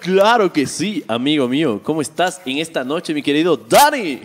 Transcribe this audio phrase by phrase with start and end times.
[0.00, 1.80] Claro que sí, amigo mío.
[1.82, 4.22] ¿Cómo estás en esta noche, mi querido Dani?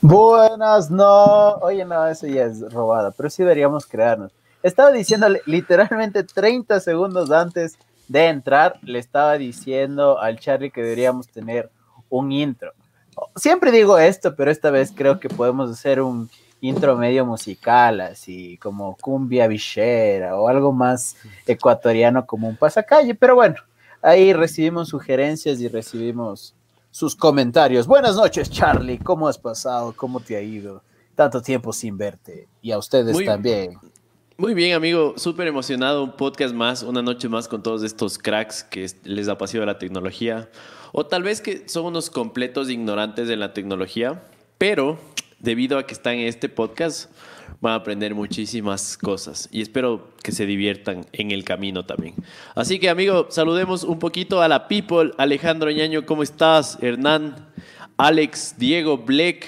[0.00, 1.58] Buenas, no.
[1.58, 4.32] Oye, no, eso ya es robada, pero sí deberíamos crearnos.
[4.64, 7.78] Estaba diciéndole literalmente 30 segundos antes
[8.08, 11.70] de entrar, le estaba diciendo al Charlie que deberíamos tener
[12.08, 12.72] un intro.
[13.36, 16.28] Siempre digo esto, pero esta vez creo que podemos hacer un
[16.62, 23.16] intro medio musical, así como cumbia villera o algo más ecuatoriano como un pasacalle.
[23.16, 23.56] Pero bueno,
[24.00, 26.54] ahí recibimos sugerencias y recibimos
[26.92, 27.86] sus comentarios.
[27.86, 28.98] Buenas noches, Charlie.
[28.98, 29.92] ¿Cómo has pasado?
[29.96, 30.82] ¿Cómo te ha ido?
[31.16, 32.46] Tanto tiempo sin verte.
[32.62, 33.76] Y a ustedes también.
[34.38, 35.14] Muy bien, amigo.
[35.16, 36.04] Súper emocionado.
[36.04, 40.48] Un podcast más, una noche más con todos estos cracks que les apasiona la tecnología.
[40.92, 44.22] O tal vez que son unos completos ignorantes de la tecnología,
[44.58, 44.98] pero
[45.42, 47.10] debido a que están en este podcast,
[47.60, 52.14] van a aprender muchísimas cosas y espero que se diviertan en el camino también.
[52.54, 55.12] Así que, amigo, saludemos un poquito a la people.
[55.18, 56.78] Alejandro Ñaño, ¿cómo estás?
[56.80, 57.48] Hernán,
[57.96, 59.46] Alex, Diego, Black,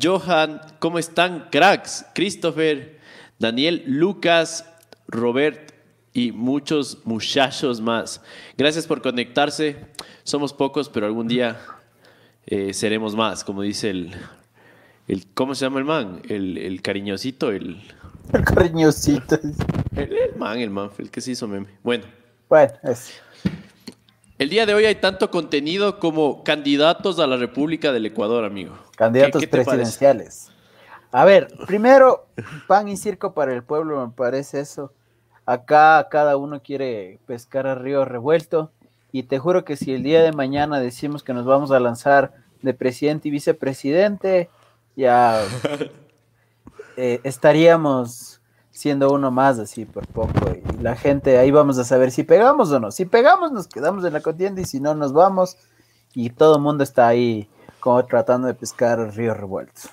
[0.00, 1.48] Johan, ¿cómo están?
[1.50, 2.98] Cracks, Christopher,
[3.38, 4.66] Daniel, Lucas,
[5.06, 5.72] Robert
[6.14, 8.22] y muchos muchachos más.
[8.56, 9.76] Gracias por conectarse.
[10.22, 11.60] Somos pocos, pero algún día
[12.46, 14.14] eh, seremos más, como dice el
[15.08, 16.22] el, ¿Cómo se llama el man?
[16.28, 17.82] El, el cariñosito, el...
[18.32, 19.38] El cariñosito.
[19.96, 21.66] El, man, el man, el que se hizo meme.
[21.82, 22.04] Bueno.
[22.48, 23.20] Bueno, es...
[24.38, 28.78] El día de hoy hay tanto contenido como candidatos a la República del Ecuador, amigo.
[28.96, 30.50] Candidatos presidenciales.
[31.10, 32.26] A ver, primero,
[32.66, 34.92] pan y circo para el pueblo, me parece eso.
[35.44, 38.70] Acá cada uno quiere pescar a río revuelto.
[39.12, 42.32] Y te juro que si el día de mañana decimos que nos vamos a lanzar
[42.62, 44.48] de presidente y vicepresidente,
[44.96, 45.42] ya
[46.96, 48.40] eh, estaríamos
[48.70, 52.70] siendo uno más así por poco y la gente ahí vamos a saber si pegamos
[52.72, 52.90] o no.
[52.90, 55.56] Si pegamos nos quedamos en la contienda y si no nos vamos
[56.14, 57.48] y todo el mundo está ahí
[57.80, 59.90] como tratando de pescar ríos revueltos.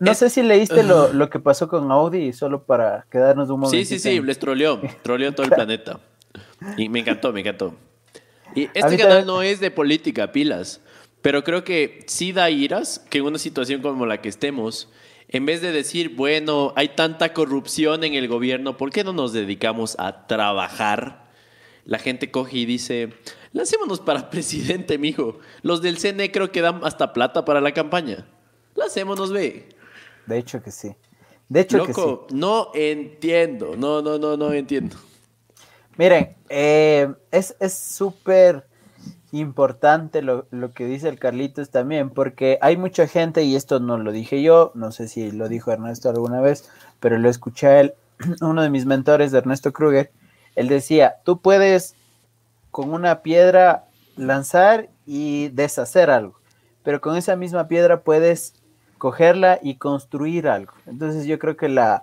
[0.00, 3.76] no sé si leíste lo, lo, que pasó con Audi solo para quedarnos un momento.
[3.76, 5.98] Sí, sí, sí, les troleó, troleó todo el planeta.
[6.76, 7.74] Y me encantó, me encantó.
[8.54, 10.80] Y este canal no es de política, pilas.
[11.28, 14.88] Pero creo que sí da iras que en una situación como la que estemos,
[15.28, 19.34] en vez de decir, bueno, hay tanta corrupción en el gobierno, ¿por qué no nos
[19.34, 21.28] dedicamos a trabajar?
[21.84, 23.12] La gente coge y dice,
[23.52, 25.38] lancémonos para presidente, mijo.
[25.60, 28.26] Los del CNE creo que dan hasta plata para la campaña.
[28.74, 29.68] Lancémonos, ve.
[30.24, 30.96] De hecho que sí.
[31.50, 32.00] De hecho que sí.
[32.32, 33.76] no entiendo.
[33.76, 34.96] No, no, no, no entiendo.
[35.98, 38.67] Miren, eh, es súper
[39.32, 44.12] importante lo, que dice el Carlitos también, porque hay mucha gente, y esto no lo
[44.12, 46.68] dije yo, no sé si lo dijo Ernesto alguna vez,
[47.00, 47.94] pero lo escuché a él,
[48.40, 50.10] uno de mis mentores, de Ernesto Kruger,
[50.56, 51.94] él decía, tú puedes
[52.70, 53.84] con una piedra
[54.16, 56.38] lanzar y deshacer algo,
[56.82, 58.54] pero con esa misma piedra puedes
[58.98, 60.72] cogerla y construir algo.
[60.86, 62.02] Entonces yo creo que la,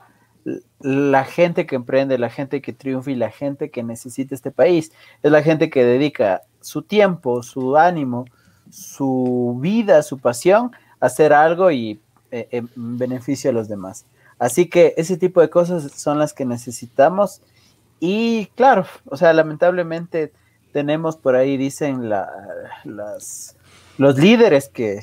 [0.80, 4.92] la gente que emprende, la gente que triunfa y la gente que necesita este país
[5.24, 8.26] es la gente que dedica su tiempo, su ánimo,
[8.72, 14.06] su vida, su pasión, hacer algo y eh, en beneficio a los demás.
[14.40, 17.42] Así que ese tipo de cosas son las que necesitamos.
[18.00, 20.34] Y claro, o sea, lamentablemente
[20.74, 23.56] tenemos por ahí, dicen las,
[23.98, 25.02] los líderes que,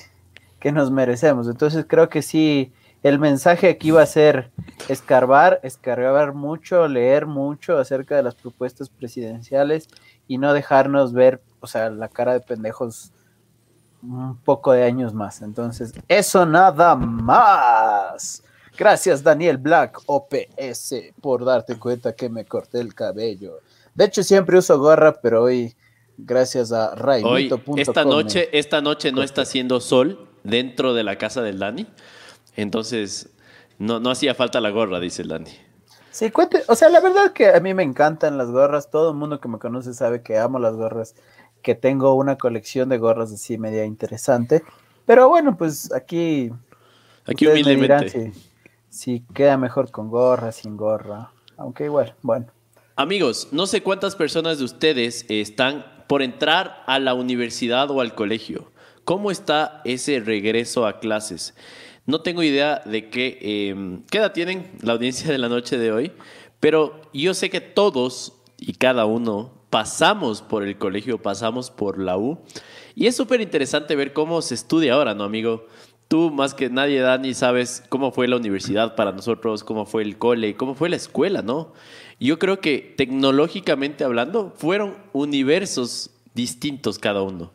[0.59, 1.47] que nos merecemos.
[1.49, 2.73] Entonces creo que sí,
[3.05, 4.51] el mensaje aquí va a ser
[4.89, 9.89] escarbar, escarbar mucho, leer mucho acerca de las propuestas presidenciales
[10.29, 13.13] y no dejarnos ver o sea, la cara de pendejos
[14.03, 15.43] un poco de años más.
[15.43, 18.43] Entonces, eso nada más.
[18.77, 23.61] Gracias, Daniel Black, OPS, por darte cuenta que me corté el cabello.
[23.95, 25.75] De hecho, siempre uso gorra, pero hoy,
[26.17, 27.79] gracias a Raimito.com.
[27.79, 31.87] Esta noche, esta noche no está haciendo sol dentro de la casa del Dani.
[32.57, 33.31] Entonces,
[33.79, 35.51] no, no hacía falta la gorra, dice el Dani.
[36.11, 38.91] Sí, cuente, o sea, la verdad que a mí me encantan las gorras.
[38.91, 41.15] Todo el mundo que me conoce sabe que amo las gorras
[41.63, 44.63] que tengo una colección de gorras así media interesante.
[45.07, 46.51] Pero bueno, pues aquí.
[47.27, 48.33] Aquí humildemente.
[48.89, 51.33] Si, queda mejor con gorra, sin gorra.
[51.57, 52.47] Aunque igual, bueno.
[52.97, 58.15] Amigos, no sé cuántas personas de ustedes están por entrar a la universidad o al
[58.15, 58.71] colegio.
[59.05, 61.55] ¿Cómo está ese regreso a clases?
[62.05, 63.39] No tengo idea de qué,
[63.71, 66.13] em, qué edad tienen la audiencia de la noche de hoy,
[66.61, 72.19] pero yo sé que todos y cada uno pasamos por el colegio, pasamos por la
[72.19, 72.39] U.
[72.95, 75.67] Y es súper interesante ver cómo se estudia ahora, ¿no, amigo?
[76.13, 80.19] tú más que nadie, Dani, sabes cómo fue la universidad para nosotros, cómo fue el
[80.19, 81.73] cole, cómo fue la escuela, ¿no?
[82.21, 87.55] Yo creo que tecnológicamente hablando, fueron universos distintos cada uno.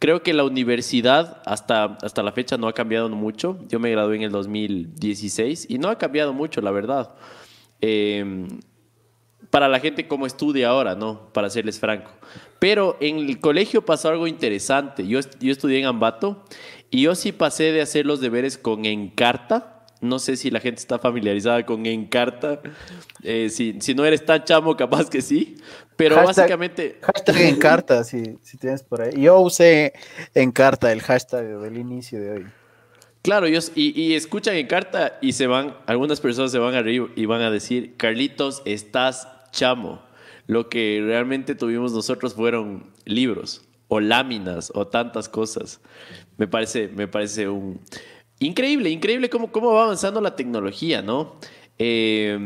[0.00, 3.58] Creo que la universidad hasta, hasta la fecha no ha cambiado mucho.
[3.70, 7.14] Yo me gradué en el 2016 y no ha cambiado mucho, la verdad.
[7.80, 8.48] Em,
[9.50, 11.32] para la gente como estudia ahora, ¿no?
[11.32, 12.10] Para serles franco.
[12.58, 15.06] Pero en el colegio pasó algo interesante.
[15.06, 16.44] Yo, yo estudié en Ambato
[16.90, 19.74] y yo sí pasé de hacer los deberes con Encarta
[20.04, 22.60] no sé si la gente está familiarizada con Encarta.
[23.22, 25.56] Eh, si, si, no eres tan chamo, capaz que sí.
[25.96, 26.98] Pero básicamente.
[27.00, 29.12] Hashtag Encarta, si, si tienes por ahí.
[29.20, 29.94] Yo usé
[30.34, 32.46] Encarta, el hashtag del inicio de hoy.
[33.22, 37.24] Claro, y, y escuchan Encarta y se van, algunas personas se van a reír y
[37.24, 40.02] van a decir, Carlitos, estás chamo.
[40.46, 45.80] Lo que realmente tuvimos nosotros fueron libros o láminas o tantas cosas.
[46.36, 47.80] Me parece, me parece un,
[48.40, 51.36] Increíble, increíble cómo, cómo va avanzando la tecnología, ¿no?
[51.78, 52.38] Eh,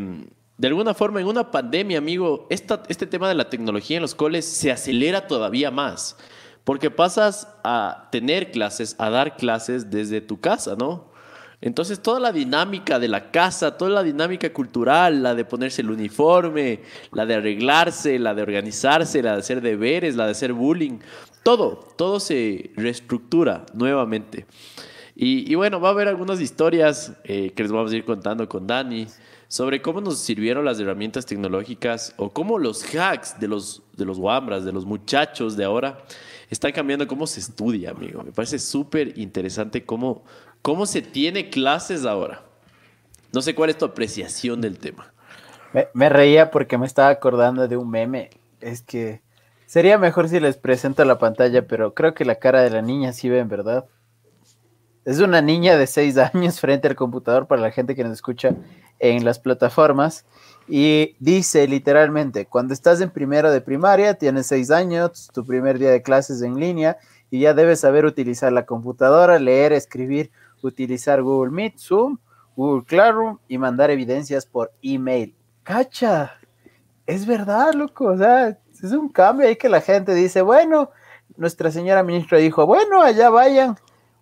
[0.57, 4.45] de alguna forma, en una pandemia, amigo, este tema de la tecnología en los coles
[4.45, 6.17] se acelera todavía más,
[6.65, 11.08] porque pasas a tener clases, a dar clases desde tu casa, ¿no?
[11.61, 15.91] Entonces, toda la dinámica de la casa, toda la dinámica cultural, la de ponerse el
[15.91, 16.81] uniforme,
[17.13, 20.99] la de arreglarse, la de organizarse, la de hacer deberes, la de hacer bullying,
[21.43, 24.47] todo, todo se reestructura nuevamente.
[25.21, 28.69] Y, bueno, va a haber algunas historias eh, que les vamos a ir contando con
[28.69, 29.09] Dani
[29.49, 34.19] sobre cómo nos sirvieron las herramientas tecnológicas o cómo los hacks de los, de los
[34.19, 36.05] Wambras, de los muchachos de ahora,
[36.51, 38.23] están cambiando cómo se estudia, amigo.
[38.23, 40.23] Me parece súper interesante cómo,
[40.61, 42.43] cómo se tiene clases ahora.
[43.33, 45.13] No sé cuál es tu apreciación del tema.
[45.73, 48.31] Me, me reía porque me estaba acordando de un meme.
[48.61, 49.23] Es que
[49.67, 53.15] sería mejor si les presento la pantalla, pero creo que la cara de la niña
[53.15, 53.87] sí ven, ¿verdad?
[55.07, 58.55] Es una niña de seis años frente al computador para la gente que nos escucha
[58.99, 60.25] en las plataformas.
[60.69, 65.91] Y dice literalmente, cuando estás en primero de primaria, tienes seis años, tu primer día
[65.91, 66.99] de clases en línea
[67.31, 70.31] y ya debes saber utilizar la computadora, leer, escribir,
[70.63, 72.19] utilizar Google Meet, Zoom,
[72.57, 75.35] Google Classroom y mandar evidencias por email.
[75.63, 76.33] ¡Cacha!
[77.07, 78.07] Es verdad, loco.
[78.07, 80.91] O sea, es un cambio ahí que la gente dice, bueno,
[81.37, 83.77] nuestra señora ministra dijo, bueno, allá vayan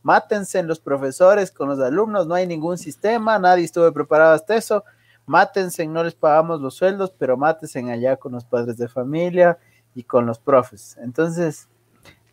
[0.07, 4.85] mátense los profesores con los alumnos, no hay ningún sistema, nadie estuvo preparado hasta eso,
[5.27, 9.59] mátense, no les pagamos los sueldos, pero mátense allá con los padres de familia
[9.97, 10.97] y con los profes.
[11.03, 11.69] Entonces,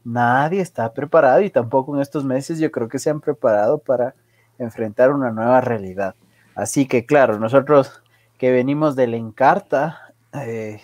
[0.03, 4.13] nadie está preparado y tampoco en estos meses yo creo que se han preparado para
[4.59, 6.13] enfrentar una nueva realidad.
[6.53, 8.03] Así que claro, nosotros
[8.37, 10.79] que venimos del Encarta, eh,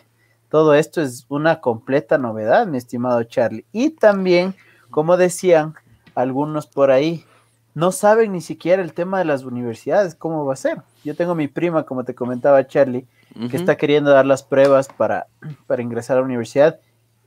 [0.49, 3.67] todo esto es una completa novedad, mi estimado Charlie.
[3.71, 4.55] Y también,
[4.89, 5.75] como decían,
[6.15, 7.25] algunos por ahí
[7.73, 10.81] no saben ni siquiera el tema de las universidades, cómo va a ser.
[11.03, 13.05] Yo tengo mi prima, como te comentaba Charlie,
[13.49, 15.27] que está queriendo dar las pruebas para,
[15.67, 16.79] para ingresar a la universidad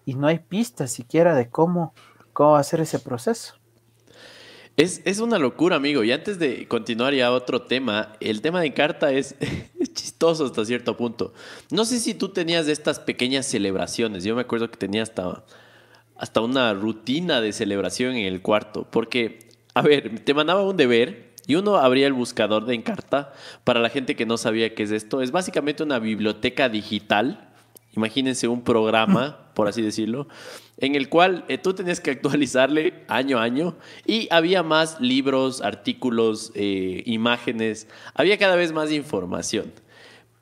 [0.04, 1.94] y no hay pistas siquiera de cómo,
[2.32, 3.54] cómo va a ser ese proceso.
[4.76, 6.02] Es, es, una locura, amigo.
[6.02, 9.36] Y antes de continuar ya a otro tema, el tema de carta es,
[9.78, 11.34] es, chistoso hasta cierto punto.
[11.70, 14.24] No sé si tú tenías estas pequeñas celebraciones.
[14.24, 15.44] Yo me acuerdo que tenía hasta
[16.16, 21.32] hasta una rutina de celebración en el cuarto, porque, a ver, te mandaba un deber
[21.46, 23.32] y uno abría el buscador de Encarta.
[23.64, 27.48] Para la gente que no sabía qué es esto, es básicamente una biblioteca digital.
[27.94, 30.28] Imagínense un programa, por así decirlo,
[30.78, 33.76] en el cual eh, tú tenías que actualizarle año a año
[34.06, 39.72] y había más libros, artículos, eh, imágenes, había cada vez más información.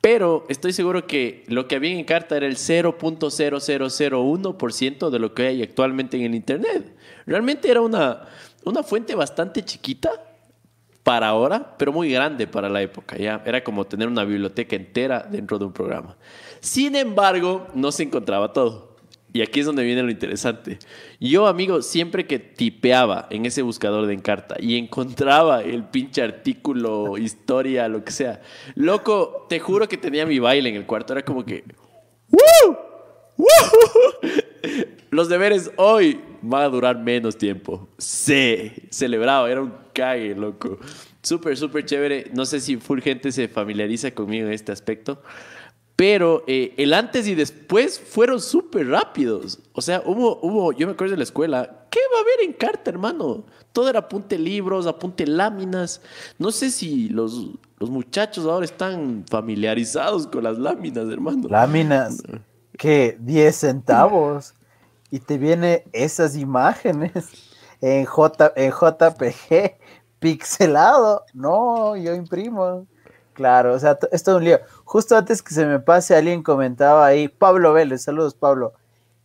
[0.00, 5.46] Pero estoy seguro que lo que había en carta era el 0.0001% de lo que
[5.46, 6.96] hay actualmente en el Internet.
[7.26, 8.26] Realmente era una,
[8.64, 10.10] una fuente bastante chiquita
[11.02, 13.18] para ahora, pero muy grande para la época.
[13.18, 13.42] ¿ya?
[13.44, 16.16] Era como tener una biblioteca entera dentro de un programa.
[16.60, 18.89] Sin embargo, no se encontraba todo.
[19.32, 20.78] Y aquí es donde viene lo interesante.
[21.20, 27.16] Yo, amigo, siempre que tipeaba en ese buscador de Encarta y encontraba el pinche artículo,
[27.18, 28.40] historia, lo que sea,
[28.74, 31.12] loco, te juro que tenía mi baile en el cuarto.
[31.12, 31.64] Era como que.
[32.30, 32.76] ¡Woo!
[33.36, 33.46] ¡Woo!
[35.10, 37.88] Los deberes hoy van a durar menos tiempo.
[37.98, 40.78] Sí, celebrado, era un cague, loco.
[41.22, 42.30] Súper, súper chévere.
[42.32, 45.22] No sé si full gente se familiariza conmigo en este aspecto.
[46.00, 49.58] Pero eh, el antes y después fueron súper rápidos.
[49.74, 52.54] O sea, hubo, hubo, yo me acuerdo de la escuela, ¿qué va a haber en
[52.54, 53.44] carta, hermano?
[53.74, 56.00] Todo era apunte libros, apunte láminas.
[56.38, 61.50] No sé si los, los muchachos ahora están familiarizados con las láminas, hermano.
[61.50, 62.22] Láminas,
[62.78, 64.54] que 10 centavos.
[65.10, 67.12] Y te viene esas imágenes
[67.82, 69.76] en, J, en JPG
[70.18, 71.26] pixelado.
[71.34, 72.86] No, yo imprimo.
[73.32, 74.58] Claro, o sea, esto es todo un lío.
[74.84, 78.74] Justo antes que se me pase, alguien comentaba ahí, Pablo Vélez, saludos Pablo.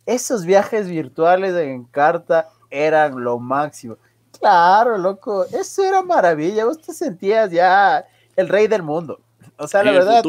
[0.06, 3.98] Esos viajes virtuales en carta eran lo máximo.
[4.38, 6.64] Claro, loco, eso era maravilla.
[6.64, 9.20] Vos te sentías ya el rey del mundo.
[9.58, 10.22] O sea, la verdad.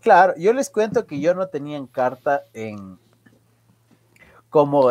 [0.00, 2.98] Claro, yo les cuento que yo no tenía en carta en
[4.50, 4.90] como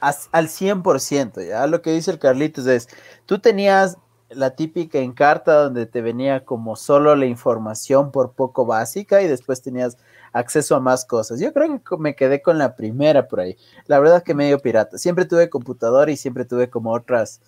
[0.00, 2.88] al 100%, ya lo que dice el Carlitos es,
[3.24, 3.96] tú tenías
[4.30, 9.62] la típica encarta donde te venía como solo la información por poco básica y después
[9.62, 9.96] tenías
[10.32, 11.40] acceso a más cosas.
[11.40, 13.56] Yo creo que me quedé con la primera por ahí.
[13.86, 14.98] La verdad que medio pirata.
[14.98, 17.40] Siempre tuve computadora y siempre tuve como otras,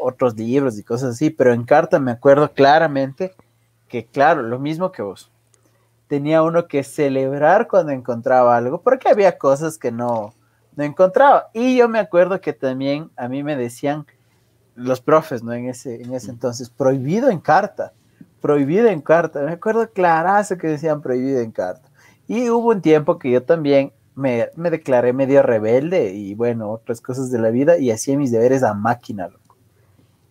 [0.00, 3.34] otros libros y cosas así, pero en carta me acuerdo claramente
[3.88, 5.30] que, claro, lo mismo que vos.
[6.08, 10.34] Tenía uno que celebrar cuando encontraba algo, porque había cosas que no,
[10.76, 11.48] no encontraba.
[11.54, 14.06] Y yo me acuerdo que también a mí me decían
[14.74, 15.52] los profes, ¿no?
[15.52, 17.92] En ese, en ese entonces, prohibido en carta,
[18.40, 19.42] prohibido en carta.
[19.42, 21.88] Me acuerdo clarazo que decían prohibido en carta.
[22.26, 27.00] Y hubo un tiempo que yo también me, me, declaré medio rebelde y bueno, otras
[27.00, 29.56] cosas de la vida y hacía mis deberes a máquina, loco.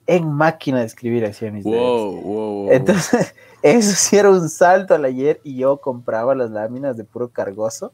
[0.05, 2.23] En máquina de escribir hacía mis deberes.
[2.71, 7.29] Entonces, eso sí era un salto al ayer y yo compraba las láminas de puro
[7.29, 7.93] cargoso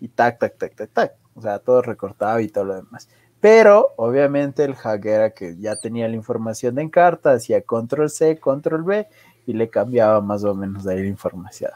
[0.00, 1.12] y tac, tac, tac, tac, tac.
[1.34, 3.08] O sea, todo recortado y todo lo demás.
[3.40, 8.38] Pero obviamente el hack era que ya tenía la información en carta, hacía control C,
[8.38, 9.06] control B
[9.46, 11.70] y le cambiaba más o menos ahí la información.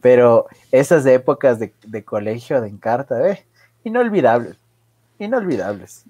[0.00, 3.44] Pero esas épocas de, colegio de Encarta, eh,
[3.84, 4.56] inolvidables,
[5.18, 6.04] inolvidables.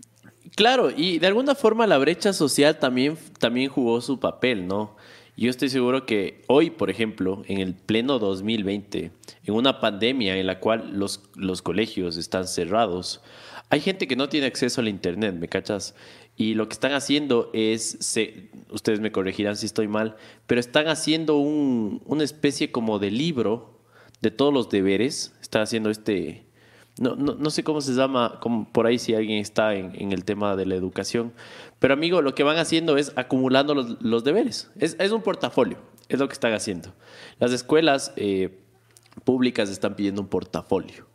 [0.57, 4.97] Claro, y de alguna forma la brecha social también, también jugó su papel, ¿no?
[5.37, 9.11] Yo estoy seguro que hoy, por ejemplo, en el pleno 2020,
[9.45, 13.21] en una pandemia en la cual los, los colegios están cerrados,
[13.71, 15.95] hay gente que no tiene acceso al Internet, ¿me cachas?
[16.37, 17.99] Y lo que están haciendo es,
[18.71, 20.17] ustedes me corregirán si estoy mal,
[20.47, 23.79] pero están haciendo un, una especie como de libro
[24.21, 25.35] de todos los deberes.
[25.41, 26.45] Están haciendo este,
[26.99, 30.55] no, no, sé cómo se llama, como por ahí si alguien está en, el tema
[30.57, 31.33] de la educación.
[31.79, 34.71] Pero amigo, lo que van haciendo es acumulando los, deberes.
[34.79, 35.79] Es, es, un portafolio,
[36.09, 36.95] es lo que están haciendo.
[37.41, 38.61] Las escuelas eh,
[39.25, 41.07] públicas están pidiendo un portafolio.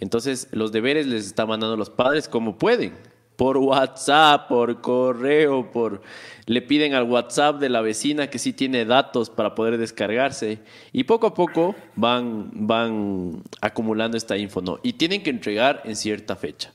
[0.00, 2.92] Entonces, los deberes les están mandando los padres como pueden
[3.36, 6.02] por WhatsApp, por correo, por
[6.46, 10.60] le piden al WhatsApp de la vecina que sí tiene datos para poder descargarse
[10.92, 14.78] y poco a poco van van acumulando esta info, ¿no?
[14.82, 16.72] Y tienen que entregar en cierta fecha.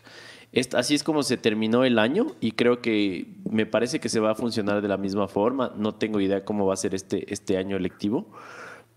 [0.74, 4.32] así es como se terminó el año y creo que me parece que se va
[4.32, 5.74] a funcionar de la misma forma.
[5.78, 8.28] No tengo idea cómo va a ser este, este año electivo.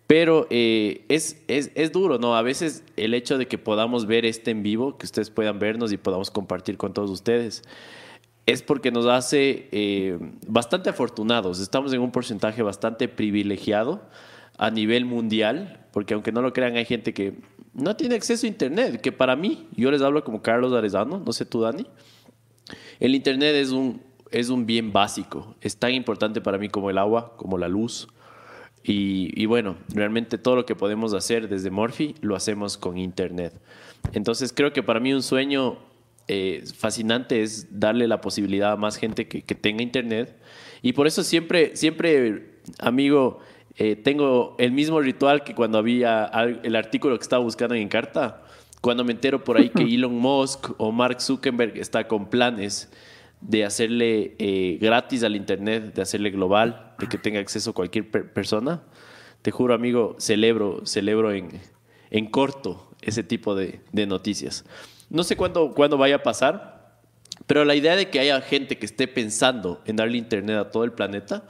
[0.07, 2.37] Pero eh, es, es, es, duro, ¿no?
[2.37, 5.93] A veces el hecho de que podamos ver este en vivo, que ustedes puedan vernos
[5.93, 7.63] y podamos compartir con todos ustedes,
[8.47, 11.61] es porque nos hace eh, bastante afortunados.
[11.61, 14.03] Estamos en un porcentaje bastante privilegiado
[14.59, 17.39] a nivel mundial, porque aunque no lo crean, hay gente que
[17.73, 21.33] no tiene acceso a Internet, que para mí, yo les hablo como Carlos Arezano, no
[21.33, 21.87] sé tú, Dani,
[23.01, 26.99] el Internet es un, es un bien básico, es tan importante para mí como el
[26.99, 28.09] agua, como la luz,
[28.87, 33.55] y, bueno, realmente todo lo que podemos hacer desde Morphy lo hacemos con Internet.
[34.13, 35.79] Entonces creo que para mí un sueño
[36.29, 40.37] eh, fascinante es darle la posibilidad a más gente que, tenga Internet.
[40.83, 43.39] Y por eso siempre, siempre, amigo,
[43.77, 46.27] eh, tengo el mismo ritual que cuando había
[46.63, 48.43] el artículo que estaba buscando en Carta.
[48.83, 52.91] Cuando me entero por ahí que Elon Musk o Mark Zuckerberg está con planes
[53.41, 58.83] de hacerle eh, gratis al Internet, de hacerle global, de que tenga acceso cualquier persona.
[59.43, 61.61] Te juro, amigo, celebro, celebro en,
[62.11, 64.65] en corto ese tipo de, de noticias.
[65.11, 66.99] No sé cuándo, cuándo vaya a pasar,
[67.47, 70.85] pero la idea de que haya gente que esté pensando en darle Internet a todo
[70.85, 71.45] el planeta,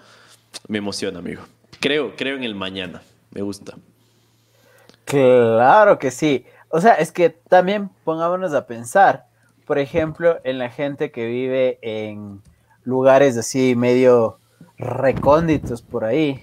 [0.67, 1.43] me emociona, amigo.
[1.81, 3.03] Creo, creo en el mañana.
[3.31, 3.75] Me gusta.
[5.05, 6.47] Claro que sí.
[6.69, 9.27] O sea, es que también pongámonos a pensar
[9.67, 12.43] por ejemplo, en la gente que vive en
[12.85, 14.39] lugares así medio
[14.77, 16.39] recónditos por ahí,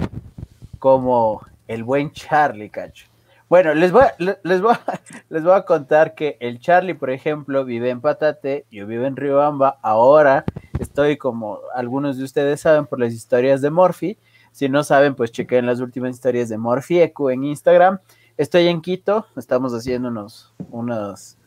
[0.80, 3.08] como el buen Charlie, cacho.
[3.48, 4.76] Bueno, les voy, a, les, voy
[5.30, 9.18] les voy a contar que el Charlie, por ejemplo, vive en Patate, yo vivo en
[9.18, 10.46] Riobamba, ahora
[10.80, 14.18] estoy como algunos de ustedes saben por las historias de Morphy,
[14.52, 18.00] si no saben, pues chequen las últimas historias de Morphy Eco en Instagram.
[18.38, 21.38] Estoy en Quito, estamos haciendo unos, unos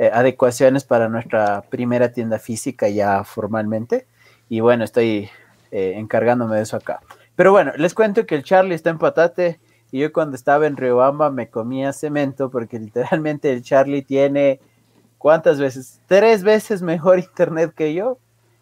[0.00, 4.06] eh, adecuaciones para nuestra primera tienda física ya formalmente.
[4.48, 5.28] Y bueno, estoy
[5.70, 7.00] eh, encargándome de eso acá.
[7.36, 9.60] Pero bueno, les cuento que el Charlie está en patate
[9.92, 14.62] y yo cuando estaba en Riobamba me comía cemento porque literalmente el Charlie tiene,
[15.18, 16.00] ¿cuántas veces?
[16.06, 18.16] Tres veces mejor internet que yo.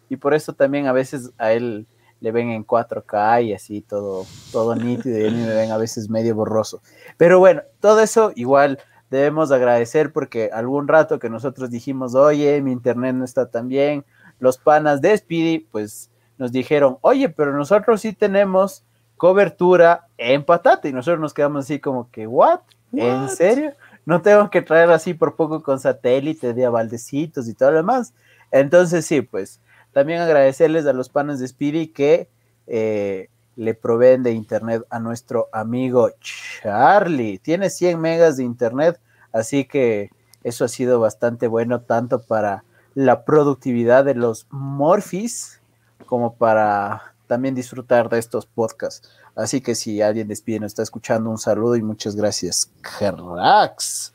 [0.09, 1.87] Y por eso también a veces a él
[2.19, 5.77] le ven en 4K y así todo, todo nítido y a mí me ven a
[5.77, 6.81] veces medio borroso.
[7.15, 8.77] Pero bueno, todo eso igual
[9.09, 14.05] debemos agradecer porque algún rato que nosotros dijimos, oye, mi internet no está tan bien,
[14.39, 18.83] los panas de Speedy, pues nos dijeron, oye, pero nosotros sí tenemos
[19.17, 22.61] cobertura en patata y nosotros nos quedamos así como que, ¿what?
[22.93, 23.73] ¿En serio?
[24.05, 28.13] No tengo que traer así por poco con satélite de avaldecitos y todo lo demás.
[28.51, 29.59] Entonces sí, pues
[29.91, 32.29] también agradecerles a los panes de Speedy que
[32.65, 37.39] eh, le proveen de internet a nuestro amigo Charlie.
[37.39, 39.01] Tiene 100 megas de internet,
[39.33, 40.11] así que
[40.45, 42.63] eso ha sido bastante bueno tanto para
[42.95, 45.59] la productividad de los Morphis
[46.05, 49.11] como para también disfrutar de estos podcasts.
[49.35, 54.13] Así que si alguien despide nos está escuchando, un saludo y muchas gracias, cracks.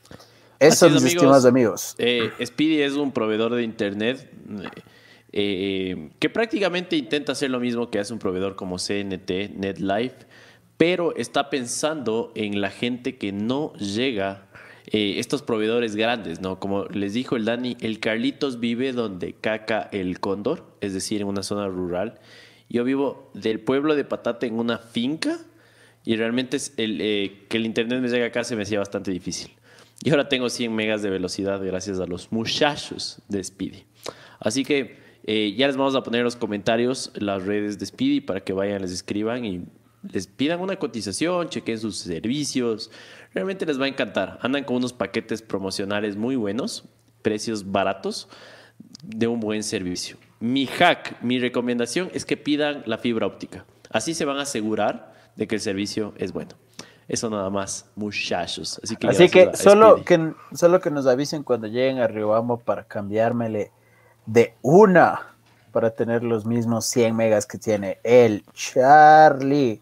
[0.57, 1.93] Eso, mis estimados amigos.
[1.99, 4.81] Eh, Speedy es un proveedor de internet eh,
[5.35, 10.25] que prácticamente intenta hacer lo mismo que hace un proveedor como CNT, NetLife,
[10.77, 14.47] pero está pensando en la gente que no llega,
[14.87, 16.59] eh, estos proveedores grandes, ¿no?
[16.59, 21.27] Como les dijo el Dani, el Carlitos vive donde caca el cóndor, es decir, en
[21.27, 22.19] una zona rural.
[22.69, 25.39] Yo vivo del pueblo de Patate en una finca
[26.03, 29.51] y realmente el, eh, que el internet me llegue acá se me hacía bastante difícil.
[30.03, 33.85] Y ahora tengo 100 megas de velocidad gracias a los muchachos de Speedy.
[34.39, 38.21] Así que eh, ya les vamos a poner en los comentarios las redes de Speedy
[38.21, 39.65] para que vayan, les escriban y
[40.11, 42.91] les pidan una cotización, chequen sus servicios.
[43.33, 44.37] Realmente les va a encantar.
[44.43, 46.85] Andan con unos paquetes promocionales muy buenos,
[47.23, 48.29] precios baratos
[49.03, 50.17] de un buen servicio.
[50.39, 53.65] Mi hack, mi recomendación es que pidan la fibra óptica.
[53.89, 56.51] Así se van a asegurar de que el servicio es bueno.
[57.07, 58.79] Eso nada más, muchachos.
[58.83, 62.83] Así que, Así que solo, que solo que nos avisen cuando lleguen a Riobambo para
[62.83, 63.71] cambiarmele
[64.25, 65.35] de una
[65.71, 69.81] para tener los mismos 100 megas que tiene el Charlie.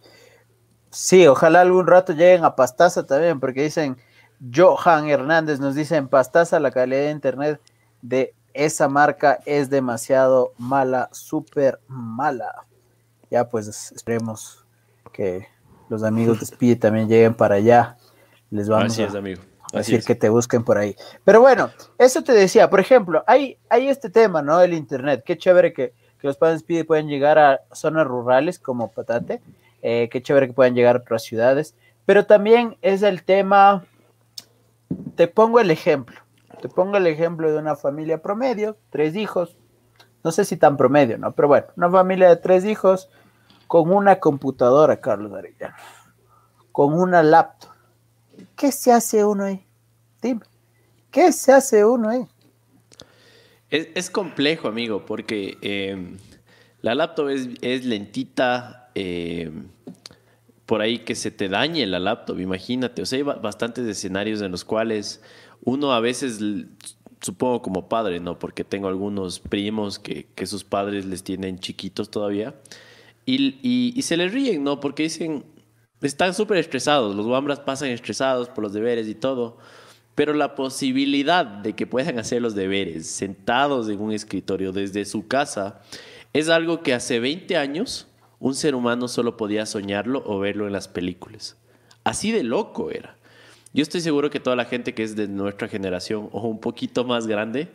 [0.90, 3.98] Sí, ojalá algún rato lleguen a Pastaza también, porque dicen,
[4.54, 7.62] Johan Hernández nos dice en Pastaza la calidad de internet
[8.02, 12.65] de esa marca es demasiado mala, súper mala.
[13.32, 14.65] Ya pues esperemos
[15.12, 15.48] que
[15.89, 17.98] los amigos de Speed también lleguen para allá.
[18.52, 19.41] Les vamos a, amigo
[19.80, 20.96] decir que te busquen por ahí.
[21.24, 24.62] Pero bueno, eso te decía, por ejemplo, hay, hay este tema, ¿no?
[24.62, 25.24] El Internet.
[25.26, 29.42] Qué chévere que, los padres pide pueden llegar a zonas rurales como Patate.
[29.82, 31.76] Eh, qué chévere que puedan llegar a otras ciudades.
[32.06, 33.84] Pero también es el tema,
[35.16, 36.16] te pongo el ejemplo.
[36.62, 39.58] Te pongo el ejemplo de una familia promedio, tres hijos.
[40.24, 41.34] No sé si tan promedio, ¿no?
[41.34, 43.10] Pero bueno, una familia de tres hijos
[43.68, 45.76] con una computadora, Carlos Arellano.
[46.72, 47.73] Con una laptop
[48.56, 49.63] ¿Qué se hace uno ahí?
[50.22, 50.41] Dime,
[51.12, 52.26] ¿qué se hace uno ahí?
[53.69, 56.17] Es, complejo, amigo, porque em,
[56.82, 58.91] la laptop es, lentita.
[58.93, 59.67] Em,
[60.67, 63.02] por ahí que se te dañe la laptop, imagínate.
[63.02, 65.22] O sea, hay bastantes escenarios en los cuales
[65.63, 66.39] uno a veces,
[67.22, 68.38] supongo como padre, ¿no?
[68.38, 72.56] Porque tengo algunos primos que, sus padres les tienen chiquitos todavía.
[73.26, 74.80] Y, y, se les ríen, ¿no?
[74.80, 75.46] Porque dicen,
[76.08, 79.58] están súper estresados, los Wambras pasan estresados por los deberes y todo,
[80.16, 85.28] pero la posibilidad de que puedan hacer los deberes sentados en un escritorio desde su
[85.28, 85.82] casa
[86.34, 88.08] es algo que hace 20 años
[88.39, 91.58] un ser humano solo podía soñarlo o verlo en las películas.
[92.04, 93.18] Así de loco era.
[93.74, 97.06] Yo estoy seguro que toda la gente que es de nuestra generación o un poquito
[97.06, 97.72] más grande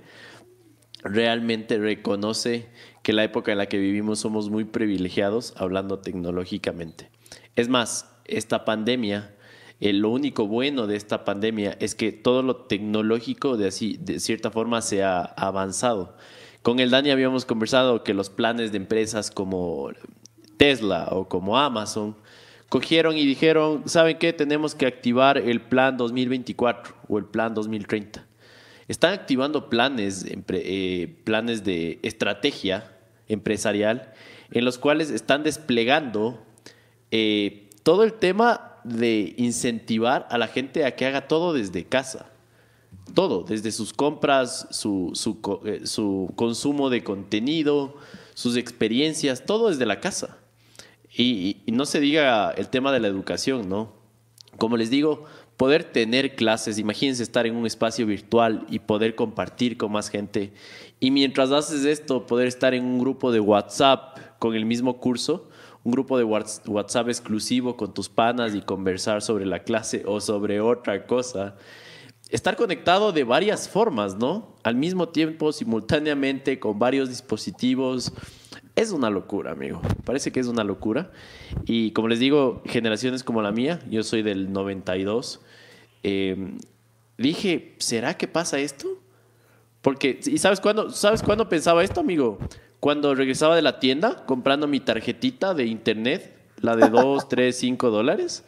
[1.03, 2.69] realmente reconoce
[3.03, 7.11] que la época en la que vivimos somos muy privilegiados hablando tecnológicamente.
[7.57, 9.35] Es más, esta pandemia,
[9.81, 14.21] eh, lo único bueno de esta pandemia es que todo lo tecnológico de, así, de
[14.21, 16.17] cierta forma se ha avanzado.
[16.63, 19.91] Con el Dani habíamos conversado que los planes de empresas como
[20.57, 22.17] Tesla o como Amazon
[22.69, 24.33] cogieron y dijeron, ¿saben qué?
[24.33, 28.27] Tenemos que activar el plan 2024 o el plan 2030.
[28.89, 32.93] Están activando planes, eh, planes de estrategia
[33.29, 34.13] empresarial
[34.51, 36.43] en los cuales están desplegando
[37.11, 42.27] eh, todo el tema de incentivar a la gente a que haga todo desde casa.
[43.15, 45.15] Todo, desde sus compras, su,
[45.65, 45.81] eh,
[46.37, 47.97] consumo de contenido,
[48.35, 50.37] sus experiencias, todo desde la casa.
[51.17, 53.95] Y, y, no se diga el tema de la educación, ¿no?
[54.59, 55.25] Como les digo,
[55.57, 60.53] poder tener clases, imagínense estar en un espacio virtual y poder compartir con más gente.
[61.01, 65.49] Y mientras haces esto, poder estar en un grupo de WhatsApp con el mismo curso,
[65.85, 70.61] un grupo de WhatsApp exclusivo con tus panas y conversar sobre la clase o sobre
[70.61, 71.57] otra cosa.
[72.31, 74.55] Estar conectado de varias formas, ¿no?
[74.63, 78.13] Al mismo tiempo, simultáneamente, con varios dispositivos.
[78.77, 79.81] Es una locura, amigo.
[80.05, 81.11] Parece que es una locura.
[81.65, 85.41] Y como les digo, generaciones como la mía, yo soy del 92,
[86.03, 86.55] eh,
[87.17, 88.89] dije, ¿será que pasa esto?
[89.81, 92.39] Porque, ¿y sabes cuándo, sabes cuándo pensaba esto, amigo?
[92.81, 97.91] Cuando regresaba de la tienda comprando mi tarjetita de internet, la de 2, 3, 5
[97.91, 98.45] dólares.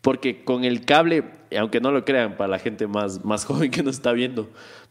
[0.00, 1.24] Porque con el cable,
[1.58, 4.48] aunque no lo crean, para la gente más, más joven que nos está viendo,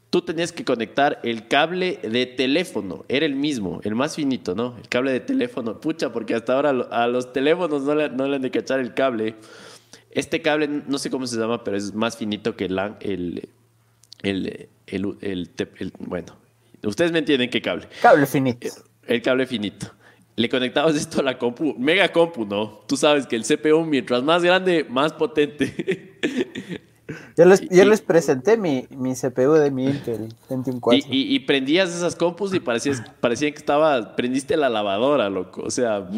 [0.10, 4.76] tú tenías que conectar el cable de teléfono, era el mismo, el más finito, ¿no?
[4.78, 8.38] El cable de teléfono, pucha, porque hasta ahora a los teléfonos no le, no le
[8.38, 9.36] han de cachar el cable.
[10.12, 13.50] Este cable, no sé cómo se llama, pero es más finito que el, el,
[14.24, 14.70] el,
[15.22, 16.38] el, bueno,
[16.84, 17.88] ustedes me entienden qué cable.
[18.02, 18.68] Cable finito.
[19.08, 19.88] El, cable finito.
[20.36, 22.82] Le conectabas esto a la compu, mega compu, ¿no?
[22.88, 26.20] Tú sabes que el CPU, mientras más grande, más potente.
[27.38, 31.94] Yo les, yo les presenté mi, mi, CPU de mi Intel 21 y, y, prendías
[31.94, 35.62] esas compus y parecías, parecía que estaba, prendiste la lavadora, loco.
[35.62, 36.10] O sea,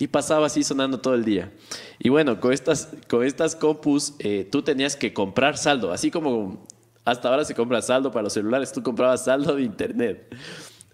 [0.00, 1.52] y pasaba así sonando todo el día.
[1.98, 6.64] Y bueno, con estas, con estas compus, eh, tú tenías que comprar saldo, así como
[7.04, 10.34] hasta ahora se compra saldo para los celulares, tú comprabas saldo de internet.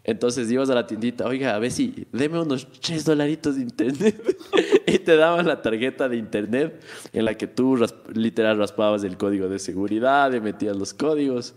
[0.06, 4.38] Entonces ibas a la tiendita, oiga, a ver si, deme unos 3 dolaritos de internet.
[4.86, 6.80] y te daban la tarjeta de internet
[7.12, 11.56] en la que tú literal raspabas el código de seguridad, le metías los códigos.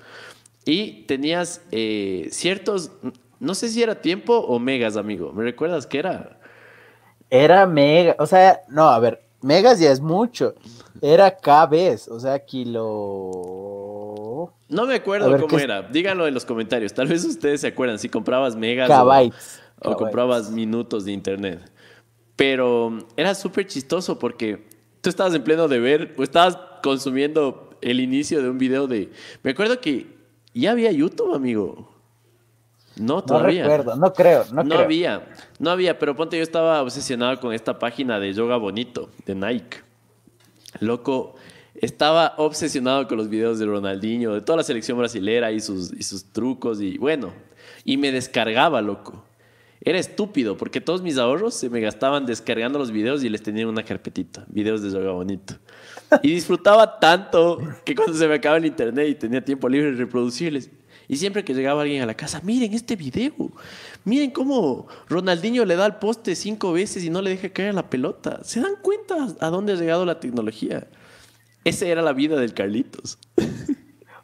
[0.65, 2.91] Y tenías eh, ciertos,
[3.39, 5.31] no sé si era tiempo o megas, amigo.
[5.31, 6.39] ¿Me recuerdas qué era?
[7.29, 10.55] Era mega, o sea, no, a ver, megas ya es mucho.
[11.03, 13.68] Era KBs, o sea, kilo
[14.69, 15.81] no me acuerdo cómo era.
[15.81, 16.93] Díganlo en los comentarios.
[16.93, 18.89] Tal vez ustedes se acuerdan si comprabas megas
[19.81, 21.59] o, comprabas minutos de internet.
[22.35, 24.67] Pero era súper chistoso porque
[25.01, 29.11] tú estabas en pleno deber o estabas consumiendo el inicio de un video de...
[29.43, 30.07] Me acuerdo que
[30.53, 31.89] ya había YouTube, amigo.
[32.95, 33.63] No, todavía.
[33.63, 35.27] No recuerdo, no creo, no, no había,
[35.57, 39.77] no había, pero ponte, yo estaba obsesionado con esta página de Yoga Bonito, de Nike.
[40.81, 41.35] Loco,
[41.81, 46.03] estaba obsesionado con los videos de Ronaldinho, de toda la selección brasilera y sus, y
[46.03, 47.33] sus trucos y bueno,
[47.85, 49.25] y me descargaba, loco.
[49.81, 53.65] Era estúpido porque todos mis ahorros se me gastaban descargando los videos y les tenía
[53.65, 55.55] una carpetita, videos de yoga bonito.
[56.21, 60.69] Y disfrutaba tanto que cuando se me acaba el internet y tenía tiempo libre reproducirles.
[61.07, 63.33] Y siempre que llegaba alguien a la casa, miren este video,
[64.03, 67.89] miren cómo Ronaldinho le da al poste cinco veces y no le deja caer la
[67.89, 68.43] pelota.
[68.43, 70.87] ¿Se dan cuenta a dónde ha llegado la tecnología?
[71.63, 73.17] Esa era la vida del Carlitos.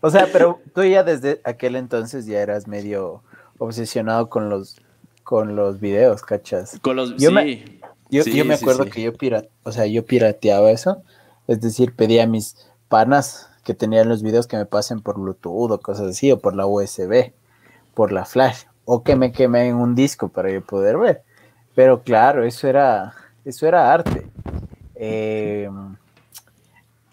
[0.01, 3.23] O sea, pero tú ya desde aquel entonces ya eras medio
[3.57, 4.77] obsesionado con los
[5.23, 6.79] con los videos, ¿cachas?
[6.81, 7.65] Con los yo Me,
[8.11, 9.11] yo, me acuerdo que yo
[9.63, 11.01] o sea, yo pirateaba eso,
[11.47, 12.55] es decir, pedía a mis
[12.87, 16.55] panas que tenían los videos que me pasen por Bluetooth o cosas así, o por
[16.55, 17.33] la USB,
[17.95, 21.23] por la flash, o que me quemen un disco para yo poder ver.
[21.73, 24.27] Pero claro, eso era, eso era arte.
[24.93, 25.67] Eh,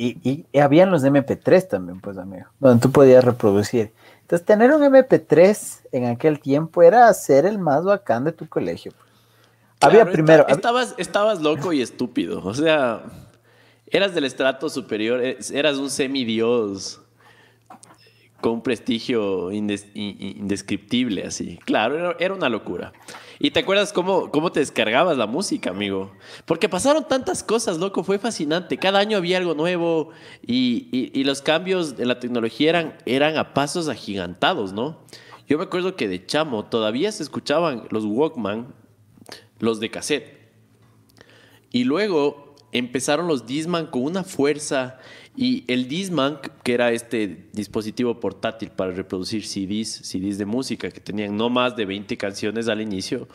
[0.02, 3.92] y, y, habían los MP3 también, pues, amigo, donde tú podías reproducir.
[4.22, 8.92] Entonces, tener un MP3 en aquel tiempo era ser el más bacán de tu colegio.
[8.92, 9.10] Pues.
[9.80, 10.48] había primero.
[10.48, 12.42] Estabas, estabas loco y estúpido.
[12.42, 13.02] O sea,
[13.86, 17.01] eras del estrato superior, eras un semidios
[18.42, 21.59] con un prestigio indescriptible, así.
[21.64, 22.92] Claro, era una locura.
[23.38, 26.12] ¿Y te acuerdas cómo, cómo te descargabas la música, amigo?
[26.44, 28.76] Porque pasaron tantas cosas, loco, fue fascinante.
[28.76, 30.11] Cada año había algo nuevo
[30.46, 34.98] y, los cambios de la tecnología eran, eran a pasos agigantados, ¿no?
[35.48, 38.74] Yo me acuerdo que de chamo todavía se escuchaban los Walkman,
[39.61, 40.38] los de cassette.
[41.70, 44.98] Y luego empezaron los Disman con una fuerza
[45.34, 51.00] y el Disman, que era este dispositivo portátil para reproducir CDs, CDs de música, que
[51.00, 53.28] tenían no más de 20 canciones al inicio.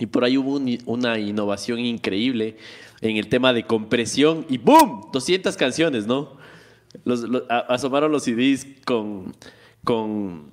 [0.00, 2.56] Y por ahí hubo una innovación increíble
[3.00, 5.10] en el tema de compresión y ¡boom!
[5.12, 6.36] 200 canciones, ¿no?
[7.04, 7.24] Los,
[7.68, 9.34] asomaron los CDs con,
[9.84, 10.52] con,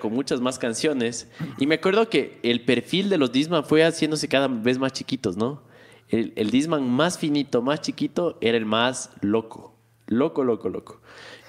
[0.00, 1.28] con muchas más canciones.
[1.58, 5.36] Y me acuerdo que el perfil de los Disman fue haciéndose cada vez más chiquitos,
[5.36, 5.62] ¿no?
[6.08, 9.74] El, el Disman más finito, más chiquito, era el más loco.
[10.06, 11.00] Loco, loco, loco.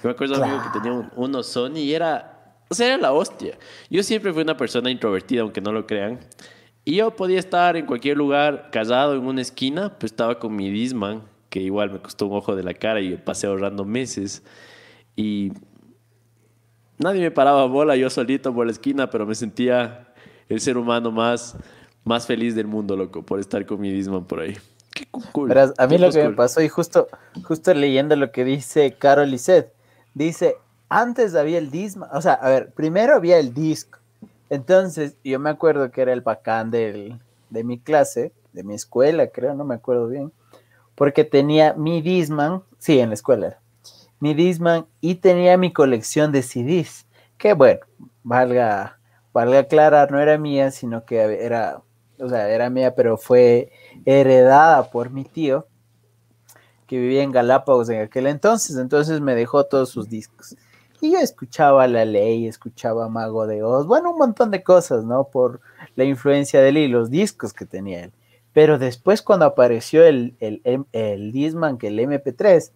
[0.02, 3.12] Yo me acuerdo amigo que tenía un, uno Sony y era, o sea, era la
[3.12, 3.58] hostia.
[3.90, 6.20] Yo siempre fui una persona introvertida, aunque no lo crean.
[6.86, 10.70] Y yo podía estar en cualquier lugar, callado en una esquina, pues estaba con mi
[10.70, 14.44] Disman, que igual me costó un ojo de la cara y pasé ahorrando meses.
[15.16, 15.52] Y
[16.98, 20.14] nadie me paraba bola, yo solito por la esquina, pero me sentía
[20.48, 21.58] el ser humano más
[22.06, 24.56] más feliz del mundo, loco, por estar con mi Disman por ahí.
[24.94, 25.52] Qué cool.
[25.52, 27.10] a mí lo que me pasó, y justo,
[27.44, 29.74] justo leyendo lo que dice Carol Lisset,
[30.14, 30.56] dice,
[30.88, 34.00] antes había el Disman, o sea, a ver, primero había el disco,
[34.50, 39.28] Entonces, yo me acuerdo que era el bacán del, de mi clase, de mi escuela,
[39.28, 40.32] creo, no me acuerdo bien,
[40.94, 43.60] porque tenía mi Disman, sí, en la escuela,
[44.20, 47.06] mi Disman y tenía mi colección de CDs,
[47.38, 47.82] que bueno,
[48.24, 49.00] valga,
[49.34, 51.82] valga aclarar, no era mía, sino que era,
[52.20, 53.72] o sea, era mía, pero fue
[54.06, 55.68] heredada por mi tío,
[56.88, 60.56] que vivía en Galápagos en aquel entonces, entonces me dejó todos sus discos.
[61.02, 65.26] Y yo escuchaba La Ley, escuchaba Mago de Oz, bueno, un montón de cosas, ¿no?
[65.26, 65.60] Por
[65.96, 68.12] la influencia de él y los discos que tenía él.
[68.54, 70.62] Pero después cuando apareció el, el,
[70.94, 72.72] el, Disman, que el MP3,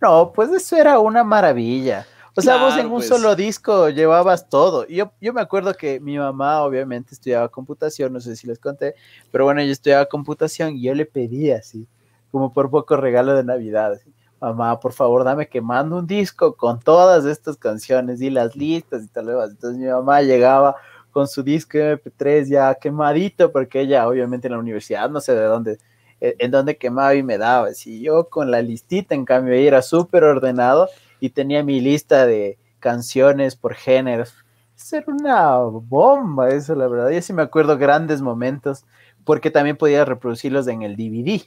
[0.00, 2.06] no, pues eso era una maravilla.
[2.36, 3.08] O sea, vos en un pues.
[3.08, 4.86] solo disco llevabas todo.
[4.88, 8.94] Yo, yo me acuerdo que mi mamá obviamente estudiaba computación, no sé si les conté,
[9.30, 11.86] pero bueno, yo estudiaba computación y yo le pedía así,
[12.30, 13.92] como por poco regalo de Navidad.
[13.92, 14.12] Así
[14.44, 19.04] mamá, por favor, dame que mando un disco con todas estas canciones y las listas
[19.04, 19.28] y tal.
[19.28, 20.76] Entonces mi mamá llegaba
[21.10, 25.44] con su disco MP3 ya quemadito, porque ella obviamente en la universidad, no sé de
[25.44, 25.78] dónde,
[26.20, 27.72] eh, en dónde quemaba y me daba.
[27.72, 30.88] Si yo con la listita, en cambio, era súper ordenado
[31.24, 34.34] y tenía mi lista de canciones por géneros.
[34.76, 37.08] Eso era una bomba, eso, la verdad.
[37.08, 38.84] Yo sí me acuerdo grandes momentos,
[39.24, 41.40] porque también podía reproducirlos en el DVD,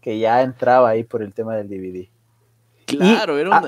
[0.00, 2.08] que ya entraba ahí por el tema del DVD.
[2.86, 3.58] Claro, era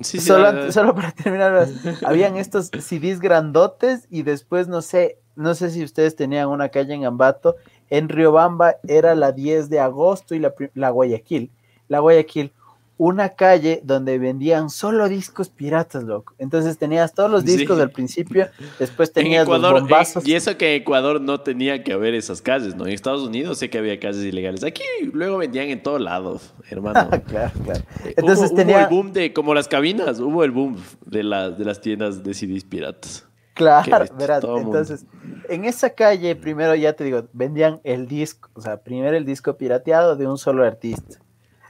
[0.00, 0.04] un...
[0.04, 1.66] solo, para terminar,
[2.06, 6.94] habían estos CDs grandotes y después, no sé, no sé si ustedes tenían una calle
[6.94, 7.56] en Ambato,
[7.90, 11.50] en Riobamba era la 10 de agosto y la, la Guayaquil.
[11.88, 12.52] La Guayaquil,
[12.98, 16.34] una calle donde vendían solo discos piratas, loco.
[16.38, 20.26] Entonces tenías todos los discos del principio, después tenías los bombazos.
[20.26, 22.86] y eso que Ecuador no tenía que haber esas calles, ¿no?
[22.86, 24.64] En Estados Unidos sé que había calles ilegales.
[24.64, 24.82] Aquí
[25.12, 27.10] luego vendían en todos lados, hermano.
[27.26, 27.80] claro, claro.
[28.04, 28.84] Eh, Entonces tenía...
[28.84, 32.64] el boom de, como las cabinas, hubo el boom de, de las tiendas de CDs
[32.64, 33.26] piratas.
[33.56, 34.44] Claro, verás.
[34.44, 35.06] Entonces,
[35.48, 39.56] en esa calle, primero ya te digo, vendían el disco, o sea, primero el disco
[39.56, 41.18] pirateado de un solo artista.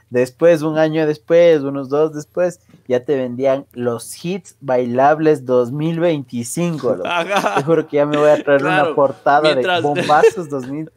[0.09, 7.01] Después, un año después, unos dos después, ya te vendían los hits bailables 2025.
[7.55, 10.89] Te juro que ya me voy a traer una portada de bombazos 2000.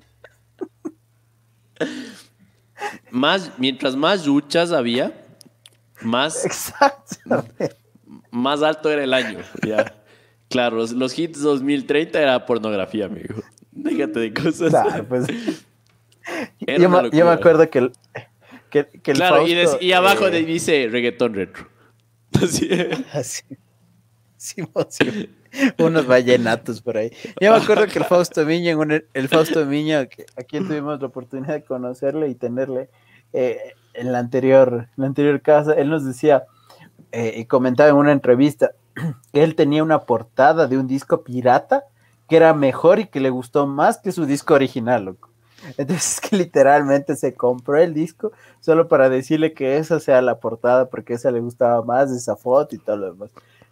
[3.10, 5.12] más, mientras más luchas había,
[6.02, 6.72] más,
[8.30, 9.40] más alto era el año.
[9.66, 9.94] Ya.
[10.48, 13.42] Claro, los, hits 2030 era pornografía, amigo.
[13.72, 14.72] Déjate de cosas.
[15.08, 15.26] Pues,
[16.60, 17.90] yo, me, acuerdo que
[19.02, 21.68] claro, y, abajo eh, dice reggaetón retro.
[23.12, 23.42] Así.
[24.36, 24.62] Sí,
[25.78, 27.10] Unos vallenatos por ahí.
[27.40, 28.78] Yo me acuerdo que el Fausto Miño,
[29.12, 32.88] el Fausto Miño, que aquí tuvimos la oportunidad de conocerle y tenerle
[33.34, 36.44] eh, en, la anterior, en la anterior casa, él nos decía
[37.12, 38.70] eh, y comentaba en una entrevista
[39.32, 41.84] que él tenía una portada de un disco pirata
[42.28, 45.29] que era mejor y que le gustó más que su disco original, loco.
[45.76, 50.88] Entonces que literalmente se compró el disco solo para decirle que esa sea la portada
[50.88, 53.30] porque esa le gustaba más, esa foto y todo lo demás.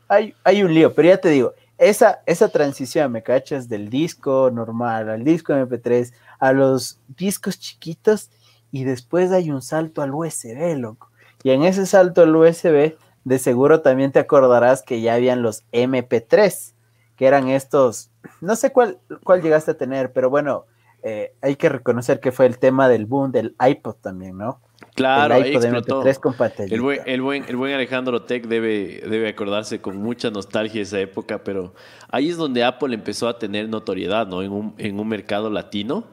[0.09, 4.51] Hay, hay un lío, pero ya te digo, esa, esa transición, me cachas, del disco
[4.51, 8.31] normal al disco MP3 a los discos chiquitos
[8.73, 11.11] y después hay un salto al USB, loco.
[11.43, 15.65] Y en ese salto al USB, de seguro también te acordarás que ya habían los
[15.73, 16.73] MP3,
[17.17, 20.65] que eran estos, no sé cuál, cuál llegaste a tener, pero bueno,
[21.03, 24.61] eh, hay que reconocer que fue el tema del boom del iPod también, ¿no?
[24.95, 29.81] Claro, el iPod MP3 el buen, el, buen, el buen Alejandro Tech debe, debe acordarse
[29.81, 31.75] con mucha nostalgia de esa época, pero
[32.11, 34.43] ahí es donde Apple empezó a tener notoriedad, ¿no?
[34.43, 36.05] En un, en un mercado latino,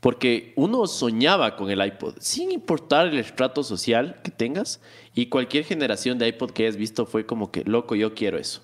[0.00, 4.80] porque uno soñaba con el iPod, sin importar el estrato social que tengas,
[5.14, 8.62] y cualquier generación de iPod que hayas visto fue como que, loco, yo quiero eso.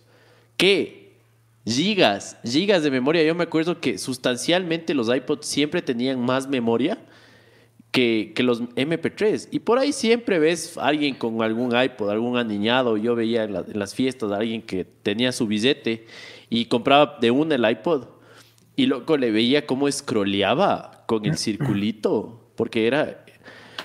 [0.57, 1.08] ¿Qué?
[1.69, 3.23] Gigas, gigas de memoria.
[3.23, 6.99] Yo me acuerdo que sustancialmente los iPods siempre tenían más memoria
[7.91, 9.49] que, los MP3.
[9.51, 12.97] Y por ahí siempre ves a alguien con algún iPod, algún aniñado.
[12.97, 16.07] Yo veía en, las fiestas a alguien que tenía su billete
[16.49, 18.07] y compraba de una el iPod.
[18.77, 22.51] Y loco, le veía cómo scrolleaba con el circulito.
[22.57, 23.25] Porque era.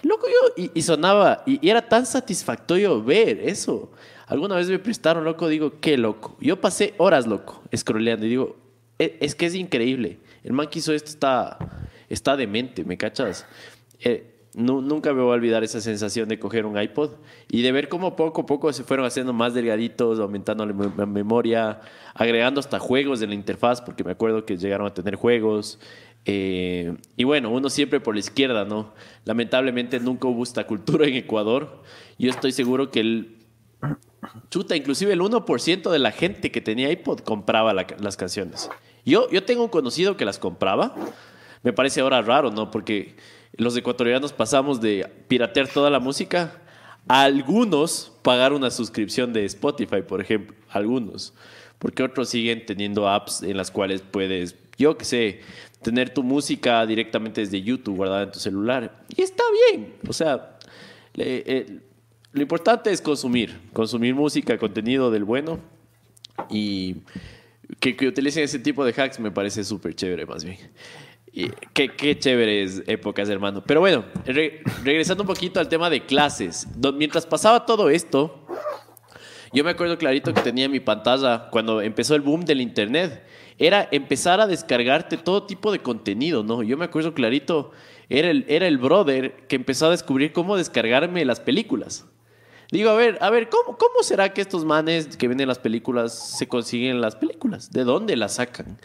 [0.04, 0.70] Loco, yo.
[0.74, 1.44] Y, sonaba.
[1.46, 3.92] y era tan satisfactorio ver eso.
[4.28, 6.38] Alguna vez me prestaron, loco, digo, qué loco.
[6.40, 8.58] Yo pasé horas, loco, scrolleando y digo,
[9.00, 10.20] e, es, que es increíble.
[10.44, 11.58] El man que hizo esto está,
[12.10, 13.46] está demente, ¿me cachas?
[14.00, 17.12] Eh, nunca me voy a olvidar esa sensación de coger un iPod
[17.50, 21.82] y de ver cómo poco a poco se fueron haciendo más delgaditos, aumentando la memoria,
[22.14, 25.80] agregando hasta juegos en la interfaz, porque me acuerdo que llegaron a tener juegos.
[26.26, 28.94] Eh, y bueno, uno siempre por la izquierda, ¿no?
[29.26, 31.82] Lamentablemente nunca hubo esta cultura en Ecuador.
[32.18, 33.38] Yo estoy seguro que el
[34.50, 38.70] Chuta, inclusive el 1% de la gente que tenía iPod compraba las canciones.
[39.06, 40.96] Yo, yo tengo un conocido que las compraba.
[41.62, 42.72] Me parece ahora raro, ¿no?
[42.72, 43.16] Porque
[43.56, 46.62] los ecuatorianos pasamos de piratear toda la música
[47.08, 50.56] a algunos pagar una suscripción de Spotify, por ejemplo.
[50.70, 51.34] Algunos.
[51.80, 55.42] Porque otros siguen teniendo apps en las cuales puedes, yo qué sé,
[55.82, 59.04] tener tu música directamente desde YouTube guardada en tu celular.
[59.16, 59.96] Y está bien.
[60.08, 60.58] O sea,
[61.16, 61.82] eh,
[62.34, 63.60] lo importante es consumir.
[63.74, 65.60] Consumir música, contenido del bueno.
[66.50, 66.98] Y
[67.80, 70.58] que, utilicen ese tipo de hacks me parece súper chévere, más bien.
[71.32, 73.64] Y qué, qué chéveres épocas, hermano.
[73.66, 74.06] Pero bueno,
[74.84, 76.68] regresando un poquito al tema de clases.
[76.96, 78.48] Mientras pasaba todo esto,
[79.52, 83.24] yo me acuerdo clarito que tenía mi pantalla cuando empezó el boom del internet.
[83.60, 86.64] Era empezar a descargarte todo tipo de contenido, ¿no?
[86.64, 87.72] Yo me acuerdo clarito,
[88.10, 92.08] era el brother que empezó a descubrir cómo descargarme las películas.
[92.74, 96.38] Digo, a ver, a ver, ¿cómo, ¿cómo será que estos manes que venden las películas
[96.40, 97.70] se consiguen las películas?
[97.70, 98.80] ¿De dónde las sacan?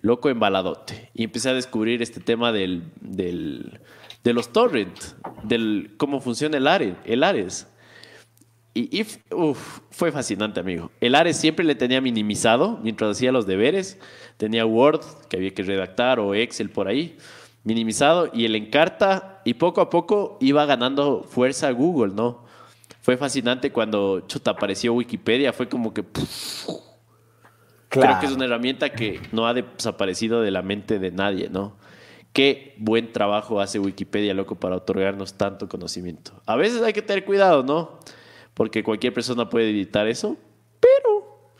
[0.00, 1.10] Loco embaladote.
[1.12, 3.80] Y empecé a descubrir este tema del, del,
[4.24, 4.98] de los torrent,
[5.42, 6.94] del cómo funciona el Ares.
[7.04, 7.66] El Ares.
[8.72, 9.04] Y,
[9.90, 10.90] fue fascinante, amigo.
[11.02, 13.98] El Ares siempre le tenía minimizado mientras hacía los deberes.
[14.38, 17.18] Tenía Word que había que redactar o Excel por ahí,
[17.64, 18.30] minimizado.
[18.32, 22.45] Y el Encarta, y poco a poco iba ganando fuerza Google, ¿no?
[23.06, 26.02] Fue fascinante cuando chuta apareció Wikipedia, fue como que
[27.88, 31.76] creo que es una herramienta que no ha desaparecido de la mente de nadie, ¿no?
[32.32, 36.32] Qué buen trabajo hace Wikipedia, loco, para otorgarnos tanto conocimiento.
[36.46, 38.00] A veces hay que tener cuidado, ¿no?
[38.54, 40.36] Porque cualquier persona puede editar eso,
[40.80, 41.52] pero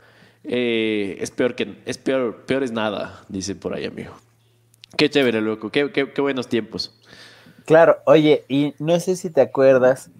[0.42, 4.14] eh, es peor que es peor, peor es nada, dice por ahí, amigo.
[4.96, 7.00] Qué chévere, loco, qué, qué, qué buenos tiempos.
[7.66, 10.10] Claro, oye, y no sé si te acuerdas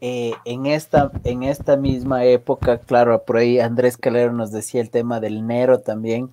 [0.00, 4.90] eh, en, esta, en esta misma época, claro, por ahí Andrés Calero nos decía el
[4.90, 6.32] tema del Nero también,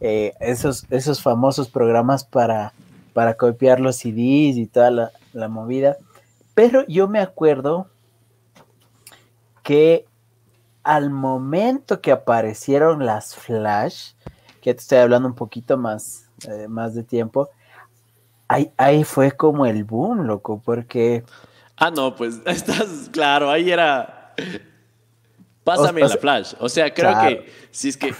[0.00, 2.72] eh, esos, esos famosos programas para,
[3.12, 5.96] para copiar los CDs y toda la, la movida.
[6.54, 7.88] Pero yo me acuerdo
[9.62, 10.06] que
[10.82, 14.12] al momento que aparecieron las Flash,
[14.60, 17.50] que te estoy hablando un poquito más, eh, más de tiempo,
[18.48, 21.24] ahí, ahí fue como el boom, loco, porque
[21.84, 24.36] Ah, no, pues estás claro, ahí era.
[25.64, 26.54] Pásame la flash.
[26.60, 28.14] O sea, creo que si es que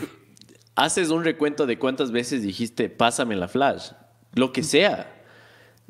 [0.74, 3.92] haces un recuento de cuántas veces dijiste pásame la flash,
[4.34, 5.14] lo que sea.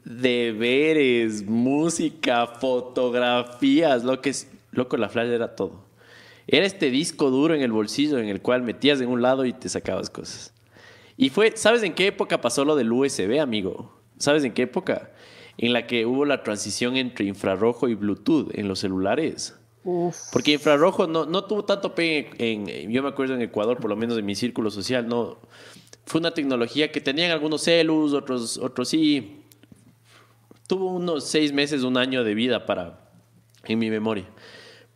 [0.05, 4.51] Deberes, música, fotografías, lo que es.
[4.73, 5.87] Loco, la flash era todo.
[6.47, 9.55] Era este disco duro en el bolsillo en el cual metías en un lado y
[9.55, 10.53] te sacabas cosas.
[11.17, 13.99] Y fue, ¿sabes en qué época pasó lo del USB, amigo?
[14.19, 15.12] ¿Sabes en qué época?
[15.63, 19.57] En la que hubo la transición entre infrarrojo y Bluetooth en los celulares.
[20.33, 23.97] Porque infrarrojo no, no tuvo tanto pe en, yo me acuerdo en Ecuador, por lo
[23.97, 25.39] menos en mi círculo social, no.
[26.05, 29.45] Fue una tecnología que tenían algunos celus, otros, otros sí.
[30.67, 32.99] Tuvo unos seis meses, un año de vida para,
[33.65, 34.27] en mi memoria.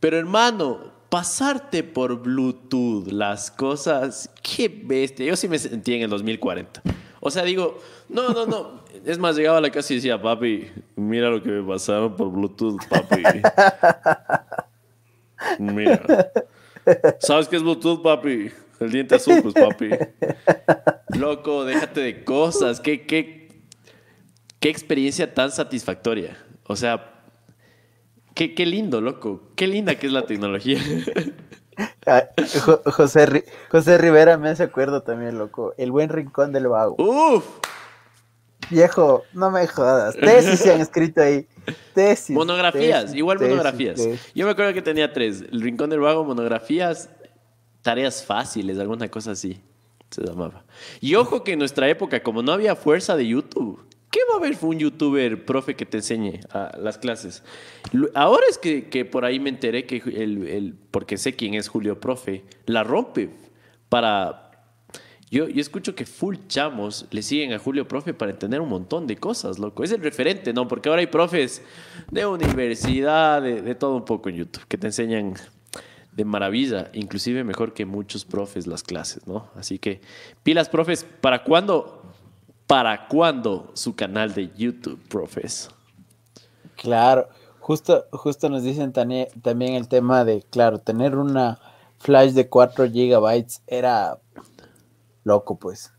[0.00, 5.26] Pero hermano, pasarte por Bluetooth las cosas, qué bestia.
[5.26, 6.82] Yo sí me sentí en el 2040.
[7.20, 8.84] O sea, digo, no, no, no.
[9.06, 12.28] Es más, llegaba a la casa y decía, papi, mira lo que me pasaron por
[12.32, 13.22] Bluetooth, papi.
[15.60, 16.02] Mira.
[17.20, 18.50] ¿Sabes qué es Bluetooth, papi?
[18.80, 19.90] El diente azul, pues, papi.
[21.16, 22.80] Loco, déjate de cosas.
[22.80, 23.48] ¿Qué, qué,
[24.58, 26.36] qué experiencia tan satisfactoria?
[26.64, 27.22] O sea,
[28.34, 29.52] qué, qué lindo, loco.
[29.54, 30.80] Qué linda que es la tecnología.
[32.86, 35.74] José, José Rivera me hace acuerdo también, loco.
[35.78, 36.96] El buen rincón del vago.
[36.98, 37.44] Uf.
[38.70, 40.16] Viejo, no me jodas.
[40.16, 41.46] Tesis se han escrito ahí.
[41.94, 42.34] Tesis.
[42.34, 44.00] Monografías, igual monografías.
[44.34, 45.44] Yo me acuerdo que tenía tres.
[45.50, 47.08] El rincón del vago, monografías,
[47.82, 49.60] tareas fáciles, alguna cosa así.
[50.10, 50.64] Se llamaba.
[51.00, 54.38] Y ojo que en nuestra época, como no había fuerza de YouTube, ¿Qué va a
[54.38, 57.42] haber un youtuber, profe, que te enseñe a las clases?
[58.14, 62.44] Ahora es que, por ahí me enteré que el, porque sé quién es Julio Profe,
[62.64, 63.28] la rompe
[63.90, 64.45] para...
[65.30, 69.06] Yo, yo escucho que full chamos le siguen a Julio Profe para entender un montón
[69.06, 69.82] de cosas, loco.
[69.82, 70.68] Es el referente, ¿no?
[70.68, 71.62] Porque ahora hay profes
[72.10, 75.34] de universidad, de, de todo un poco en YouTube, que te enseñan
[76.12, 79.48] de maravilla, inclusive mejor que muchos profes las clases, ¿no?
[79.56, 80.00] Así que
[80.42, 82.06] pilas, profes, ¿para cuándo
[82.66, 85.70] ¿Para cuándo su canal de YouTube, profes?
[86.74, 87.28] Claro,
[87.60, 91.60] justo, justo nos dicen también el tema de, claro, tener una
[91.98, 94.18] flash de 4 gigabytes era
[95.26, 95.92] loco, pues.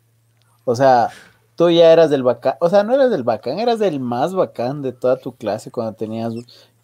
[0.63, 1.09] O sea,
[1.55, 4.81] tú ya eras del bacán, o sea, no eras del bacán, eras del más bacán
[4.81, 6.33] de toda tu clase cuando tenías,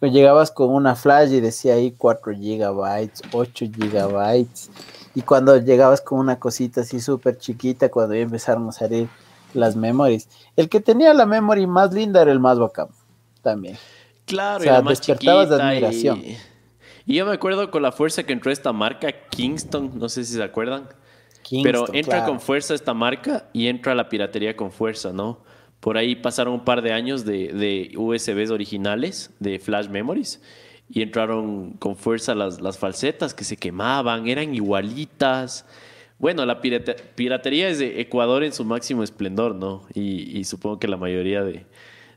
[0.00, 4.70] llegabas con una flash y decía ahí 4 gigabytes, 8 gigabytes,
[5.14, 9.08] Y cuando llegabas con una cosita así súper chiquita, cuando ya empezaron a salir
[9.54, 10.28] las memories.
[10.56, 12.88] El que tenía la memory más linda era el más bacán,
[13.42, 13.78] también.
[14.26, 16.18] Claro, O sea, y la más despertabas chiquita admiración.
[16.18, 16.36] Y,
[17.06, 20.34] y yo me acuerdo con la fuerza que entró esta marca, Kingston, no sé si
[20.34, 20.88] se acuerdan.
[21.62, 22.26] Pero entra claro.
[22.32, 25.40] con fuerza esta marca y entra la piratería con fuerza, ¿no?
[25.80, 30.42] Por ahí pasaron un par de años de, de USBs originales, de flash memories,
[30.88, 35.66] y entraron con fuerza las, las falsetas que se quemaban, eran igualitas.
[36.18, 39.82] Bueno, la pirate- piratería es de Ecuador en su máximo esplendor, ¿no?
[39.92, 41.66] Y, y supongo que la mayoría de,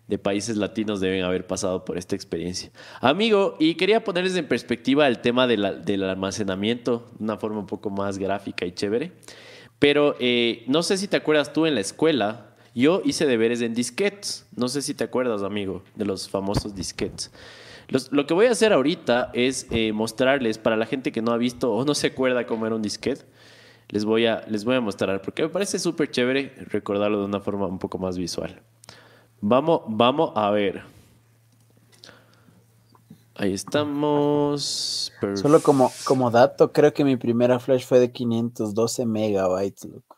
[0.07, 2.71] de países latinos deben haber pasado por esta experiencia.
[3.01, 7.89] Amigo, y quería ponerles en perspectiva el tema del almacenamiento de una forma un poco
[7.89, 9.11] más gráfica y chévere.
[9.79, 13.73] Pero eh, no sé si te acuerdas tú en la escuela, yo hice deberes en
[13.73, 14.47] disquetes.
[14.55, 17.31] No sé si te acuerdas, amigo, de los famosos disquetes.
[18.11, 21.37] Lo que voy a hacer ahorita es eh, mostrarles para la gente que no ha
[21.37, 23.23] visto o no se acuerda cómo era un disquete.
[23.89, 27.39] Les voy a, les voy a mostrar porque me parece súper chévere recordarlo de una
[27.39, 28.61] forma un poco más visual.
[29.41, 30.83] Vamos, vamos a ver.
[33.35, 35.13] Ahí estamos.
[35.35, 40.17] Solo como, como dato, creo que mi primera flash fue de 512 megabytes, loco.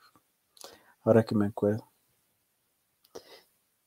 [1.04, 1.90] Ahora que me acuerdo.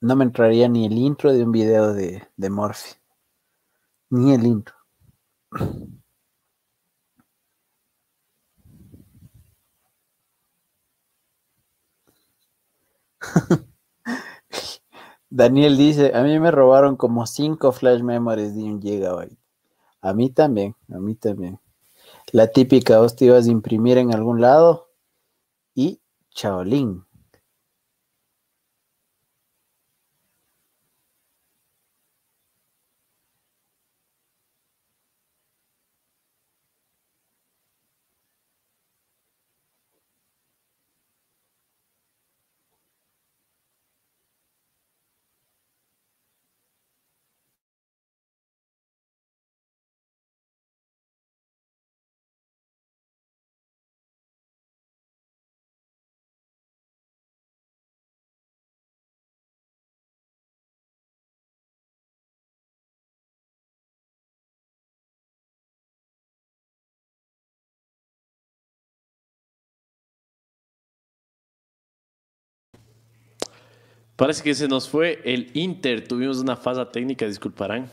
[0.00, 2.94] No me entraría ni el intro de un video de, de Morphy.
[4.10, 4.74] Ni el intro.
[15.34, 19.34] Daniel dice, a mí me robaron como 5 flash memories de un gigabyte.
[20.02, 21.58] A mí también, a mí también.
[22.32, 24.90] La típica, vos te ibas a imprimir en algún lado
[25.74, 26.02] y
[26.34, 27.06] chaolín.
[74.16, 76.06] Parece que se nos fue el Inter.
[76.06, 77.90] Tuvimos una fase técnica, disculparán.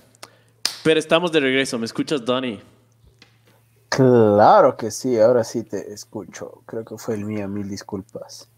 [0.84, 1.78] Pero estamos de regreso.
[1.80, 2.60] ¿Me escuchas, Donny?
[3.90, 6.62] Claro que sí, ahora sí te escucho.
[6.66, 8.50] Creo que fue el mío, mil disculpas.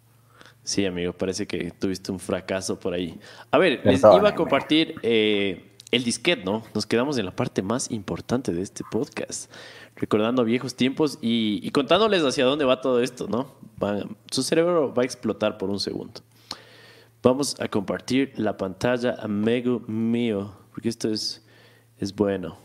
[0.64, 3.20] Sí, amigo, parece que tuviste un fracaso por ahí.
[3.50, 6.64] A ver, les iba a compartir eh, el disquete, ¿no?
[6.76, 9.52] Nos quedamos en la parte más importante de este podcast,
[9.96, 13.56] recordando viejos tiempos y, y contándoles hacia dónde va todo esto, ¿no?
[14.30, 16.22] Su cerebro va a explotar por un segundo.
[17.24, 21.46] Vamos a compartir la pantalla, amigo mío, porque esto es,
[22.00, 22.58] es bueno.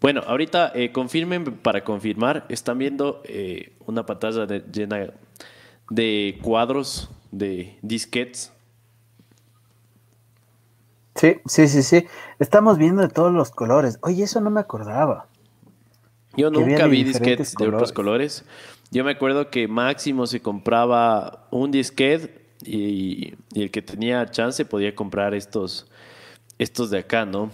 [0.00, 5.12] Bueno, ahorita eh, confirmen para confirmar, están viendo eh, una pantalla de- llena
[5.90, 8.52] de cuadros, de disquetes.
[11.14, 12.06] Sí, sí, sí, sí.
[12.40, 13.98] Estamos viendo de todos los colores.
[14.02, 15.28] Oye, eso no me acordaba.
[16.36, 18.44] Yo Que nunca vi disquetes de otros colores.
[18.90, 24.64] Yo me acuerdo que máximo se compraba un disquete y, y el que tenía chance
[24.64, 25.86] podía comprar estos,
[26.58, 27.50] estos de acá, ¿no?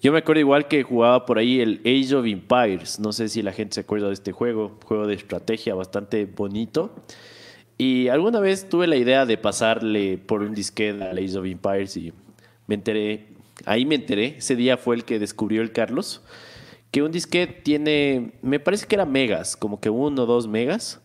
[0.00, 2.98] Yo me acuerdo igual que jugaba por ahí el Age of Empires.
[3.00, 6.94] No sé si la gente se acuerda de este juego, juego de estrategia bastante bonito.
[7.76, 11.96] Y alguna vez tuve la idea de pasarle por un disquete al Age of Empires
[11.96, 12.12] y
[12.66, 13.26] me enteré,
[13.66, 16.22] ahí me enteré, ese día fue el que descubrió el Carlos,
[16.92, 21.02] que un disquete tiene, me parece que era megas, como que uno o dos megas,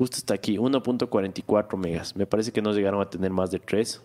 [0.00, 4.00] justo está aquí, 1.44 megas, me parece que no llegaron a tener más de 3.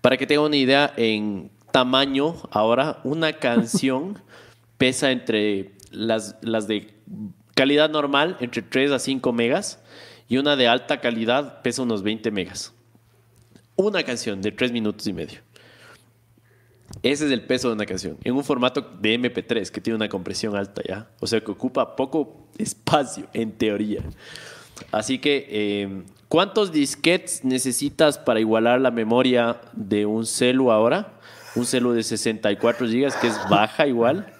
[0.00, 4.20] Para que tengan una idea, en tamaño, ahora una canción
[4.76, 6.92] pesa entre las, las de
[7.54, 9.80] calidad normal, entre 3 a 5 megas,
[10.28, 12.74] y una de alta calidad pesa unos 20 megas.
[13.76, 15.38] Una canción de 3 minutos y medio.
[17.02, 18.16] Ese es el peso de una canción.
[18.24, 21.08] En un formato de MP3 que tiene una compresión alta ya.
[21.20, 24.02] O sea que ocupa poco espacio, en teoría.
[24.90, 31.18] Así que, eh, ¿cuántos disquetes necesitas para igualar la memoria de un celu ahora?
[31.54, 34.32] Un celu de 64 gigas, que es baja igual.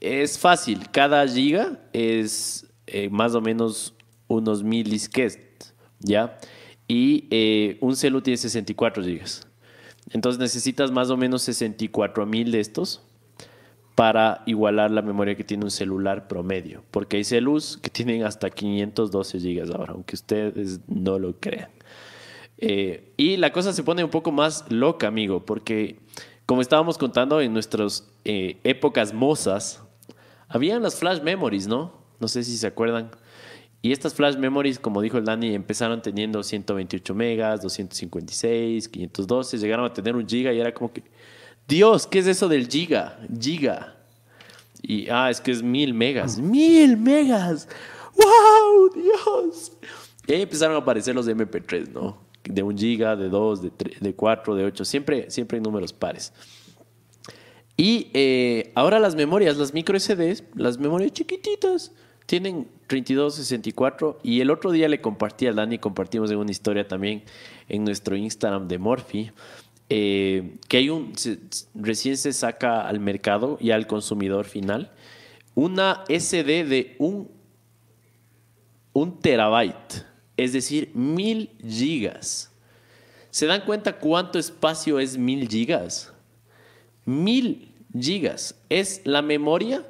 [0.00, 0.90] Es fácil.
[0.90, 3.94] Cada giga es eh, más o menos
[4.28, 6.38] unos mil disquetes, ¿ya?
[6.86, 9.46] Y eh, un celu tiene 64 gigas.
[10.10, 13.02] Entonces necesitas más o menos 64 mil de estos
[13.94, 18.50] para igualar la memoria que tiene un celular promedio, porque hay celus que tienen hasta
[18.50, 21.70] 512 gigas ahora, aunque ustedes no lo crean.
[22.58, 26.00] Eh, y la cosa se pone un poco más loca, amigo, porque
[26.46, 29.82] como estábamos contando en nuestras eh, épocas mozas,
[30.48, 31.92] habían las flash memories, ¿no?
[32.20, 33.10] No sé si se acuerdan.
[33.84, 39.84] Y estas flash memories, como dijo el Dani, empezaron teniendo 128 megas, 256, 512, llegaron
[39.84, 41.02] a tener un giga y era como que,
[41.68, 43.18] Dios, ¿qué es eso del giga?
[43.38, 43.94] Giga.
[44.80, 46.38] Y, ah, es que es mil megas.
[46.38, 47.68] ¡Mil megas!
[48.16, 48.90] ¡Wow!
[48.94, 49.72] ¡Dios!
[50.26, 52.16] Y ahí empezaron a aparecer los de MP3, ¿no?
[52.42, 54.86] De un giga, de dos, de, tres, de cuatro, de ocho.
[54.86, 56.32] Siempre, siempre en números pares.
[57.76, 61.92] Y eh, ahora las memorias, las micro SDs, las memorias chiquititas,
[62.24, 64.20] tienen 32, 64.
[64.22, 67.24] Y el otro día le compartí a Dani, compartimos en una historia también
[67.68, 69.30] en nuestro Instagram de Morphy
[69.90, 71.12] eh, que hay un,
[71.74, 74.90] recién se saca al mercado y al consumidor final
[75.54, 77.30] una SD de un,
[78.94, 80.06] un terabyte,
[80.38, 82.50] es decir, mil gigas.
[83.30, 86.12] ¿Se dan cuenta cuánto espacio es mil gigas?
[87.04, 89.84] Mil gigas es la memoria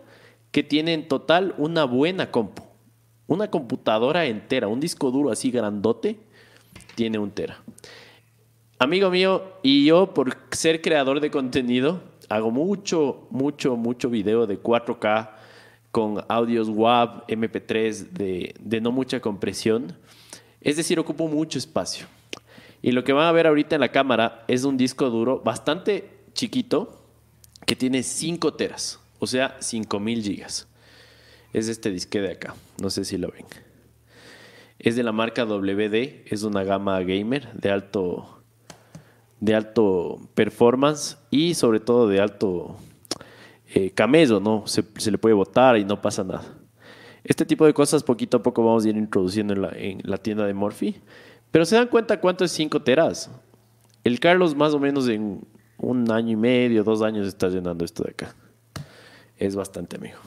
[0.51, 2.64] que tiene en total una buena compu.
[3.27, 6.19] Una computadora entera, un disco duro así grandote,
[6.95, 7.63] tiene un tera.
[8.79, 14.63] Amigo mío, y yo por ser creador de contenido, hago mucho, mucho, mucho video de
[14.63, 15.31] 4K
[15.91, 19.97] con audios WAV, MP3 de, de no mucha compresión.
[20.61, 22.07] Es decir, ocupo mucho espacio.
[22.83, 26.11] Y lo que van a ver ahorita en la cámara es un disco duro bastante
[26.35, 27.01] chiquito
[27.65, 30.69] que tiene 5 teras, o sea, 5000 gigas.
[31.53, 33.47] Es este disque de acá, no sé si lo ven.
[34.79, 38.43] Es de la marca WD, es una gama gamer de alto
[39.41, 42.77] de alto performance y sobre todo de alto
[43.75, 44.67] eh, camello, ¿no?
[44.67, 46.45] Se, le puede botar y no pasa nada.
[47.23, 50.17] Este tipo de cosas poquito a poco vamos a ir introduciendo en la, en la
[50.19, 50.97] tienda de Morphy.
[51.51, 53.31] Pero se dan cuenta cuánto es 5 teras.
[54.03, 55.41] El Carlos más o menos en
[55.79, 58.35] un año y medio, dos años está llenando esto de acá.
[59.37, 60.19] Es bastante, amigo.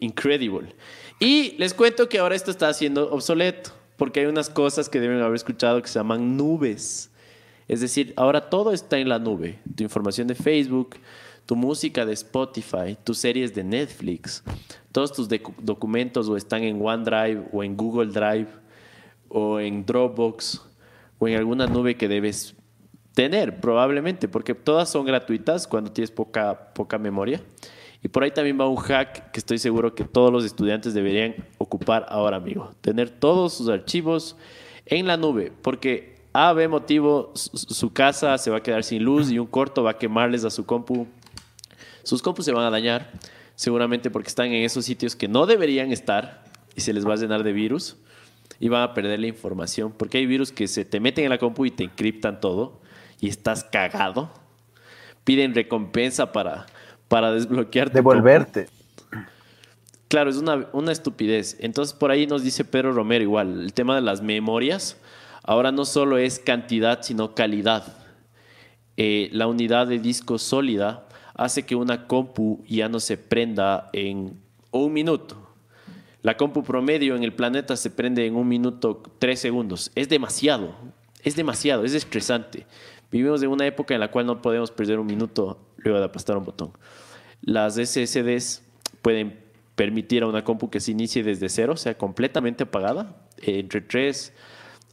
[0.00, 0.74] increíble.
[1.18, 5.20] Y les cuento que ahora esto está siendo obsoleto, porque hay unas cosas que deben
[5.20, 7.10] haber escuchado que se llaman nubes.
[7.68, 9.58] Es decir, ahora todo está en la nube.
[9.74, 10.96] Tu información de Facebook,
[11.46, 14.44] tu música de Spotify, tus series de Netflix,
[14.92, 15.28] todos tus
[15.60, 18.48] documentos o están en OneDrive o en Google Drive
[19.28, 20.62] o en Dropbox
[21.18, 22.54] o en alguna nube que debes
[23.14, 27.40] tener probablemente, porque todas son gratuitas cuando tienes poca, poca memoria.
[28.06, 31.34] Y por ahí también va un hack que estoy seguro que todos los estudiantes deberían
[31.58, 32.70] ocupar ahora, amigo.
[32.80, 34.36] Tener todos sus archivos
[34.84, 39.32] en la nube, porque a, B motivo, su, casa se va a quedar sin luz
[39.32, 41.08] y un corto va a quemarles a su compu.
[42.04, 43.10] Sus compus se van a dañar,
[43.56, 46.44] seguramente porque están en esos sitios que no deberían estar
[46.76, 47.96] y se les va a llenar de virus
[48.60, 51.38] y van a perder la información, porque hay virus que se te meten en la
[51.38, 52.80] compu y te encriptan todo
[53.18, 54.30] y estás cagado.
[55.24, 56.66] Piden recompensa para,
[57.08, 57.94] para desbloquearte.
[57.94, 58.68] Devolverte.
[60.08, 61.56] Claro, es una, una estupidez.
[61.60, 64.96] Entonces por ahí nos dice Pedro Romero igual, el tema de las memorias
[65.46, 67.96] Ahora no solo es cantidad, sino calidad.
[68.96, 74.40] Eh, la unidad de disco sólida hace que una compu ya no se prenda en
[74.72, 75.36] un minuto.
[76.22, 79.92] La compu promedio en el planeta se prende en un minuto tres segundos.
[79.94, 80.74] Es demasiado,
[81.22, 82.66] es demasiado, es estresante.
[83.12, 86.36] Vivimos en una época en la cual no podemos perder un minuto luego de aplastar
[86.36, 86.72] un botón.
[87.42, 88.62] Las SSDs
[89.02, 89.38] pueden
[89.74, 94.32] permitir a una compu que se inicie desde cero, sea completamente apagada, entre 3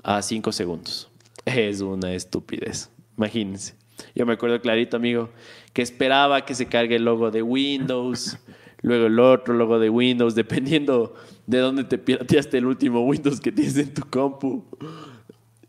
[0.04, 1.10] a 5 segundos.
[1.46, 2.90] Es una estupidez.
[3.18, 3.76] Imagínense.
[4.16, 5.30] Yo me acuerdo clarito, amigo,
[5.72, 8.38] que esperaba que se cargue el logo de Windows,
[8.82, 11.16] luego el otro logo de Windows, dependiendo
[11.48, 14.66] de dónde te pirateaste el último Windows que tienes en tu compu.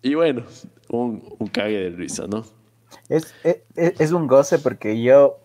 [0.02, 0.44] Y bueno,
[0.88, 2.44] un cague de risa, ¿no?
[3.08, 3.34] Es,
[3.74, 5.38] es, un goce porque yo,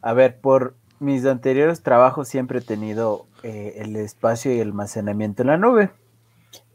[0.00, 5.42] a ver, por mis anteriores trabajos siempre he tenido eh, el espacio y el almacenamiento
[5.42, 5.90] en la nube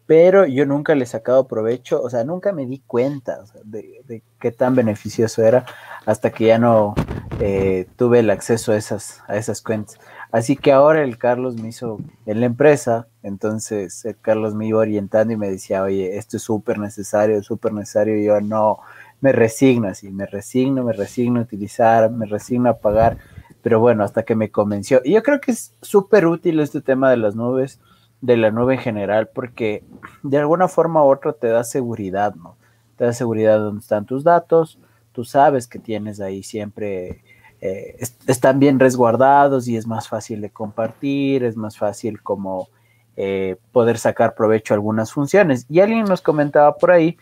[0.08, 4.52] pero yo nunca le he sacado provecho, o sea, nunca me di cuenta de, qué
[4.52, 5.66] tan beneficioso era
[6.06, 6.96] hasta que ya no
[7.42, 10.00] eh, tuve el acceso a esas, a esas cuentas.
[10.32, 14.80] Así que ahora el Carlos me hizo en la empresa, entonces el Carlos me iba
[14.80, 18.80] orientando y me decía, oye, esto es súper necesario, súper necesario, y yo no,
[19.22, 23.18] me resigno así, me resigno, me resigno a utilizar, me resigno a pagar,
[23.62, 25.02] pero bueno, hasta que me convenció.
[25.04, 27.80] Y yo creo que es súper útil este tema de las nubes
[28.22, 29.84] de la nube en general, porque
[30.24, 32.58] de alguna forma u otra te da seguridad, ¿no?
[32.96, 34.80] Te da seguridad de dónde están tus datos,
[35.12, 37.22] tú sabes que tienes ahí siempre
[37.60, 37.98] eh,
[38.28, 42.70] están bien resguardados y es más fácil de compartir, es más fácil como
[43.16, 45.66] eh, poder sacar provecho a algunas funciones.
[45.70, 47.18] Y alguien nos comentaba por ahí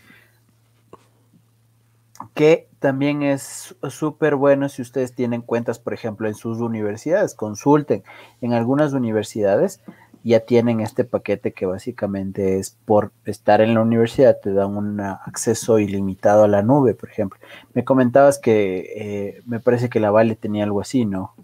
[2.34, 8.04] que también es súper bueno si ustedes tienen cuentas, por ejemplo, en sus universidades, consulten.
[8.42, 9.82] En algunas universidades
[10.24, 15.00] ya tienen este paquete que básicamente es por estar en la universidad, te dan un
[15.00, 17.40] acceso ilimitado a la nube, por ejemplo.
[17.74, 21.36] Me comentabas que eh, me parece que la Vale tenía algo así, ¿no?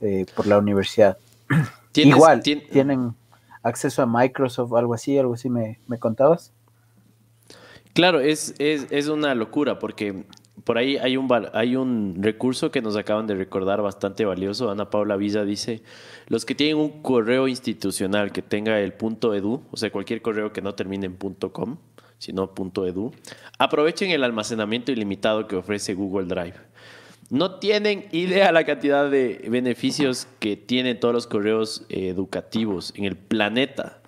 [0.00, 1.18] Eh, por la universidad.
[1.94, 3.14] Igual, tienen
[3.62, 6.52] acceso a Microsoft, algo así, algo así me, me contabas.
[7.94, 10.24] Claro, es, es, es, una locura porque
[10.64, 14.70] por ahí hay un, hay un recurso que nos acaban de recordar bastante valioso.
[14.70, 15.82] Ana Paula Villa dice,
[16.26, 20.52] los que tienen un correo institucional que tenga el punto .edu, o sea, cualquier correo
[20.52, 21.76] que no termine en punto .com,
[22.18, 23.12] sino punto .edu,
[23.58, 26.54] aprovechen el almacenamiento ilimitado que ofrece Google Drive.
[27.28, 33.16] No tienen idea la cantidad de beneficios que tienen todos los correos educativos en el
[33.16, 34.02] planeta.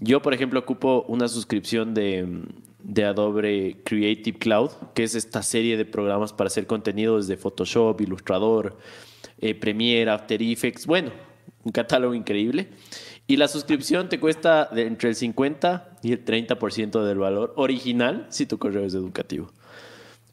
[0.00, 2.42] Yo, por ejemplo, ocupo una suscripción de,
[2.86, 8.00] de Adobe Creative Cloud, que es esta serie de programas para hacer contenido desde Photoshop,
[8.00, 8.78] Illustrator,
[9.38, 11.10] eh, Premiere, After Effects, bueno,
[11.64, 12.68] un catálogo increíble.
[13.26, 18.46] Y la suscripción te cuesta entre el 50 y el 30% del valor original si
[18.46, 19.50] tu correo es educativo.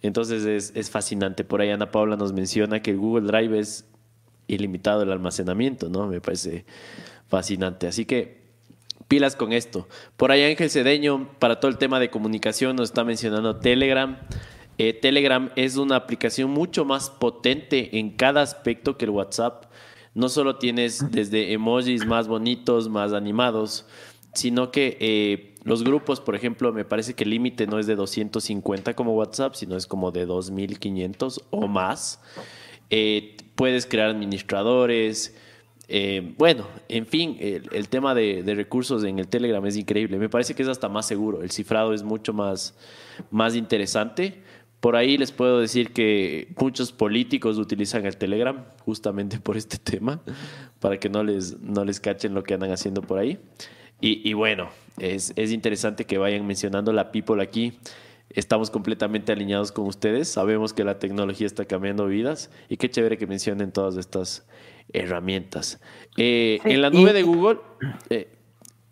[0.04, 1.44] Entonces es, es, fascinante.
[1.44, 3.86] Por ahí Ana Paula nos menciona que el Google Drive es
[4.46, 6.06] ilimitado el almacenamiento, ¿no?
[6.06, 6.66] Me parece
[7.30, 7.88] fascinante.
[7.88, 8.43] Así que
[9.14, 9.88] pilas con esto.
[10.18, 14.18] Por ahí Ángel Cedeño, para todo el tema de comunicación, nos está mencionando Telegram.
[14.80, 19.66] Eh, Telegram es una aplicación mucho más potente en cada aspecto que el WhatsApp.
[20.16, 23.86] No solo tienes desde emojis más bonitos, más animados,
[24.34, 27.94] sino que eh, los grupos, por ejemplo, me parece que el límite no es de
[27.96, 32.20] 250 como WhatsApp, sino es como de 2500 o más.
[32.90, 35.36] Eh, puedes crear administradores,
[35.88, 40.18] eh, bueno, en fin, el, tema de, recursos en el Telegram es increíble.
[40.18, 41.42] Me parece que es hasta más seguro.
[41.42, 42.76] El cifrado es mucho más,
[43.32, 44.42] más interesante.
[44.80, 50.22] Por ahí les puedo decir que muchos políticos utilizan el Telegram justamente por este tema,
[50.80, 53.40] para que no les, no les cachen lo que andan haciendo por ahí.
[54.06, 54.70] Y, bueno,
[55.00, 57.80] es, es, interesante que vayan mencionando la people aquí.
[58.30, 60.28] Estamos completamente alineados con ustedes.
[60.28, 64.46] Sabemos que la tecnología está cambiando vidas y qué chévere que mencionen todas estas
[64.92, 65.80] herramientas.
[66.18, 67.60] Eh, en la nube de Google,
[68.10, 68.30] eh,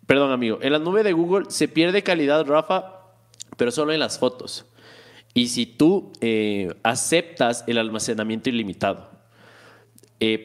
[0.06, 3.00] perdón amigo, en la nube de Google se pierde calidad, Rafa,
[3.56, 4.66] pero solo en las fotos.
[5.34, 9.10] Y si tú eh, aceptas el almacenamiento ilimitado,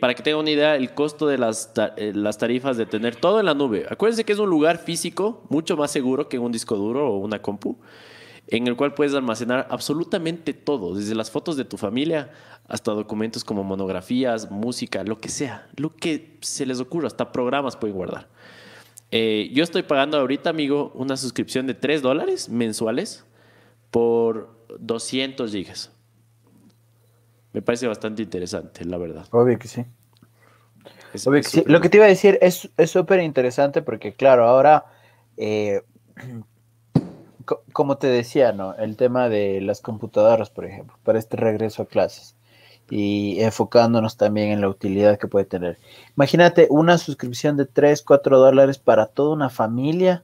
[0.02, 3.46] para que tenga una idea, el costo de las, las tarifas de tener todo en
[3.46, 3.86] la nube.
[3.88, 7.44] Acuérdense que es un lugar físico mucho más seguro que un disco duro o una
[7.44, 7.78] compu
[8.48, 12.32] en el cual puedes almacenar absolutamente todo, desde las fotos de tu familia
[12.68, 17.76] hasta documentos como monografías, música, lo que sea, lo que se les ocurra, hasta programas
[17.76, 18.28] pueden guardar.
[19.12, 23.26] Eh, yo estoy pagando ahorita, amigo, una suscripción de 3 dólares mensuales
[23.92, 25.92] por 200 gigas.
[27.54, 29.26] Me parece bastante interesante, la verdad.
[29.32, 29.86] Obvio que sí.
[31.26, 31.64] Obvio que sí.
[31.66, 34.86] Lo que te iba a decir es súper interesante porque, claro, ahora
[35.38, 35.82] eh,
[37.74, 38.76] como te decía, ¿no?
[38.76, 42.36] El tema de las computadoras, por ejemplo, para este regreso a clases
[42.90, 45.78] y enfocándonos también en la utilidad que puede tener.
[46.16, 50.24] Imagínate una suscripción de 3, 4 dólares para toda una familia.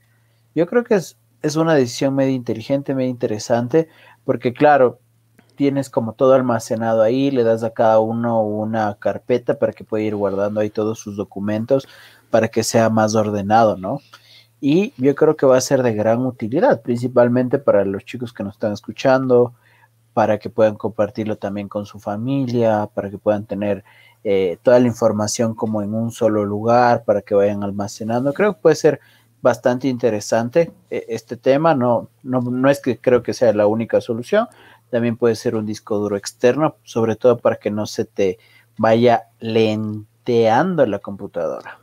[0.56, 3.90] Yo creo que es, es una decisión medio inteligente, medio interesante,
[4.24, 5.00] porque claro,
[5.56, 10.04] tienes como todo almacenado ahí, le das a cada uno una carpeta para que pueda
[10.04, 11.88] ir guardando ahí todos sus documentos
[12.30, 14.00] para que sea más ordenado, ¿no?
[14.66, 18.46] Y yo creo que va a ser de gran utilidad, principalmente para los chicos que
[18.46, 19.54] nos están escuchando,
[20.14, 23.84] para que puedan compartirlo también con su familia, para que puedan tener
[24.24, 28.32] eh, toda la información como en un solo lugar, para que vayan almacenando.
[28.32, 29.02] Creo que puede ser
[29.42, 34.00] bastante interesante eh, este tema, no, no, no es que creo que sea la única
[34.00, 34.48] solución,
[34.90, 38.40] también puede ser un disco duro externo, sobre todo para que no se te
[38.78, 41.83] vaya lenteando la computadora.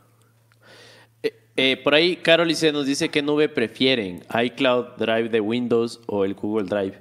[1.57, 6.33] Eh, por ahí, Carolice nos dice qué nube prefieren, iCloud Drive de Windows o el
[6.33, 6.99] Google Drive.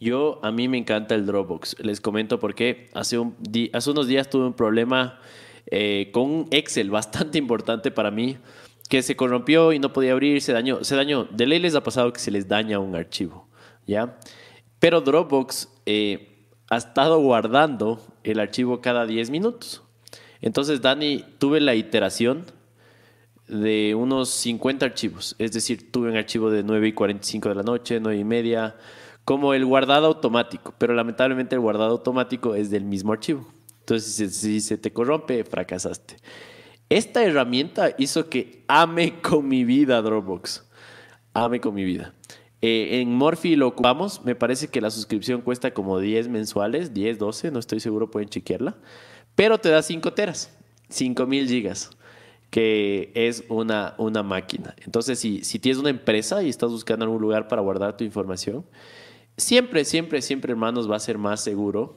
[0.00, 1.76] Yo, a mí me encanta el Dropbox.
[1.78, 2.88] Les comento por qué.
[2.92, 3.36] Hace, un
[3.72, 5.20] hace unos días tuve un problema
[5.70, 8.36] eh, con un Excel bastante importante para mí,
[8.88, 10.82] que se corrompió y no podía abrir, se dañó.
[10.82, 11.24] Se dañó.
[11.24, 13.48] De ley les ha pasado que se les daña un archivo,
[13.86, 14.18] ¿ya?
[14.80, 19.82] Pero Dropbox eh, ha estado guardando el archivo cada 10 minutos.
[20.42, 22.44] Entonces, Dani, tuve la iteración
[23.48, 25.36] de unos 50 archivos.
[25.38, 28.76] Es decir, tuve un archivo de 9 y 45 de la noche, 9 y media,
[29.24, 30.74] como el guardado automático.
[30.78, 33.46] Pero lamentablemente el guardado automático es del mismo archivo.
[33.80, 36.16] Entonces, si, se te corrompe, fracasaste.
[36.88, 40.64] Esta herramienta hizo que ame con mi vida Dropbox.
[41.34, 42.14] Ame con mi vida.
[42.62, 44.24] Eh, en Morphy lo ocupamos.
[44.24, 48.30] Me parece que la suscripción cuesta como 10 mensuales, 10, 12, no estoy seguro, pueden
[48.30, 48.76] chequearla.
[49.34, 50.56] Pero te da 5 teras,
[50.88, 51.90] 5000 gigas,
[52.54, 54.76] que es una, una máquina.
[54.84, 58.64] Entonces, si, si tienes una empresa y estás buscando algún lugar para guardar tu información,
[59.36, 61.96] siempre, siempre, siempre, hermanos, va a ser más seguro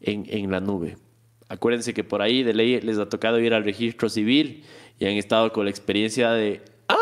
[0.00, 0.96] en, en la nube.
[1.48, 4.64] Acuérdense que por ahí de ley les ha tocado ir al registro civil
[4.98, 6.96] y han estado con la experiencia de, ah,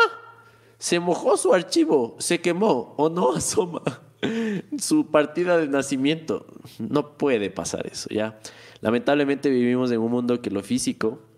[0.76, 3.80] se mojó su archivo, se quemó o no asoma
[4.78, 6.44] su partida de nacimiento.
[6.78, 8.38] No puede pasar eso, ¿ya?
[8.82, 11.30] Lamentablemente vivimos en un mundo que lo físico,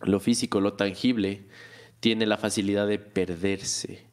[0.00, 1.46] lo físico, lo tangible,
[2.00, 4.06] tiene la facilidad de perderse.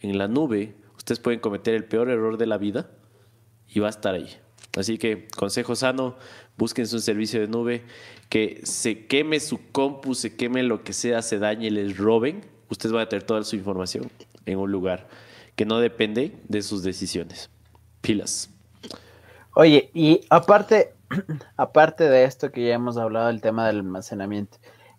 [0.00, 2.90] En la nube, ustedes pueden cometer el peor error de la vida
[3.68, 4.28] y va a estar ahí.
[4.76, 6.16] Así que, consejo sano,
[6.56, 7.84] busquen un servicio de nube,
[8.28, 12.92] que se queme su compu, se queme lo que sea, se dañe, les roben, ustedes
[12.92, 14.10] van a tener toda su información
[14.46, 15.06] en un lugar
[15.54, 17.50] que no depende de sus decisiones.
[18.00, 18.50] Pilas.
[19.54, 20.94] Oye, y aparte,
[21.56, 24.58] aparte de esto que ya hemos hablado del tema del almacenamiento,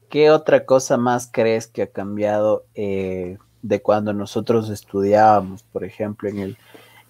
[0.10, 6.30] ¿qué otra cosa más crees que ha cambiado eh, de cuando nosotros estudiábamos, por ejemplo,
[6.30, 6.58] en el,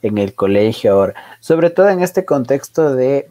[0.02, 1.14] en el colegio ahora?
[1.40, 3.28] Sobre todo en este contexto de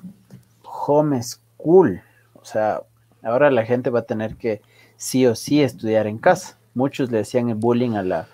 [0.62, 2.02] home school.
[2.34, 2.82] O sea,
[3.22, 4.60] ahora la gente va a tener que
[4.96, 6.56] sí o sí estudiar en casa.
[6.74, 8.26] Muchos le hacían el bullying a la,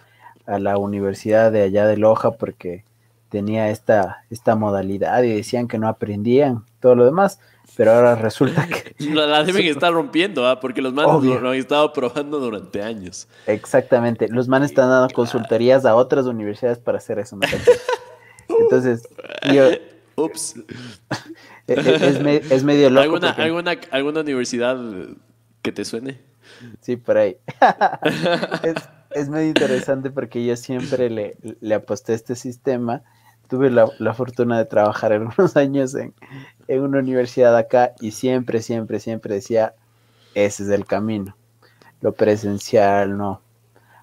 [0.47, 2.85] a la universidad de allá de Loja porque
[3.29, 7.39] tenía esta, esta modalidad y decían que no aprendían todo lo demás,
[7.77, 8.95] pero ahora resulta que...
[9.15, 10.61] La, deben estar rompiendo, ¿ah?
[10.61, 13.29] porque los manes lo, han estado probando durante años.
[13.47, 17.39] Exactamente, los manes están dando consultorías a otras universidades para hacer eso.
[18.49, 19.09] Entonces,
[19.53, 19.71] yo...
[20.17, 20.55] Ups.
[21.67, 23.03] es, medio loco.
[23.03, 24.79] ¿Alguna, alguna, ¿Alguna universidad
[25.63, 26.21] que te suene?
[26.81, 27.37] Sí, por ahí.
[29.15, 33.03] es, medio interesante porque yo siempre le, le aposté a este sistema.
[33.49, 36.15] Tuve la, fortuna de trabajar algunos años en,
[36.71, 39.75] en una universidad acá y siempre, siempre, siempre decía,
[40.35, 41.37] ese es el camino.
[42.01, 43.43] Lo presencial, no.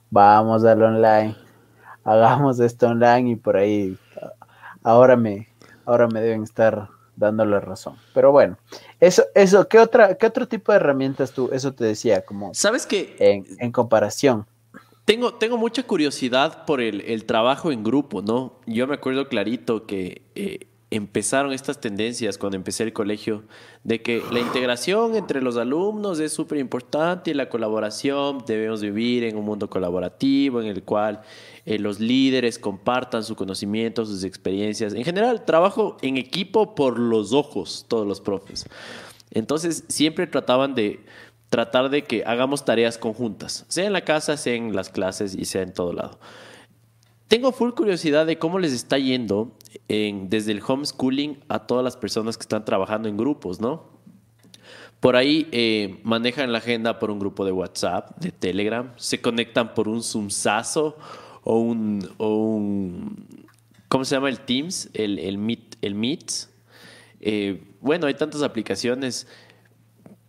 [0.10, 1.38] Vamos al online.
[2.04, 3.98] Hagamos esto online y por ahí
[4.84, 5.48] ahora me,
[5.86, 7.96] ahora me deben estar dando la razón.
[8.14, 8.58] Pero bueno,
[9.00, 11.50] eso, eso, ¿qué otra, qué otro tipo de herramientas tú?
[11.54, 14.46] Eso te decía, como ¿Sabes que en, comparación.
[15.06, 18.60] Tengo, tengo mucha curiosidad por el, trabajo en grupo, ¿no?
[18.66, 23.44] Yo me acuerdo clarito que eh, empezaron estas tendencias cuando empecé el colegio,
[23.84, 29.26] de que la integración entre los alumnos es súper importante y la colaboración, debemos vivir
[29.26, 31.22] en un mundo colaborativo en el cual
[31.66, 34.94] eh, los líderes compartan su conocimiento, sus experiencias.
[34.94, 38.66] En general, trabajo en equipo por los ojos, todos los profes.
[39.32, 41.02] Entonces, siempre trataban de
[41.50, 45.46] tratar de que hagamos tareas conjuntas, sea en la casa, sea en las clases y
[45.46, 46.20] sea en todo lado.
[47.28, 49.52] Tengo full curiosidad de cómo les está yendo
[49.90, 53.98] en, desde el homeschooling a todas las personas que están trabajando en grupos, ¿no?
[55.00, 59.74] Por ahí eh, manejan la agenda por un grupo de WhatsApp, de Telegram, se conectan
[59.74, 60.98] por un Zoomsazo
[61.44, 63.28] o un, un
[63.88, 64.90] ¿cómo se llama el Teams?
[64.94, 65.78] El, Meet.
[65.82, 66.32] El Meet.
[67.20, 69.28] Eh, bueno, hay tantas aplicaciones.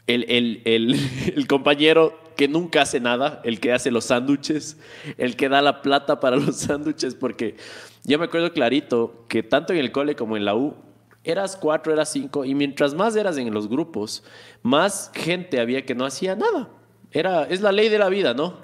[0.07, 4.78] El, compañero que nunca hace nada, el que hace los sándwiches,
[5.16, 7.57] el que da la plata para los sándwiches, porque
[8.05, 10.76] yo me acuerdo clarito que tanto en el cole como en la U,
[11.24, 14.22] eras cuatro, eras cinco, y mientras más eras en los grupos,
[14.62, 16.70] más gente había que no hacía nada.
[17.11, 18.61] Era, es la ley de la vida, ¿no?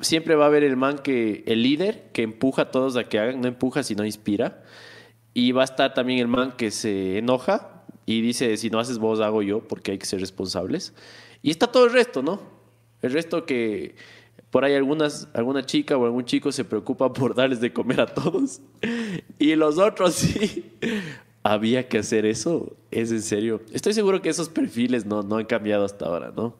[0.00, 3.18] Siempre va a haber el man que, el líder, que empuja a todos a que
[3.18, 4.62] hagan, no empuja, sino inspira.
[5.32, 8.98] Y va a estar también el man que se enoja y dice, si no haces
[8.98, 10.92] vos, hago yo, porque hay que ser responsables.
[11.40, 12.57] Y está todo el resto, ¿no?
[13.02, 13.94] El resto que
[14.50, 18.06] por ahí algunas, alguna chica o algún chico se preocupa por darles de comer a
[18.06, 18.60] todos.
[19.40, 20.72] Y los otros sí.
[21.44, 22.76] Había que hacer eso.
[22.90, 23.62] Es en serio.
[23.72, 26.56] Estoy seguro que esos perfiles no, no han cambiado hasta ahora, ¿no?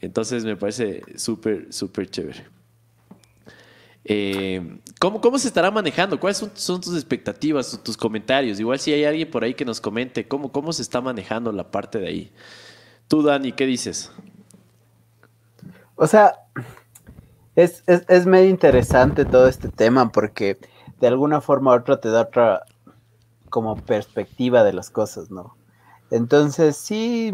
[0.00, 2.44] Entonces me parece súper, súper chévere.
[4.04, 6.20] Eh, ¿cómo, ¿Cómo se estará manejando?
[6.20, 8.60] ¿Cuáles son, son, tus expectativas, tus comentarios?
[8.60, 11.70] Igual si hay alguien por ahí que nos comente cómo, cómo se está manejando la
[11.70, 12.32] parte de ahí.
[13.08, 14.12] Tú, Dani, ¿qué dices?
[15.96, 16.34] O sea,
[17.54, 20.58] es, medio interesante todo este tema porque
[21.00, 22.64] de alguna forma u otra te da otra
[23.48, 25.56] como perspectiva de las cosas, ¿no?
[26.10, 27.32] Entonces sí,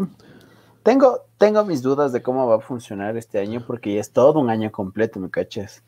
[0.83, 4.39] tengo, tengo mis dudas de cómo va a funcionar este año porque ya es todo
[4.39, 5.83] un año completo, ¿me cachas?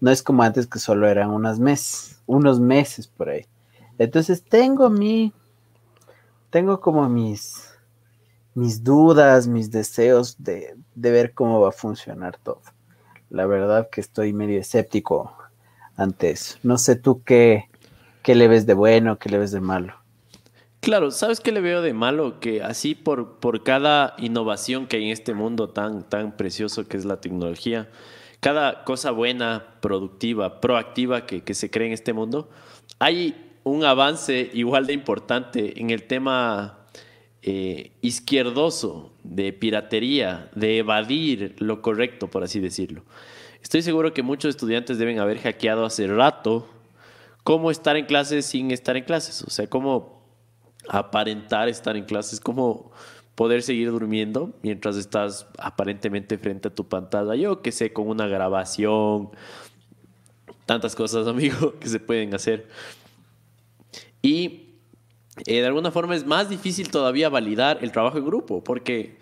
[0.00, 3.46] No es como antes que solo eran unos meses, unos meses por ahí.
[3.98, 5.32] Entonces tengo mi,
[6.50, 7.70] tengo como mis,
[8.54, 12.60] mis dudas, mis deseos de, de ver cómo va a funcionar todo.
[13.30, 15.36] La verdad que estoy medio escéptico
[15.96, 16.58] ante eso.
[16.62, 17.68] No sé tú qué,
[18.22, 19.94] qué le ves de bueno, qué le ves de malo.
[20.80, 22.40] Claro, ¿sabes qué le veo de malo?
[22.40, 26.98] Que así por, por cada innovación que hay en este mundo tan, tan precioso que
[26.98, 27.88] es la tecnología,
[28.40, 32.50] cada cosa buena, productiva, proactiva que, que se cree en este mundo,
[32.98, 36.83] hay un avance igual de importante en el tema
[37.46, 43.04] eh, izquierdoso de piratería, de evadir lo correcto, por así decirlo.
[43.62, 46.66] Estoy seguro que muchos estudiantes deben haber hackeado hace rato
[47.42, 50.22] cómo estar en clases sin estar en clases, o sea, cómo
[50.88, 52.92] aparentar estar en clases, cómo
[53.34, 58.26] poder seguir durmiendo mientras estás aparentemente frente a tu pantalla, yo que sé, con una
[58.26, 59.28] grabación,
[60.64, 62.68] tantas cosas, amigo, que se pueden hacer.
[64.22, 64.63] Y
[65.46, 69.18] eh, de alguna forma es más difícil todavía validar el trabajo en grupo, porque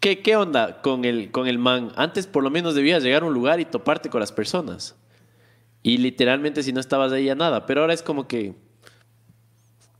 [0.00, 1.92] ¿qué, qué onda con el, con el man?
[1.96, 4.96] Antes por lo menos debías llegar a un lugar y toparte con las personas.
[5.82, 8.54] Y literalmente si no estabas ahí a nada, pero ahora es como que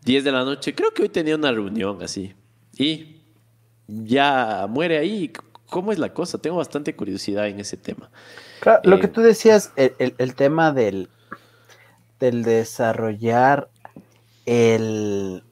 [0.04, 2.34] 10 de la noche, creo que hoy tenía una reunión así.
[2.76, 3.16] Y
[3.88, 5.32] ya muere ahí.
[5.68, 6.38] ¿Cómo es la cosa?
[6.38, 8.10] Tengo bastante curiosidad en ese tema.
[8.60, 11.08] Claro, lo que eh, tú decías, el, tema del,
[12.20, 13.68] del desarrollar
[14.47, 15.44] el...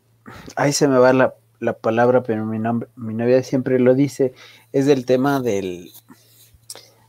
[0.56, 1.34] Ahí se me va la,
[1.80, 4.34] palabra, pero mi, nombre, mi novia siempre lo dice,
[4.72, 5.92] es el tema del,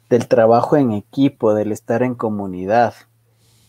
[0.10, 2.94] del trabajo en equipo, del estar en comunidad.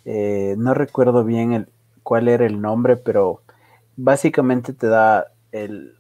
[0.05, 1.69] Eh, no recuerdo bien el,
[2.03, 3.43] cuál era el nombre, pero
[3.97, 5.95] básicamente te da el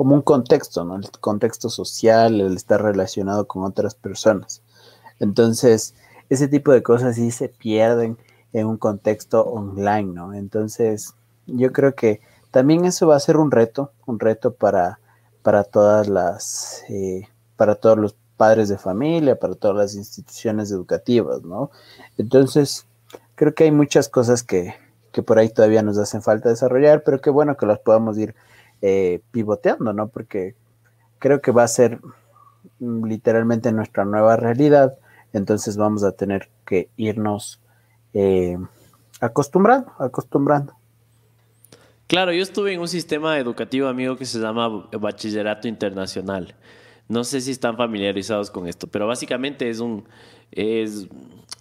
[0.00, 0.96] como un contexto, ¿no?
[0.96, 4.62] El contexto social, el estar relacionado con otras personas.
[5.18, 5.94] Entonces,
[6.30, 8.16] ese tipo de cosas sí se pierden
[8.52, 10.34] en un contexto online, ¿no?
[10.34, 11.14] Entonces,
[11.46, 12.20] yo creo que
[12.50, 14.98] también eso va a ser un reto, un reto para,
[15.42, 21.42] para todas las, eh, para todos los padres de familia, para todas las instituciones educativas,
[21.42, 21.70] ¿no?
[22.18, 22.86] Entonces,
[23.34, 24.74] creo que hay muchas cosas que,
[25.12, 28.34] que por ahí todavía nos hacen falta desarrollar, pero qué bueno que las podamos ir
[28.82, 30.08] eh, pivoteando, ¿no?
[30.08, 30.54] Porque
[31.18, 32.00] creo que va a ser
[32.78, 34.98] mm, literalmente nuestra nueva realidad,
[35.32, 37.60] entonces vamos a tener que irnos
[38.14, 38.56] eh,
[39.20, 40.74] acostumbrando, acostumbrando.
[42.06, 46.56] Claro, yo estuve en un sistema educativo, amigo, que se llama Bachillerato Internacional.
[47.06, 50.04] No sé si están familiarizados con esto, pero básicamente es un,
[50.50, 51.06] es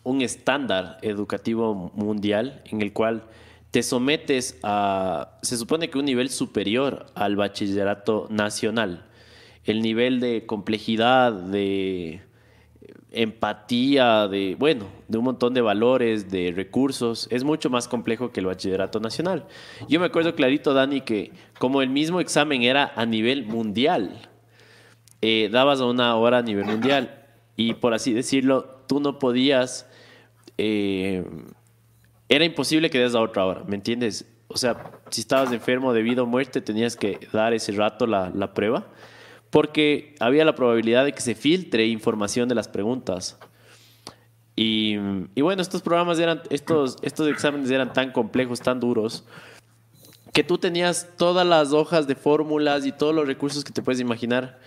[0.03, 3.23] un estándar educativo mundial en el cual
[3.71, 9.05] te sometes a, se supone que un nivel superior al bachillerato nacional.
[9.65, 12.21] El nivel de complejidad, de
[13.11, 18.39] empatía, de, bueno, de un montón de valores, de recursos, es mucho más complejo que
[18.39, 19.45] el bachillerato nacional.
[19.87, 24.29] Yo me acuerdo clarito, Dani, que como el mismo examen era a nivel mundial,
[25.21, 29.89] eh, dabas una hora a nivel mundial y por así decirlo, tú no podías...
[30.57, 31.23] Eh,
[32.27, 34.25] era imposible que des a otra hora, ¿me entiendes?
[34.49, 38.53] O sea, si estabas enfermo debido a muerte, tenías que dar ese rato la, la
[38.53, 38.87] prueba,
[39.49, 43.37] porque había la probabilidad de que se filtre información de las preguntas.
[44.55, 44.97] Y,
[45.35, 49.25] y, bueno, estos programas eran, estos, estos exámenes eran tan complejos, tan duros,
[50.33, 54.01] que tú tenías todas las hojas de fórmulas y todos los recursos que te puedes
[54.01, 54.59] imaginar,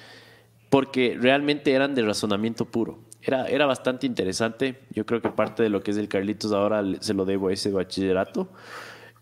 [0.71, 4.81] porque realmente eran de razonamiento puro era, era bastante interesante.
[4.91, 7.53] Yo creo que parte de lo que es el Carlitos ahora se lo debo a
[7.53, 8.49] ese bachillerato.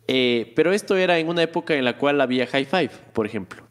[0.09, 3.63] Eh, pero esto era en una época en la cual había high five, por ejemplo.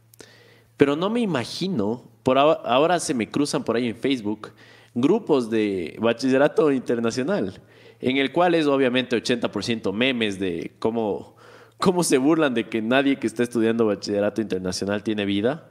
[0.80, 4.54] Pero no me imagino, por ahora, se me cruzan por ahí en Facebook,
[4.94, 7.60] grupos de bachillerato internacional,
[8.00, 11.36] en el cual es obviamente 80% memes de cómo,
[11.80, 15.70] cómo se burlan de que nadie que está estudiando bachillerato internacional tiene vida.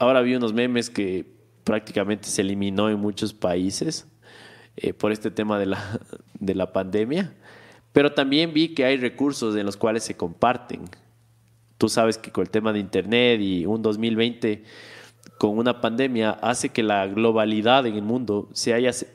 [0.00, 1.24] Ahora vi unos memes que
[1.62, 4.08] prácticamente se eliminó en muchos países
[4.76, 6.00] eh, por este tema de la,
[6.40, 7.32] de la pandemia.
[7.92, 10.86] Pero también vi que hay recursos en los cuales se comparten.
[11.78, 14.64] Tú sabes que con el tema de Internet y un 2020
[15.38, 19.08] con una pandemia hace que la globalidad en el mundo se haya, se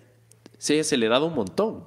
[0.69, 1.83] haya acelerado un montón.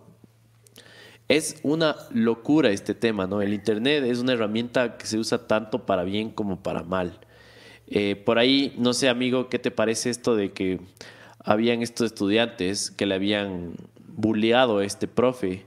[1.29, 3.41] Es una locura este tema, ¿no?
[3.41, 7.19] El Internet es una herramienta que se usa tanto para bien como para mal.
[7.87, 10.81] Eh, por ahí, no sé, amigo, ¿qué te parece esto de que
[11.39, 13.75] habían estos estudiantes que le habían
[14.07, 15.65] bulleado a este profe,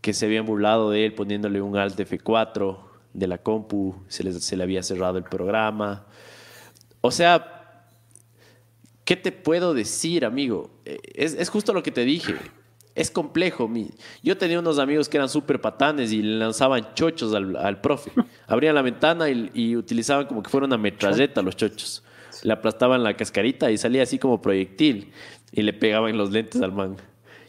[0.00, 4.56] que se habían burlado de él poniéndole un alt F4 de la compu, se, se
[4.56, 6.06] le había cerrado el programa?
[7.00, 7.88] O sea,
[9.04, 10.70] ¿qué te puedo decir, amigo?
[10.84, 12.34] Eh, es, es justo lo que te dije.
[12.94, 13.70] es complejo.
[14.22, 18.12] Yo tenía unos amigos que eran súper patanes y le lanzaban chochos al, profe.
[18.46, 22.04] Abrían la ventana y, utilizaban como que fuera una metralleta los chochos.
[22.42, 25.12] Le aplastaban la cascarita y salía así como proyectil
[25.52, 26.96] y le pegaban los lentes al man.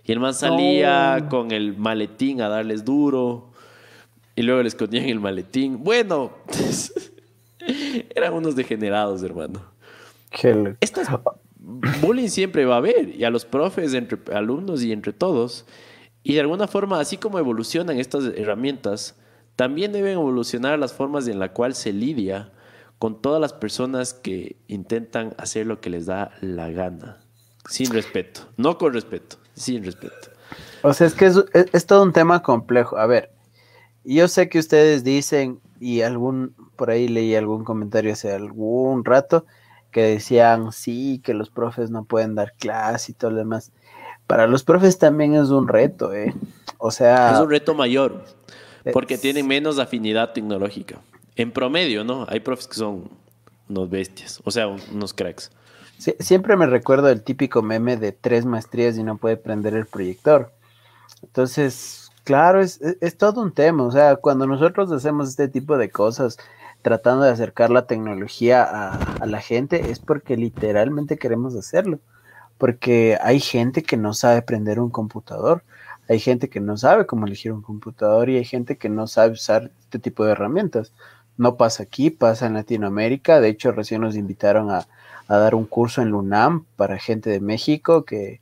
[0.04, 3.52] Y el man salía con el maletín a darles duro
[4.36, 5.84] y luego le escondían el maletín.
[5.84, 6.34] Bueno,
[8.16, 9.62] eran unos degenerados, hermano.
[10.30, 10.76] Qué
[12.02, 15.66] bullying siempre va a haber, y a los profes, entre alumnos y entre todos.
[16.24, 19.16] Y de alguna forma, así como evolucionan estas herramientas,
[19.56, 22.52] también deben evolucionar las formas en la cual se lidia
[23.00, 27.20] con todas las personas que intentan hacer lo que les da la gana,
[27.70, 30.30] sin respeto, no con respeto, sin respeto.
[30.82, 32.98] O sea, es que es, es todo un tema complejo.
[32.98, 33.35] A ver,
[34.06, 39.46] yo sé que ustedes dicen, y algún, por ahí leí algún comentario hace algún rato,
[39.92, 43.72] que decían, sí, que los profes no pueden dar clase y todo lo demás.
[44.28, 46.34] Para los profes también es un reto, ¿eh?
[46.78, 47.34] O sea...
[47.34, 48.26] Es un reto mayor,
[48.94, 51.00] porque tienen menos afinidad tecnológica.
[51.36, 52.26] En promedio, ¿no?
[52.30, 53.10] Hay profes que son
[53.70, 55.52] unos bestias, o sea, unos cracks.
[56.20, 60.52] siempre me recuerdo el típico meme de tres maestrías y no puede prender el proyector.
[61.24, 63.84] Entonces, claro, es, es todo un tema.
[63.84, 66.38] O sea, cuando nosotros hacemos este tipo de cosas,
[66.86, 72.00] tratando de acercar la tecnología a, la gente es porque literalmente queremos hacerlo.
[72.60, 75.64] Porque hay gente que no sabe prender un computador,
[76.08, 79.34] hay gente que no sabe cómo elegir un computador y hay gente que no sabe
[79.34, 80.94] usar este tipo de herramientas.
[81.38, 83.42] No pasa aquí, pasa en Latinoamérica.
[83.42, 84.86] De hecho, recién nos invitaron a,
[85.28, 88.42] dar un curso en LUNAM para gente de México que,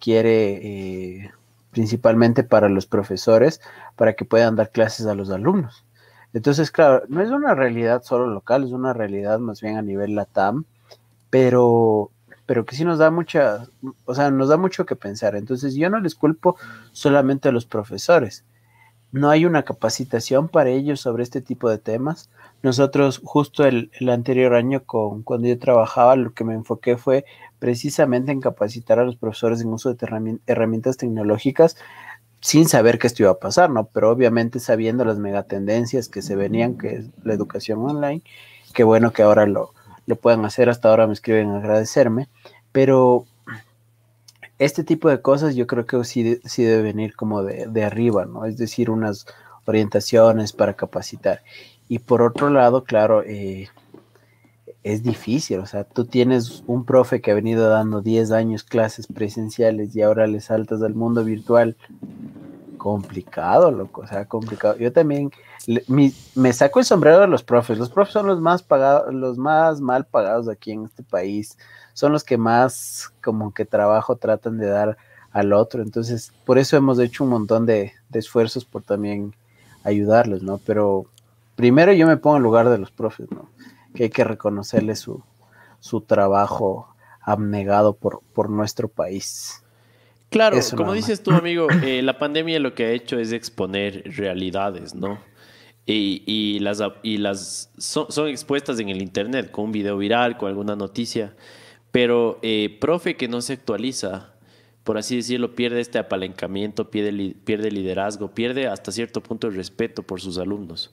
[0.00, 1.32] quiere, eh,
[1.74, 3.60] principalmente para los profesores,
[3.96, 5.84] para que puedan dar clases a los alumnos.
[6.32, 10.14] Entonces, claro, no es una realidad solo local, es una realidad más bien a nivel
[10.14, 10.64] LATAM,
[11.30, 12.10] pero,
[12.46, 13.66] pero que sí nos da mucha,
[14.04, 15.34] o sea, nos da mucho que pensar.
[15.34, 16.56] Entonces, yo no les culpo
[16.92, 18.44] solamente a los profesores.
[19.10, 22.30] No hay una capacitación para ellos sobre este tipo de temas.
[22.62, 27.24] Nosotros, justo el, el anterior año, con, cuando yo trabajaba, lo que me enfoqué fue
[27.58, 31.76] precisamente en capacitar a los profesores en uso de herramientas tecnológicas
[32.40, 33.86] sin saber que esto iba a pasar, ¿no?
[33.86, 38.22] Pero obviamente sabiendo las megatendencias que se venían, que es la educación online,
[38.74, 39.72] qué bueno que ahora lo,
[40.06, 42.28] lo puedan hacer, hasta ahora me escriben a agradecerme,
[42.70, 43.24] pero
[44.58, 48.26] este tipo de cosas yo creo que sí, sí debe venir como de, de arriba,
[48.26, 48.44] ¿no?
[48.44, 49.26] Es decir, unas
[49.64, 51.42] orientaciones para capacitar.
[51.88, 53.68] Y por otro lado, claro, eh,
[54.84, 59.06] es difícil, o sea, tú tienes un profe que ha venido dando 10 años clases
[59.06, 61.74] presenciales y ahora le saltas al mundo virtual.
[62.76, 64.76] Complicado, loco, o sea, complicado.
[64.76, 65.32] Yo también
[66.34, 67.78] me saco el sombrero de los profes.
[67.78, 71.56] Los profes son los más pagados, los más mal pagados aquí en este país.
[71.94, 74.98] Son los que más como que trabajo tratan de dar
[75.32, 75.82] al otro.
[75.82, 79.34] Entonces, por eso hemos hecho un montón de, de esfuerzos por también
[79.82, 80.58] ayudarles, ¿no?
[80.58, 81.06] Pero
[81.56, 83.48] primero yo me pongo en lugar de los profes, ¿no?
[83.94, 85.22] Que hay que reconocerle su,
[85.80, 89.64] su trabajo abnegado por, por nuestro país.
[90.30, 94.94] Claro, como dices tú, amigo, eh, la pandemia lo que ha hecho es exponer realidades,
[94.94, 95.20] ¿no?
[95.86, 100.74] Y, las, y las son, expuestas en el Internet, con un video viral, con alguna
[100.74, 101.36] noticia.
[101.92, 104.32] Pero eh, profe que no se actualiza,
[104.82, 110.02] por así decirlo, pierde este apalancamiento, pierde, pierde liderazgo, pierde hasta cierto punto el respeto
[110.02, 110.92] por sus alumnos.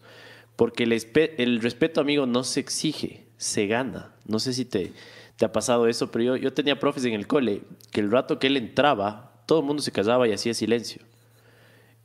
[0.56, 0.94] Porque el,
[1.38, 4.14] el, respeto, amigo, no se exige, se gana.
[4.26, 4.94] No sé si te,
[5.38, 8.40] te ha pasado eso, pero yo, yo, tenía profes en el cole que el rato
[8.40, 11.02] que él entraba, todo el mundo se callaba y hacía silencio.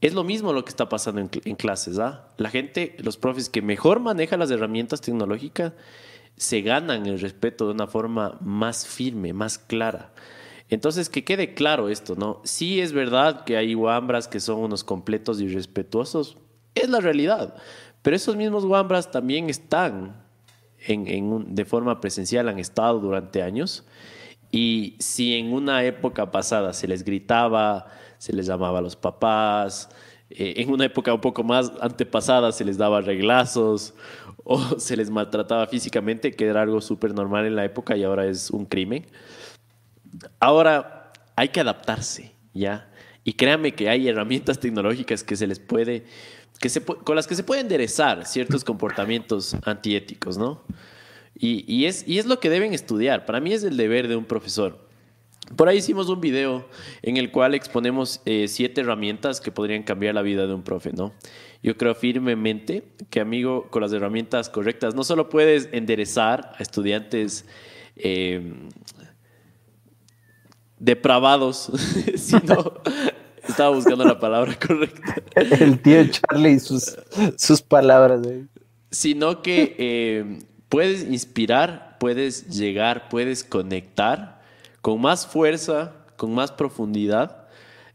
[0.00, 1.98] Es lo mismo lo que está pasando en, en clases.
[1.98, 2.28] ¿ah?
[2.36, 5.72] La gente, los profes que mejor manejan las herramientas tecnológicas,
[6.36, 10.12] se ganan el respeto de una forma más firme, más clara.
[10.68, 12.40] Entonces, que quede claro esto, ¿no?
[12.44, 16.36] Sí es verdad que hay guambras que son unos completos irrespetuosos,
[16.74, 17.54] es la realidad.
[18.06, 20.14] Pero esos mismos Wambras también están
[20.78, 23.84] en, de forma presencial, han estado durante años.
[24.52, 27.88] Y si en una época pasada se les gritaba,
[28.18, 29.88] se les llamaba a los papás,
[30.30, 33.92] eh, en una época un poco más antepasada se les daba reglazos
[34.44, 38.24] o se les maltrataba físicamente, que era algo súper normal en la época y ahora
[38.26, 39.04] es un crimen.
[40.38, 42.88] Ahora hay que adaptarse, ¿ya?
[43.24, 46.04] Y créanme que hay herramientas tecnológicas que se les puede
[46.60, 50.62] que se, con las que se pueden enderezar ciertos comportamientos antiéticos, ¿no?
[51.38, 53.26] Y, y, es, y es lo que deben estudiar.
[53.26, 54.86] Para mí es el deber de un profesor.
[55.54, 56.68] Por ahí hicimos un video
[57.02, 60.92] en el cual exponemos eh, siete herramientas que podrían cambiar la vida de un profe,
[60.92, 61.12] ¿no?
[61.62, 67.46] Yo creo firmemente que, amigo, con las herramientas correctas, no solo puedes enderezar a estudiantes
[67.96, 68.54] eh,
[70.78, 71.70] depravados,
[72.16, 72.80] sino
[73.48, 75.16] estaba buscando la palabra correcta.
[75.34, 76.96] El tío Charlie y sus,
[77.36, 78.20] sus palabras.
[78.90, 80.38] Sino que eh,
[80.68, 84.40] puedes inspirar, puedes llegar, puedes conectar
[84.80, 87.46] con más fuerza, con más profundidad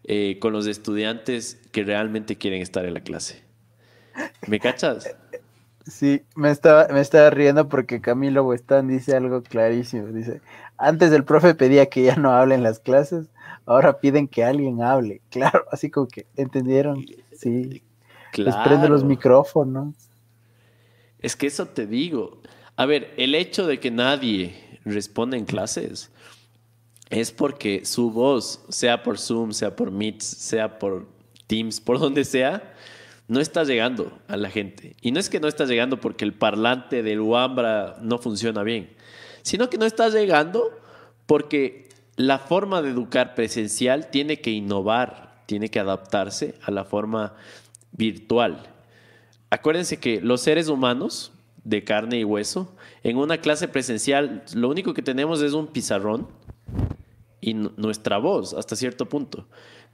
[0.04, 3.43] eh, con los estudiantes que realmente quieren estar en la clase.
[4.47, 5.16] ¿Me cachas?
[5.86, 10.08] Sí, me estaba, me estaba riendo porque Camilo Huestán dice algo clarísimo.
[10.08, 10.41] Dice,
[10.78, 13.28] antes el profe pedía que ya no hable en las clases,
[13.66, 15.22] ahora piden que alguien hable.
[15.30, 17.05] Claro, así como que, ¿entendieron?
[17.34, 17.84] Sí.
[18.36, 19.95] Les prende los micrófonos.
[21.20, 22.41] Es que eso te digo.
[22.76, 26.12] A ver, el hecho de que nadie responde en clases
[27.09, 31.07] es porque su voz, sea por Zoom, sea por Meet, sea por
[31.47, 32.74] Teams, por donde sea,
[33.28, 34.95] no está llegando a la gente.
[35.01, 38.89] Y no es que no está llegando porque el parlante del Wambra no funciona bien,
[39.41, 40.70] sino que no está llegando
[41.26, 47.34] porque la forma de educar presencial tiene que innovar, tiene que adaptarse a la forma
[47.91, 48.64] virtual.
[49.49, 51.32] Acuérdense que los seres humanos
[51.64, 56.28] de carne y hueso, en una clase presencial, lo único que tenemos es un pizarrón
[57.39, 59.47] y nuestra voz hasta cierto punto.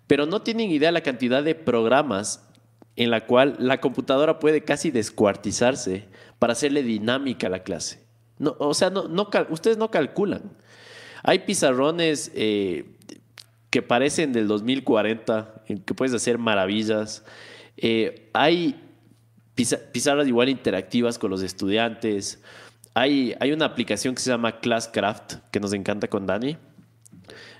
[0.05, 2.47] Pero no tienen idea la cantidad de programas
[2.95, 6.07] en la cual la computadora puede casi descuartizarse
[6.39, 8.05] para hacerle dinámica a la clase.
[8.39, 10.51] No, o sea, no, no, ustedes no calculan.
[11.23, 12.85] Hay pizarrones eh,
[13.69, 17.23] que parecen del 2040, en que puedes hacer maravillas.
[17.77, 18.81] Eh, hay
[19.91, 22.41] pizarras igual interactivas con los estudiantes.
[22.93, 26.57] Hay, hay una aplicación que se llama Classcraft, que nos encanta con Dani,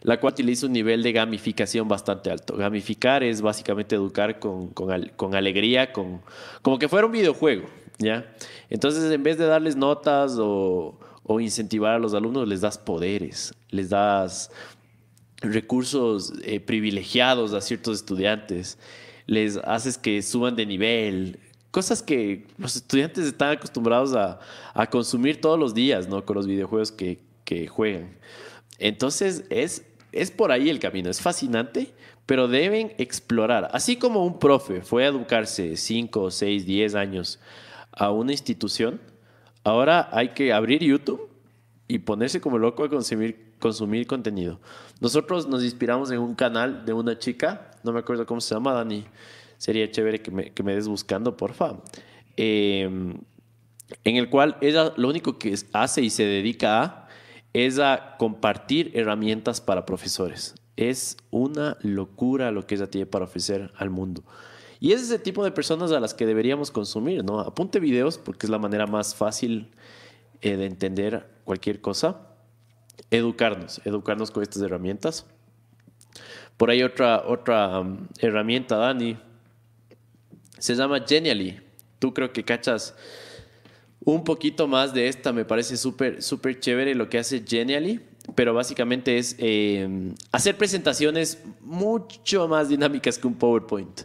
[0.02, 2.56] la cual utiliza un nivel de gamificación bastante alto.
[2.56, 6.22] Gamificar es básicamente educar con, con, alegría, con,
[6.62, 8.34] como que fuera un videojuego, ¿ya?
[8.70, 13.54] Entonces, en vez de darles notas o, o incentivar a los alumnos, les das poderes,
[13.70, 14.50] les das
[15.42, 18.80] recursos eh, privilegiados a ciertos estudiantes,
[19.28, 24.40] les haces que suban de nivel, cosas que los estudiantes están acostumbrados a,
[24.90, 26.26] consumir todos los días, ¿no?
[26.26, 28.18] Con los videojuegos que, que juegan.
[28.80, 31.94] Entonces es, es por ahí el camino, es fascinante,
[32.26, 33.70] pero deben explorar.
[33.74, 37.40] Así como un profe fue a educarse 5, 6, 10 años
[37.92, 39.02] a una institución,
[39.68, 41.30] ahora hay que abrir YouTube
[41.88, 44.60] y ponerse como loco a consumir, contenido.
[45.00, 48.74] Nosotros nos inspiramos en un canal de una chica, no me acuerdo cómo se llama,
[48.74, 49.06] Dani,
[49.58, 51.78] sería chévere que me, que me des buscando, porfa.
[52.36, 52.84] Eh,
[54.04, 57.08] en el cual ella lo único que hace y se dedica
[57.54, 60.56] es a compartir herramientas para profesores.
[60.76, 64.24] Es una locura lo que ella tiene para ofrecer al mundo.
[64.80, 67.40] Y es ese tipo de personas a las que deberíamos consumir, ¿no?
[67.40, 69.72] Apunte videos porque es la manera más fácil
[70.42, 72.28] eh, de entender cualquier cosa.
[73.10, 75.26] Educarnos, educarnos con estas herramientas.
[76.58, 79.18] Por ahí otra, otra um, herramienta, Dani,
[80.58, 81.60] se llama Genially.
[82.00, 82.96] Tú creo que cachas
[84.04, 88.00] un poquito más de esta me parece súper, súper chévere lo que hace Genially,
[88.36, 94.02] pero básicamente es eh, hacer presentaciones mucho más dinámicas que un PowerPoint,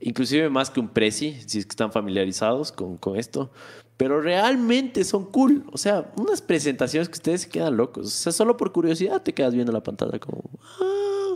[0.00, 3.50] inclusive más que un Prezi, si es que están familiarizados con, con esto,
[3.96, 8.32] pero realmente son cool, o sea, unas presentaciones que ustedes se quedan locos, o sea,
[8.32, 10.44] solo por curiosidad te quedas viendo la pantalla como,
[10.80, 11.34] ah,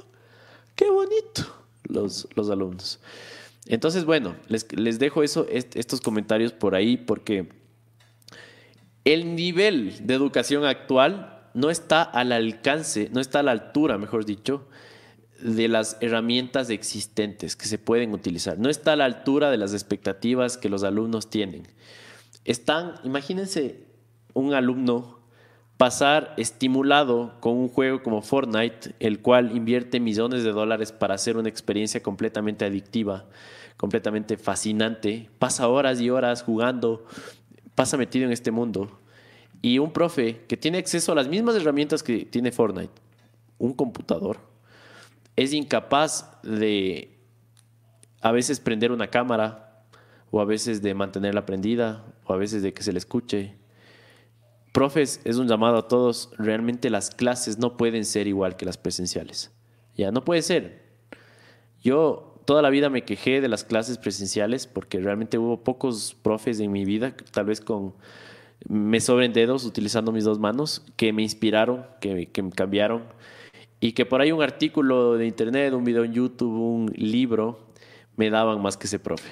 [0.77, 1.43] qué bonito
[1.85, 3.01] los, los alumnos.
[3.67, 7.49] Entonces, bueno, les, les dejo eso, estos comentarios por ahí porque
[9.05, 14.25] el nivel de educación actual no está al alcance, no está a la altura, mejor
[14.25, 14.69] dicho,
[15.43, 18.59] de las herramientas existentes que se pueden utilizar.
[18.59, 21.67] No está a la altura de las expectativas que los alumnos tienen.
[22.45, 23.85] Están, imagínense
[24.35, 25.21] un alumno
[25.77, 31.37] pasar estimulado con un juego como Fortnite, el cual invierte millones de dólares para hacer
[31.37, 33.27] una experiencia completamente adictiva,
[33.77, 37.05] completamente fascinante, pasa horas y horas jugando,
[37.75, 39.01] pasa metido en este mundo.
[39.61, 42.93] Y un profe que tiene acceso a las mismas herramientas que tiene Fortnite,
[43.59, 44.39] un computador,
[45.37, 47.19] es incapaz de
[48.21, 49.85] a veces prender una cámara,
[50.31, 53.57] o a veces de mantenerla prendida, o a veces de que se le escuche.
[54.73, 58.79] Profes, es un llamado a todos, realmente las clases no pueden ser igual que las
[58.79, 59.53] presenciales.
[59.95, 60.83] Ya, no puede ser.
[61.83, 66.61] Yo toda la vida me quejé de las clases presenciales porque realmente hubo pocos profes
[66.61, 67.95] en mi vida, tal vez con
[68.69, 73.03] me sobren dedos utilizando mis dos manos, que me inspiraron, que, que me cambiaron
[73.83, 77.67] y que por ahí un artículo de internet, un video en YouTube, un libro,
[78.17, 79.29] me daban más que ese profe.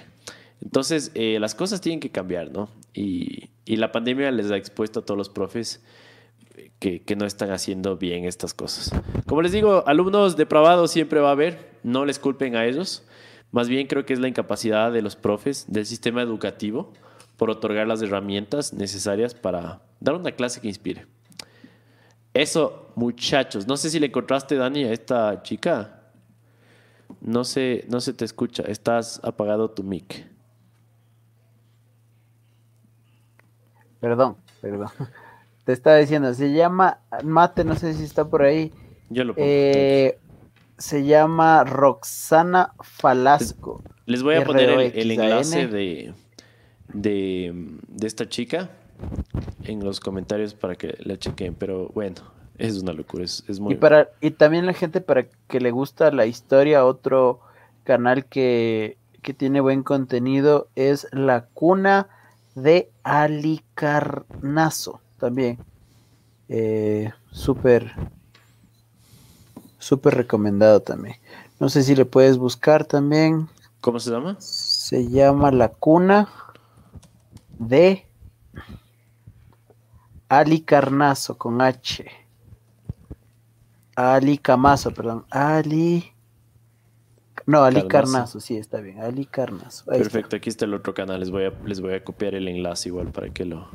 [0.61, 2.69] Entonces, eh, las cosas tienen que cambiar, ¿no?
[2.93, 5.85] Y, y, la pandemia les ha expuesto a todos los profes
[6.81, 8.91] que, que no están haciendo bien estas cosas.
[9.25, 13.07] Como les digo, alumnos depravados siempre va a haber, no les culpen a ellos.
[13.53, 16.93] Más bien creo que es la incapacidad de los profes, del sistema educativo,
[17.37, 21.07] por otorgar las herramientas necesarias para dar una clase que inspire.
[22.33, 23.67] Eso, muchachos.
[23.67, 26.01] No sé si le encontraste, Dani, a esta chica.
[27.21, 28.63] No sé, no se te escucha.
[28.63, 30.27] Estás apagado tu mic.
[34.01, 34.89] Perdón, perdón.
[35.65, 38.73] Te estaba diciendo, se llama Mate, no sé si está por ahí.
[39.11, 39.47] Yo lo pongo.
[39.47, 40.19] Eh,
[40.79, 43.83] se llama Roxana Falasco.
[44.07, 46.15] Les voy a poner el, el enlace de,
[46.95, 47.53] de,
[47.89, 48.71] de esta chica
[49.65, 51.55] en los comentarios para que la chequen.
[51.55, 52.17] Pero bueno,
[52.59, 53.25] es una locura.
[53.25, 56.85] Es, es muy Y, para, y también la gente para que le gusta la historia,
[56.85, 57.41] otro
[57.85, 62.09] canal que, que tiene buen contenido es La Cuna
[62.55, 65.59] de Alicarnazo también.
[66.49, 67.93] Eh, súper,
[69.79, 71.17] súper recomendado también.
[71.61, 73.49] No sé si le puedes buscar también.
[73.81, 74.37] ¿Cómo se llama?
[74.41, 76.29] Se llama La Cuna
[77.59, 78.07] de
[80.31, 82.07] Ali Carnazo con H.
[83.97, 85.27] Ali Camazo, perdón.
[85.29, 86.13] Ali.
[87.47, 88.13] No, Ali Carnazo.
[88.13, 89.01] Carnazo, sí, está bien.
[89.01, 89.91] Ali Carnazo.
[89.91, 90.13] Ahí está.
[90.13, 91.19] Perfecto, aquí está el otro canal.
[91.19, 93.69] Les voy a, les voy a copiar el enlace igual para que lo,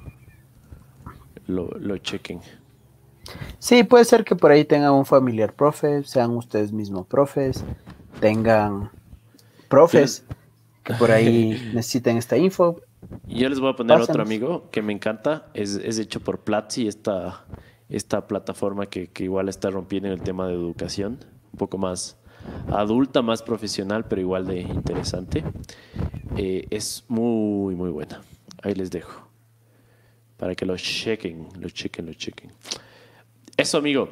[1.46, 2.40] lo, lo chequen.
[3.60, 7.66] Sí, puede ser que por ahí tengan un familiar profe, sean ustedes mismos profes,
[8.22, 8.92] tengan
[9.68, 10.24] profes
[10.86, 12.80] que por ahí necesiten esta info.
[13.28, 14.28] Y yo les voy a poner otro Pásanos.
[14.28, 15.48] amigo que me encanta.
[15.54, 17.46] Es, es hecho por Platzi, esta,
[17.90, 21.20] esta plataforma que, que igual está rompiendo en el tema de educación.
[21.54, 22.18] Un poco más
[22.72, 25.44] adulta, más profesional, pero igual de interesante.
[26.38, 28.22] Eh, es muy, muy buena.
[28.62, 29.28] Ahí les dejo.
[30.38, 32.52] Para que lo chequen, lo chequen, lo chequen.
[33.58, 34.10] Eso, amigo.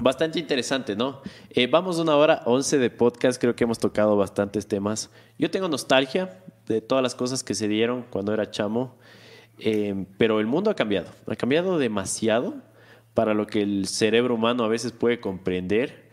[0.00, 1.20] Bastante interesante, ¿no?
[1.50, 5.10] Eh, vamos a una hora 11 de podcast, creo que hemos tocado bastantes temas.
[5.38, 8.96] Yo tengo nostalgia de todas las cosas que se dieron cuando era chamo,
[9.58, 12.54] eh, pero el mundo ha cambiado, ha cambiado demasiado
[13.14, 16.10] para lo que el cerebro humano a veces puede comprender,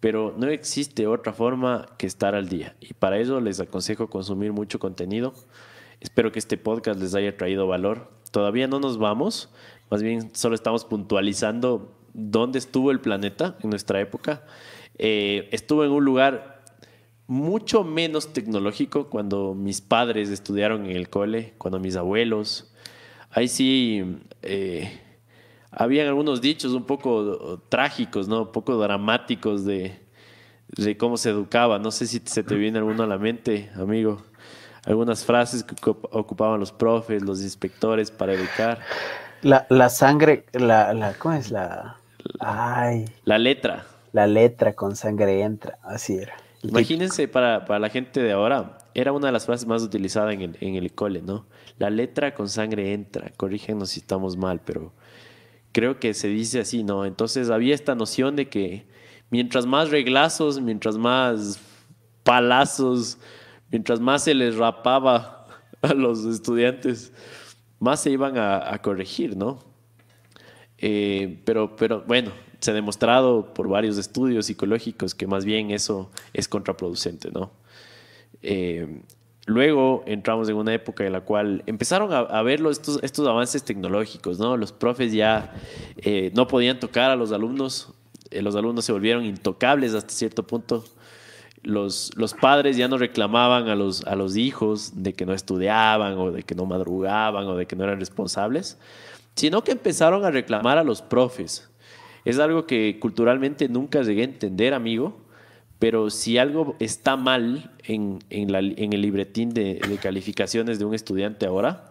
[0.00, 2.76] pero no existe otra forma que estar al día.
[2.80, 5.32] Y para eso les aconsejo consumir mucho contenido.
[6.00, 8.10] Espero que este podcast les haya traído valor.
[8.30, 9.50] Todavía no nos vamos,
[9.90, 14.44] más bien solo estamos puntualizando dónde estuvo el planeta en nuestra época.
[14.98, 16.53] Eh, estuvo en un lugar
[17.26, 22.72] mucho menos tecnológico cuando mis padres estudiaron en el cole, cuando mis abuelos.
[23.30, 25.00] Ahí sí eh,
[25.70, 28.42] habían algunos dichos un poco trágicos, ¿no?
[28.42, 29.98] Un poco dramáticos de,
[30.76, 31.78] de cómo se educaba.
[31.78, 34.22] No sé si se te viene alguno a la mente, amigo.
[34.84, 38.80] Algunas frases que ocup- ocupaban los profes, los inspectores para educar.
[39.40, 41.96] La, la sangre, la, la, ¿cómo es la?
[42.38, 43.86] Ay, La letra.
[44.12, 46.34] la letra con sangre entra, así era.
[46.68, 50.42] Imagínense para, para la gente de ahora, era una de las frases más utilizadas en
[50.42, 51.46] el, en el cole, ¿no?
[51.78, 54.92] La letra con sangre entra, corrígenos si estamos mal, pero
[55.72, 57.04] creo que se dice así, ¿no?
[57.04, 58.86] Entonces había esta noción de que
[59.30, 61.60] mientras más reglazos, mientras más
[62.22, 63.18] palazos,
[63.70, 65.46] mientras más se les rapaba
[65.82, 67.12] a los estudiantes,
[67.78, 69.58] más se iban a, a corregir, ¿no?
[70.78, 72.32] Eh, pero, pero bueno,
[72.64, 77.52] se ha demostrado por varios estudios psicológicos que más bien eso es contraproducente, ¿no?
[78.42, 79.02] Eh,
[79.44, 84.38] luego entramos en una época en la cual empezaron a, ver estos, estos avances tecnológicos,
[84.38, 84.56] ¿no?
[84.56, 85.54] Los profes ya
[85.98, 87.92] eh, no podían tocar a los alumnos,
[88.30, 90.84] eh, los alumnos se volvieron intocables hasta cierto punto.
[91.62, 96.18] Los, los padres ya no reclamaban a los, a los hijos de que no estudiaban
[96.18, 98.78] o de que no madrugaban o de que no eran responsables,
[99.34, 101.70] sino que empezaron a reclamar a los profes.
[102.24, 105.16] Es algo que culturalmente nunca llegué a entender, amigo,
[105.78, 110.84] pero si algo está mal en, en la- en el libretín de, de calificaciones de
[110.86, 111.90] un estudiante ahora,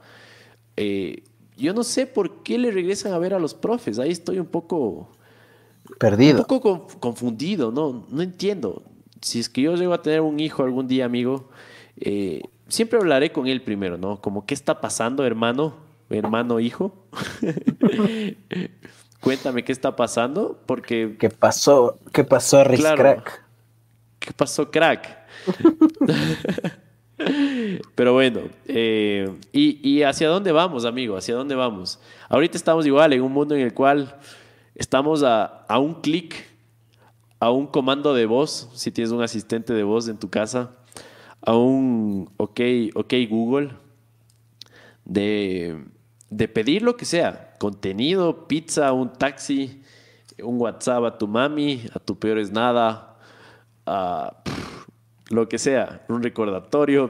[0.77, 1.23] eh,
[1.55, 3.99] yo no sé por qué le regresan a ver a los profes.
[3.99, 5.11] Ahí estoy un poco,
[5.88, 6.47] un Perdido.
[6.47, 8.07] poco conf- confundido, ¿no?
[8.10, 8.81] No entiendo.
[9.22, 11.49] Si es que yo llego a tener un hijo algún día, amigo,
[11.99, 14.19] eh, siempre hablaré con él primero, ¿no?
[14.19, 15.76] Como, ¿qué está pasando, hermano?
[16.10, 17.05] Hermano, hijo.
[19.23, 21.97] Cuéntame qué está pasando, porque ¿Qué pasó?
[22.11, 22.97] ¿Qué pasó, Riz Claro.
[22.97, 23.43] Crack?
[24.19, 25.17] ¿Qué pasó, crack?
[27.95, 31.15] Pero bueno, eh, y, y hacia dónde vamos, amigo?
[31.15, 31.99] ¿Hacia dónde vamos?
[32.27, 34.17] Ahorita estamos igual en un mundo en el cual
[34.75, 36.45] estamos a, a un clic,
[37.39, 40.71] a un comando de voz, si tienes un asistente de voz en tu casa,
[41.41, 42.59] a un OK,
[42.95, 43.69] OK Google,
[45.05, 45.81] de,
[46.29, 47.52] de pedir lo que sea.
[47.64, 49.81] Contenido, pizza, un taxi,
[50.44, 53.15] un WhatsApp a tu mami, a tu peor es nada,
[55.30, 57.10] lo que sea, un recordatorio.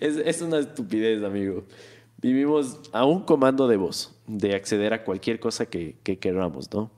[0.00, 1.64] Es, una estupidez, amigo.
[2.22, 6.90] Vivimos a un comando de voz, de acceder a cualquier cosa que, queramos, ¿no?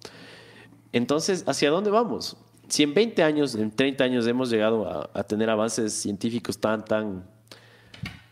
[0.92, 2.36] Entonces, ¿hacia dónde vamos?
[2.68, 6.84] Si en 20 años, en 30 años hemos llegado a, a tener avances científicos tan,
[6.84, 7.24] tan,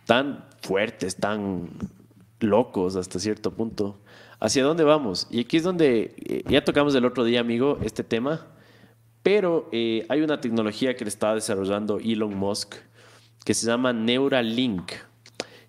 [0.07, 1.69] tan fuertes, tan
[2.39, 3.99] locos hasta cierto punto,
[4.43, 5.27] ¿hacia dónde vamos?
[5.31, 8.49] Y aquí es donde eh, ya tocamos el otro día, amigo, este tema
[9.23, 12.75] pero eh, hay una tecnología que le está desarrollando Elon Musk
[13.45, 14.93] que se llama Neuralink.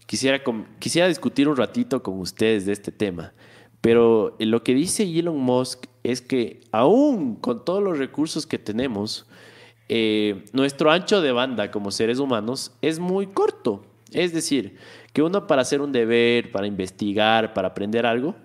[0.05, 0.41] Quisiera,
[0.79, 3.33] quisiera discutir un ratito con ustedes de este tema.
[3.81, 8.59] Pero eh, lo que dice Elon Musk es que aún con todos los recursos que
[8.59, 9.27] tenemos,
[9.89, 13.85] eh, nuestro ancho de banda como seres humanos es muy corto.
[14.11, 14.77] Es decir,
[15.11, 18.35] que uno para hacer un deber, para investigar, para aprender algo,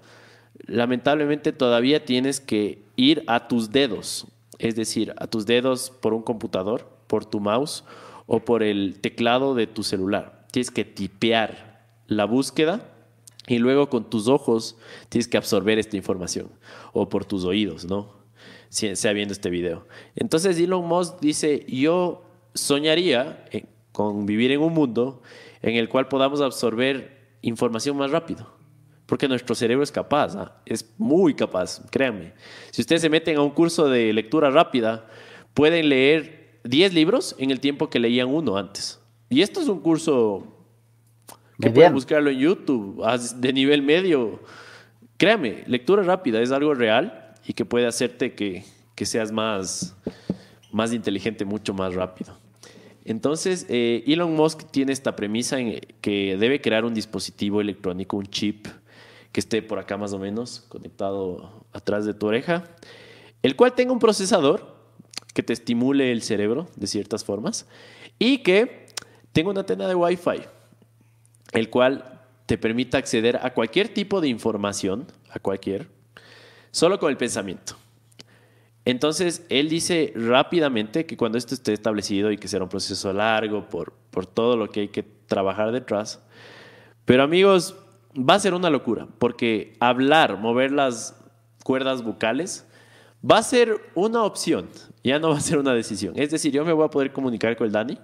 [0.68, 4.26] lamentablemente todavía tienes que ir a tus dedos
[4.58, 7.84] es decir, a tus dedos por un computador, por tu mouse
[8.26, 10.46] o por el teclado de tu celular.
[10.50, 12.92] Tienes que tipear la búsqueda
[13.46, 14.76] y luego con tus ojos
[15.08, 16.50] tienes que absorber esta información
[16.92, 18.18] o por tus oídos, ¿no?
[18.68, 19.86] Sea viendo este video.
[20.14, 22.24] Entonces Elon Musk dice, yo
[22.54, 23.44] soñaría
[23.92, 25.22] con vivir en un mundo
[25.62, 28.57] en el cual podamos absorber información más rápido.
[29.08, 30.60] Porque nuestro cerebro es capaz, ¿ah?
[30.66, 32.34] es muy capaz, créanme.
[32.70, 35.06] Si ustedes se meten a un curso de lectura rápida,
[35.54, 39.00] pueden leer 10 libros en el tiempo que leían uno antes.
[39.30, 40.58] Y esto es un curso
[41.58, 43.02] que pueden buscarlo en YouTube,
[43.36, 44.42] de nivel medio.
[45.16, 48.62] Créame, lectura rápida es algo real y que puede hacerte que,
[49.06, 49.96] seas más,
[50.70, 52.36] más inteligente mucho más rápido.
[53.06, 58.26] Entonces, eh, Elon Musk tiene esta premisa en que debe crear un dispositivo electrónico, un
[58.26, 58.66] chip,
[59.32, 62.64] que esté por acá más o menos, conectado atrás de tu oreja,
[63.42, 64.76] el cual tenga un procesador
[65.34, 67.66] que te estimule el cerebro de ciertas formas
[68.18, 68.86] y que
[69.32, 70.40] tenga una antena de Wi-Fi,
[71.52, 75.88] el cual te permita acceder a cualquier tipo de información, a cualquier,
[76.70, 77.76] solo con el pensamiento.
[78.84, 83.68] Entonces, él dice rápidamente que cuando esto esté establecido y que será un proceso largo
[83.68, 86.22] por, por todo lo que hay que trabajar detrás,
[87.04, 87.76] pero amigos,
[88.16, 91.14] va a ser una locura, porque hablar, mover las
[91.64, 92.66] cuerdas bucales,
[93.28, 94.68] va a ser una opción,
[95.02, 96.14] ya no va a ser una decisión.
[96.16, 97.98] Es decir, yo me voy a poder comunicar con el Dani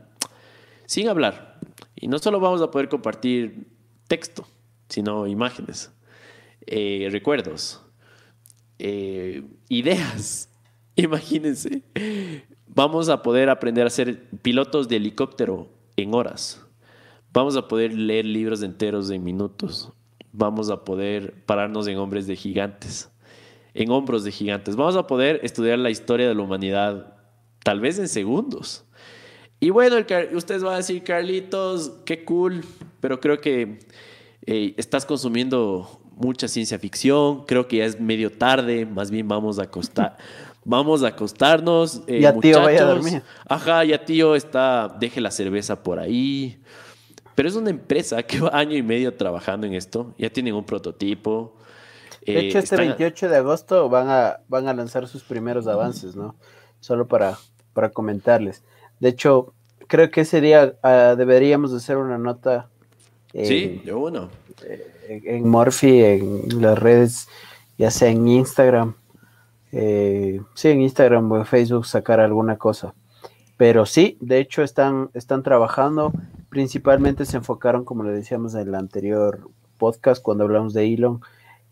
[0.87, 1.59] sin hablar.
[1.97, 3.69] Y no solo vamos a poder compartir
[4.09, 4.47] texto,
[4.89, 5.93] sino imágenes,
[6.67, 7.83] eh, recuerdos,
[8.79, 10.51] eh, ideas.
[10.97, 11.83] Imagínense.
[12.67, 16.64] Vamos a poder aprender a ser pilotos de helicóptero en horas.
[17.35, 19.93] Vamos a poder leer libros enteros en minutos
[20.35, 23.09] vamos a poder pararnos en hombres de gigantes,
[23.73, 24.77] en hombros de gigantes.
[24.77, 27.15] Vamos a poder estudiar la historia de la humanidad
[27.63, 28.85] tal vez en segundos.
[29.61, 29.97] Y bueno,
[30.33, 32.65] ustedes van a decir, Carlitos, qué cool,
[33.01, 33.79] pero creo que
[34.45, 39.59] eh, estás consumiendo mucha ciencia ficción, creo que ya es medio tarde, más bien vamos
[39.59, 40.17] a acostar.
[40.67, 42.01] Vamos a acostarnos.
[42.07, 43.23] Eh, ya tío vaya a dormir.
[43.47, 46.59] Ajá, ya tío está, deje la cerveza por ahí.
[47.35, 50.15] Pero es una empresa que va año y medio trabajando en esto.
[50.19, 51.55] Ya tienen un prototipo.
[52.25, 56.17] De hecho, eh, este 28 de agosto van a, van a lanzar sus primeros avances,
[56.17, 56.37] ¿no?
[56.81, 57.39] Solo para,
[57.73, 58.63] para comentarles.
[59.01, 59.53] De hecho,
[59.87, 62.69] creo que ese día ah, deberíamos hacer una nota.
[63.33, 64.31] sí, yo uno.
[64.63, 67.29] Eh, en Morphy, en las redes,
[67.77, 68.95] ya sea en Instagram.
[69.73, 72.95] Eh, sí, en Instagram o en Facebook sacar alguna cosa.
[73.57, 76.13] Pero sí, de hecho están, están trabajando
[76.55, 81.21] principalmente se enfocaron, como le decíamos en el anterior podcast, cuando hablamos de Elon,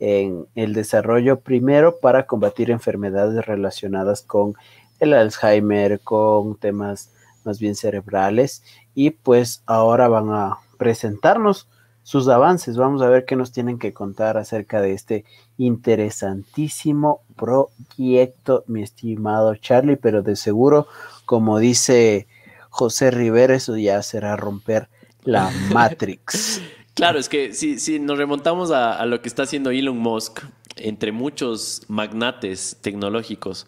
[0.01, 4.55] en el desarrollo primero para combatir enfermedades relacionadas con
[4.99, 7.13] el Alzheimer, con temas
[7.45, 11.69] más bien cerebrales, y pues ahora van a presentarnos
[12.03, 12.77] sus avances.
[12.77, 15.25] Vamos a ver qué nos tienen que contar acerca de este
[15.59, 20.89] interesantísimo proyecto, mi estimado Charlie, pero de seguro,
[21.25, 22.27] como dice
[22.73, 24.89] José Rivera, eso ya será romper
[25.25, 26.63] la Matrix.
[26.95, 30.41] claro, es que si, si nos remontamos a, lo que está haciendo Elon Musk,
[30.77, 33.67] entre muchos magnates tecnológicos,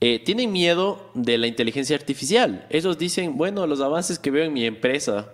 [0.00, 2.64] eh, tienen miedo de la inteligencia artificial.
[2.70, 5.32] Ellos dicen, bueno, los avances que veo en mi empresa,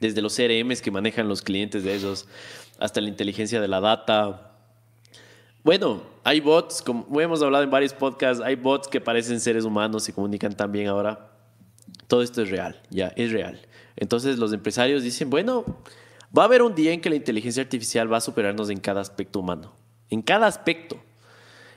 [0.00, 2.26] desde los CRMs que manejan los clientes de ellos,
[2.80, 4.56] hasta la inteligencia de la data.
[5.62, 10.08] Bueno, hay bots, como hemos hablado en varios podcasts, hay bots que parecen seres humanos
[10.08, 11.30] y comunican también ahora
[12.06, 13.60] todo esto es real, ya, es real.
[13.96, 15.64] Entonces los empresarios dicen, bueno,
[16.36, 19.00] va a haber un día en que la inteligencia artificial va a superarnos en cada
[19.00, 19.72] aspecto humano.
[20.10, 20.96] en cada aspecto.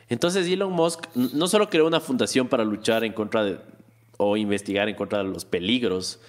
[0.10, 3.58] Entonces Elon Musk no solo creó una fundación para luchar en contra de,
[4.18, 6.20] o investigar en contra de los peligros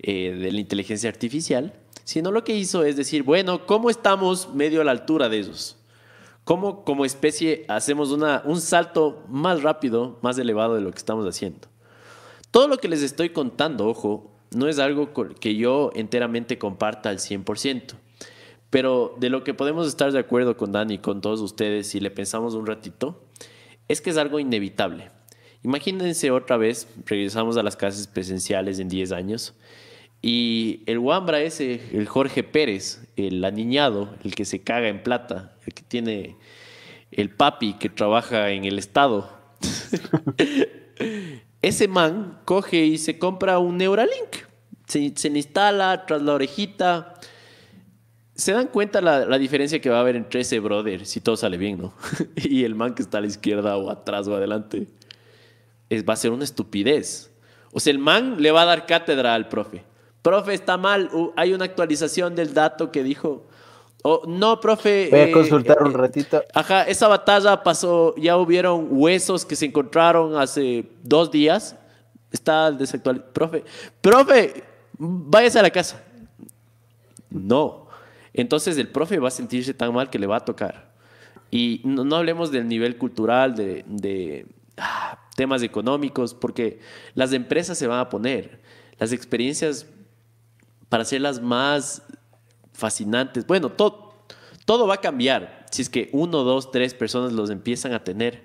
[0.00, 1.74] eh, de la inteligencia artificial,
[2.04, 5.76] sino lo que hizo es decir, bueno, ¿cómo estamos medio a la altura de esos?
[6.44, 11.26] ¿Cómo como especie hacemos una, un salto más rápido, más elevado de lo que estamos
[11.26, 11.68] haciendo?
[12.50, 17.18] Todo lo que les estoy contando, ojo, no es algo que yo enteramente comparta al
[17.18, 17.94] 100%.
[18.70, 22.00] Pero de lo que podemos estar de acuerdo con Dani y con todos ustedes, si
[22.00, 23.22] le pensamos un ratito,
[23.88, 25.10] es que es algo inevitable.
[25.62, 29.54] Imagínense otra vez, regresamos a las clases presenciales en 10 años
[30.20, 35.56] y el Wambra ese, el Jorge Pérez, el aniñado, el que se caga en plata,
[35.66, 36.36] el que tiene
[37.10, 39.30] el papi que trabaja en el Estado.
[41.62, 44.46] ese man coge y se compra un Neuralink.
[44.86, 47.14] Se, instala tras la orejita
[48.38, 51.56] se dan cuenta la, diferencia que va a haber entre ese brother, si todo sale
[51.56, 51.92] bien, ¿no?
[52.36, 54.86] y el man que está a la izquierda o atrás o adelante.
[55.90, 57.32] Es, va a ser una estupidez.
[57.72, 59.82] O sea, el man le va a dar cátedra al profe.
[60.22, 63.47] Profe, está mal, hay una actualización del dato que dijo.
[64.02, 65.08] Oh, no, profe.
[65.10, 66.42] Voy a eh, consultar un eh, ratito.
[66.54, 71.76] Ajá, esa batalla pasó, ya hubieron huesos que se encontraron hace dos días.
[72.30, 73.32] Está desactualizado.
[73.32, 73.64] Profe,
[74.00, 74.64] profe,
[74.98, 76.02] váyase a la casa.
[77.30, 77.88] No.
[78.32, 80.92] Entonces el profe va a sentirse tan mal que le va a tocar.
[81.50, 84.46] Y no, hablemos del nivel cultural, de,
[84.76, 86.78] ah, temas económicos, porque
[87.14, 88.60] las empresas se van a poner.
[88.98, 89.86] Las experiencias
[90.88, 92.02] para hacerlas más
[92.78, 93.46] fascinantes.
[93.46, 94.14] Bueno, todo,
[94.64, 98.44] todo va a cambiar si es que uno, dos, tres personas los empiezan a tener.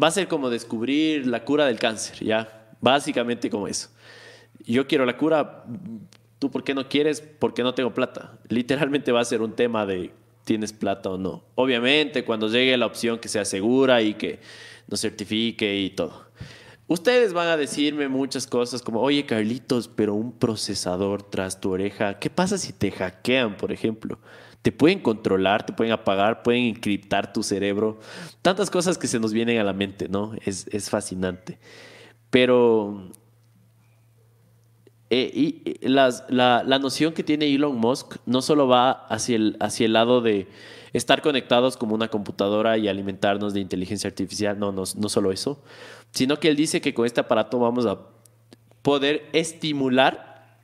[0.00, 2.70] va a ser como descubrir la cura del cáncer, ¿ya?
[2.80, 3.90] Básicamente como eso.
[4.64, 5.64] Yo quiero la cura,
[6.38, 7.20] ¿Tú por qué no quieres?
[7.20, 8.38] Porque no tengo plata.
[8.48, 10.12] Literalmente va a ser un tema de
[10.44, 11.44] tienes plata o no.
[11.56, 14.38] Obviamente, cuando llegue la opción que sea segura y que
[14.86, 16.27] nos certifique y todo.
[16.88, 22.18] Ustedes van a decirme muchas cosas como, oye Carlitos, pero un procesador tras tu oreja,
[22.18, 24.18] ¿qué pasa si te hackean, por ejemplo?
[24.62, 28.00] Te pueden controlar, te pueden apagar, pueden encriptar tu cerebro.
[28.40, 30.32] Tantas cosas que se nos vienen a la mente, ¿no?
[30.46, 31.58] Es, es fascinante.
[32.30, 33.10] Pero
[35.10, 39.56] eh, y las, la, la, noción que tiene Elon Musk no solo va hacia el,
[39.58, 40.48] hacia el lado de
[40.92, 45.62] estar conectados como una computadora y alimentarnos de inteligencia artificial, no, no, no solo eso,
[46.18, 48.00] sino que él dice que con este aparato vamos a
[48.82, 50.58] poder estimular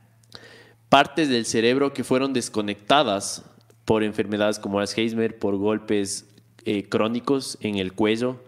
[0.89, 3.45] partes del cerebro que fueron desconectadas
[3.85, 6.29] por enfermedades como Alzheimer, por golpes
[6.65, 8.41] eh, crónicos en el cuello,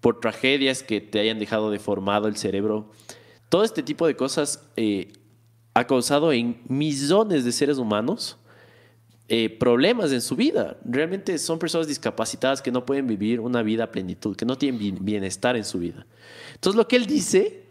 [0.00, 2.92] por tragedias que te hayan dejado deformado el cerebro.
[3.48, 5.14] Todo este tipo de cosas eh,
[5.74, 8.36] ha causado en millones de seres humanos
[9.28, 10.76] eh, problemas en su vida.
[10.84, 15.04] Realmente son personas discapacitadas que no pueden vivir una vida a plenitud, que no tienen
[15.04, 16.06] bienestar en su vida.
[16.54, 17.64] Entonces lo que él dice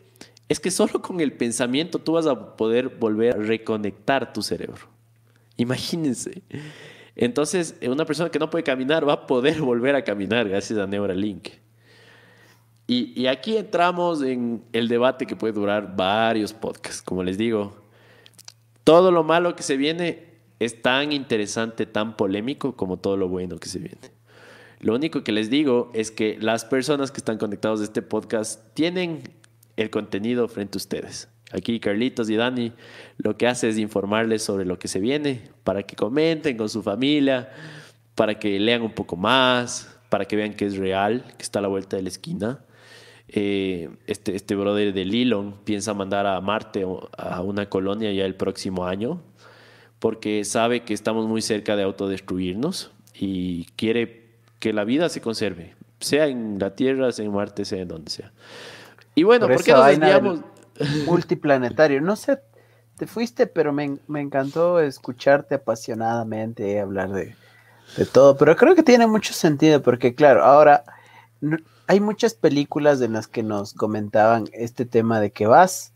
[0.49, 4.87] es que solo con el pensamiento tú vas a poder volver a reconectar tu cerebro.
[5.55, 6.41] Imagínense.
[7.15, 10.85] Entonces, una persona que no puede caminar va a poder volver a caminar gracias a
[10.85, 11.47] Neuralink.
[12.87, 17.01] Y, y aquí entramos en el debate que puede durar varios podcasts.
[17.01, 17.75] Como les digo,
[18.83, 23.57] todo lo malo que se viene es tan interesante, tan polémico como todo lo bueno
[23.57, 24.11] que se viene.
[24.79, 28.73] Lo único que les digo es que las personas que están conectados a este podcast
[28.73, 29.23] tienen
[29.77, 31.29] el contenido frente a ustedes.
[31.51, 32.73] Aquí Carlitos y Dani
[33.17, 36.83] lo que hace es informarles sobre lo que se viene para que comenten con su
[36.83, 37.49] familia,
[38.15, 41.61] para que lean un poco más, para que vean que es real, que está a
[41.61, 42.59] la vuelta de la esquina.
[43.27, 46.85] Eh, este, este brother de Lilon piensa mandar a Marte
[47.17, 49.21] a una colonia ya el próximo año
[50.05, 55.73] porque sabe que estamos muy cerca de autodestruirnos y quiere que la vida se conserve,
[55.99, 58.31] sea en la Tierra, sea en Marte, sea en donde sea.
[59.15, 60.41] Y bueno, ¿por, qué nos desviamos?
[61.07, 62.39] Multiplanetario, no sé,
[62.97, 67.35] te fuiste, pero me, me encantó escucharte apasionadamente hablar de,
[67.97, 70.83] de todo, pero creo que tiene mucho sentido porque claro, ahora
[71.87, 75.93] hay muchas películas en las que nos comentaban este tema de que vas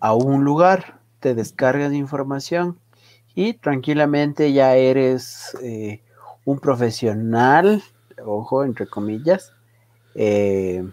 [0.00, 2.76] a un lugar, te descargas información
[3.34, 6.00] y tranquilamente ya eres eh,
[6.44, 7.82] un profesional,
[8.24, 9.52] ojo, entre comillas,
[10.14, 10.84] eh,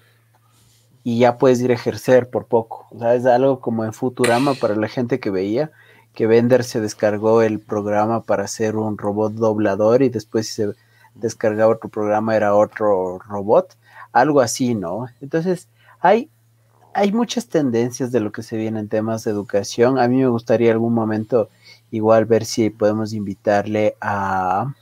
[1.03, 2.87] y ya puedes ir a ejercer por poco.
[2.91, 5.71] O es algo como en Futurama para la gente que veía,
[6.13, 10.73] que Bender se descargó el programa para hacer un robot doblador y después se
[11.15, 13.75] descargaba otro programa era otro robot
[14.11, 15.07] algo así, ¿no?
[15.21, 15.67] Entonces,
[15.99, 16.29] hay,
[16.93, 19.99] hay muchas tendencias de lo que se viene en temas de educación.
[19.99, 21.49] A mí me gustaría algún momento
[21.91, 24.73] igual ver si podemos invitarle a,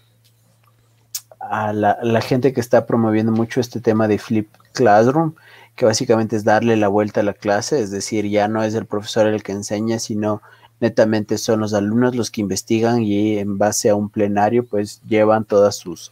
[1.40, 5.34] a la, gente que está promoviendo mucho este tema de Flip Classroom,
[5.76, 8.86] que básicamente es darle la vuelta a la clase, es decir, ya no es el
[8.86, 10.42] profesor el que enseña, sino
[10.80, 15.44] netamente son los alumnos los que investigan y en base a un plenario pues llevan
[15.44, 16.12] todas sus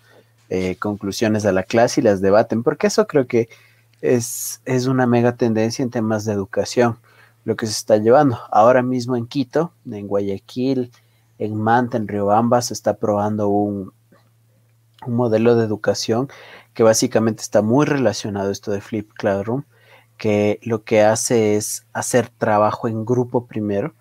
[0.49, 3.49] eh, conclusiones a la clase y las debaten, porque eso creo que
[4.01, 6.97] es, es una mega tendencia en temas de educación,
[7.47, 8.37] lo que se está llevando.
[8.51, 10.91] Ahora mismo en Quito, en Guayaquil,
[11.37, 13.93] en Manta, en Riobamba, se está probando un,
[15.05, 16.27] un modelo de educación
[16.73, 19.63] que básicamente está muy relacionado a esto de Flip Classroom,
[20.17, 23.93] que lo que hace es hacer trabajo en grupo primero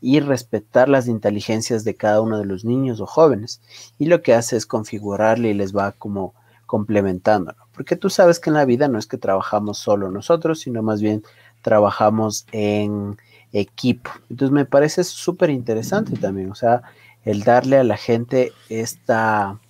[0.00, 3.60] y respetar las inteligencias de cada uno de los niños o jóvenes.
[3.96, 6.34] Y lo que hace es configurarle y les va como
[6.66, 10.82] complementando, porque tú sabes que en la vida no es que trabajamos solo nosotros, sino
[10.82, 11.22] más bien
[11.68, 13.18] trabajamos en
[13.52, 14.10] equipo.
[14.30, 16.80] Entonces me parece súper interesante también, o sea,
[17.26, 19.60] el darle a la gente esta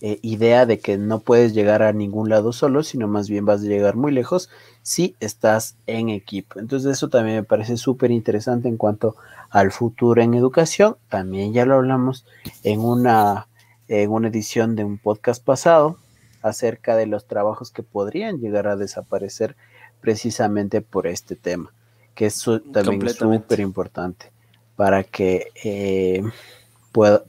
[0.00, 3.60] eh, idea de que no puedes llegar a ningún lado solo, sino más bien vas
[3.60, 4.50] a llegar muy lejos
[4.82, 6.58] si estás en equipo.
[6.58, 9.14] Entonces eso también me parece súper interesante en cuanto
[9.48, 10.96] al futuro en educación.
[11.08, 12.26] También ya lo hablamos
[12.64, 13.46] en una,
[13.86, 15.98] en una edición de un podcast pasado
[16.42, 19.54] acerca de los trabajos que podrían llegar a desaparecer
[20.00, 21.72] precisamente por este tema,
[22.14, 24.30] que es también súper importante
[24.76, 26.22] para que eh,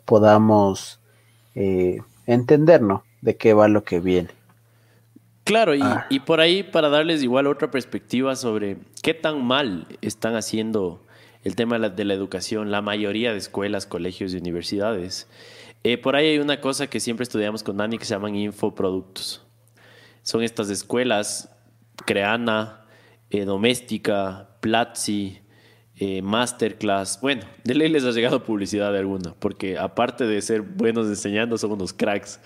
[0.06, 0.99] podamos
[1.56, 4.30] eh, entendernos de qué va lo que viene.
[5.45, 6.06] Claro, ah.
[6.10, 11.02] y, por ahí para darles igual otra perspectiva sobre qué tan mal están haciendo
[11.45, 15.30] el tema de la, educación la mayoría de escuelas, colegios y universidades.
[15.85, 19.41] Eh, por ahí hay una cosa que siempre estudiamos con Dani que se llaman infoproductos.
[20.22, 21.49] Son estas escuelas,
[22.07, 22.85] Creana,
[23.29, 25.39] eh, Doméstica, Platzi,
[25.97, 27.19] eh, masterclass.
[27.21, 31.57] Bueno, de ley les ha llegado publicidad de alguna, porque aparte de ser buenos enseñando,
[31.57, 32.39] son unos cracks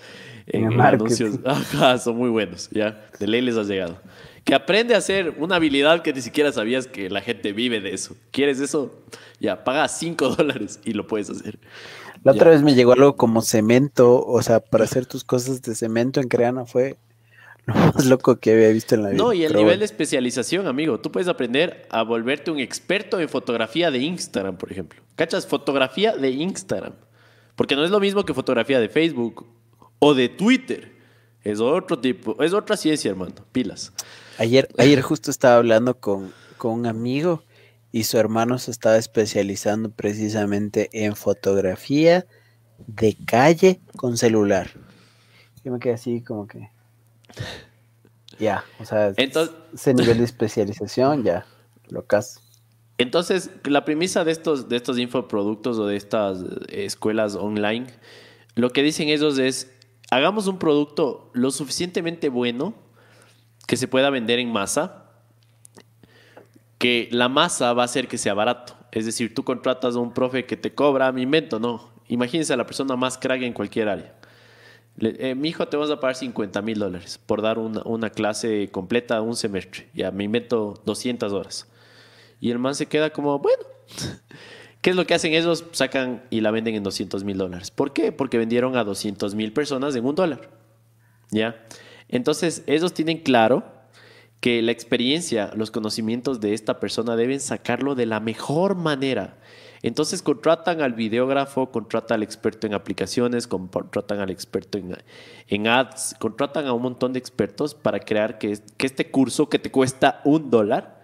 [0.46, 1.38] en, anuncios.
[1.44, 3.08] Ajá, son muy buenos, ya.
[3.18, 4.00] De ley les ha llegado.
[4.44, 7.94] Que aprende a hacer una habilidad que ni siquiera sabías que la gente vive de
[7.94, 8.16] eso.
[8.32, 9.04] ¿Quieres eso?
[9.38, 11.60] Ya, paga 5 dólares y lo puedes hacer.
[12.24, 15.74] La otra vez me llegó algo como cemento, o sea, para hacer tus cosas de
[15.74, 16.96] cemento en Creana fue
[17.66, 19.22] lo más loco que había visto en la vida.
[19.22, 20.98] No, y el nivel de especialización, amigo.
[21.00, 25.00] Tú puedes aprender a volverte un experto en fotografía de Instagram, por ejemplo.
[25.14, 25.46] ¿Cachas?
[25.46, 26.94] Fotografía de Instagram.
[27.54, 29.46] Porque no es lo mismo que fotografía de Facebook
[29.98, 30.92] o de Twitter.
[31.44, 33.34] Es otro tipo, es otra ciencia, hermano.
[33.52, 33.92] Pilas.
[34.38, 37.44] Ayer, ayer justo estaba hablando con, con un amigo
[37.92, 42.26] y su hermano se estaba especializando precisamente en fotografía
[42.86, 44.70] de calle con celular.
[45.64, 46.70] Yo me quedé así como que
[48.38, 51.46] ya, o sea, Entonces, ese nivel de especialización ya,
[51.88, 52.40] lo caso.
[52.98, 57.86] Entonces, la premisa de estos, de estos infoproductos o de estas escuelas online,
[58.54, 59.72] lo que dicen ellos es,
[60.10, 62.74] hagamos un producto lo suficientemente bueno
[63.66, 65.10] que se pueda vender en masa,
[66.78, 68.76] que la masa va a hacer que sea barato.
[68.92, 71.92] Es decir, tú contratas a un profe que te cobra, me invento, no.
[72.08, 74.21] Imagínense a la persona más crack en cualquier área
[74.98, 79.20] eh, mi hijo, te vas a pagar 50 mil dólares por dar una, clase completa
[79.22, 79.88] un semestre.
[79.94, 81.68] Ya me invento 200 horas.
[82.40, 83.62] Y el man se queda como, bueno,
[84.80, 85.64] ¿qué es lo que hacen ellos?
[85.72, 87.70] Sacan y la venden en 200 mil dólares.
[87.70, 88.12] ¿Por qué?
[88.12, 90.50] Porque vendieron a 200 mil personas en un dólar.
[91.30, 91.64] ¿Ya?
[92.08, 93.64] Entonces, ellos tienen claro
[94.40, 99.38] que la experiencia, los conocimientos de esta persona deben sacarlo de la mejor manera.
[99.82, 104.78] Entonces contratan al videógrafo, contratan al experto en aplicaciones, contratan al experto
[105.48, 109.72] en, ads, contratan a un montón de expertos para crear que, este curso que te
[109.72, 111.02] cuesta un dólar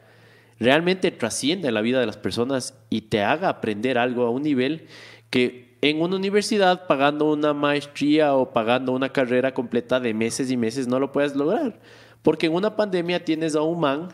[0.61, 4.43] realmente trascienda en la vida de las personas y te haga aprender algo a un
[4.43, 4.87] nivel
[5.31, 10.57] que en una universidad pagando una maestría o pagando una carrera completa de meses y
[10.57, 11.81] meses no lo puedes lograr.
[12.23, 14.09] Porque en una pandemia tienes a un man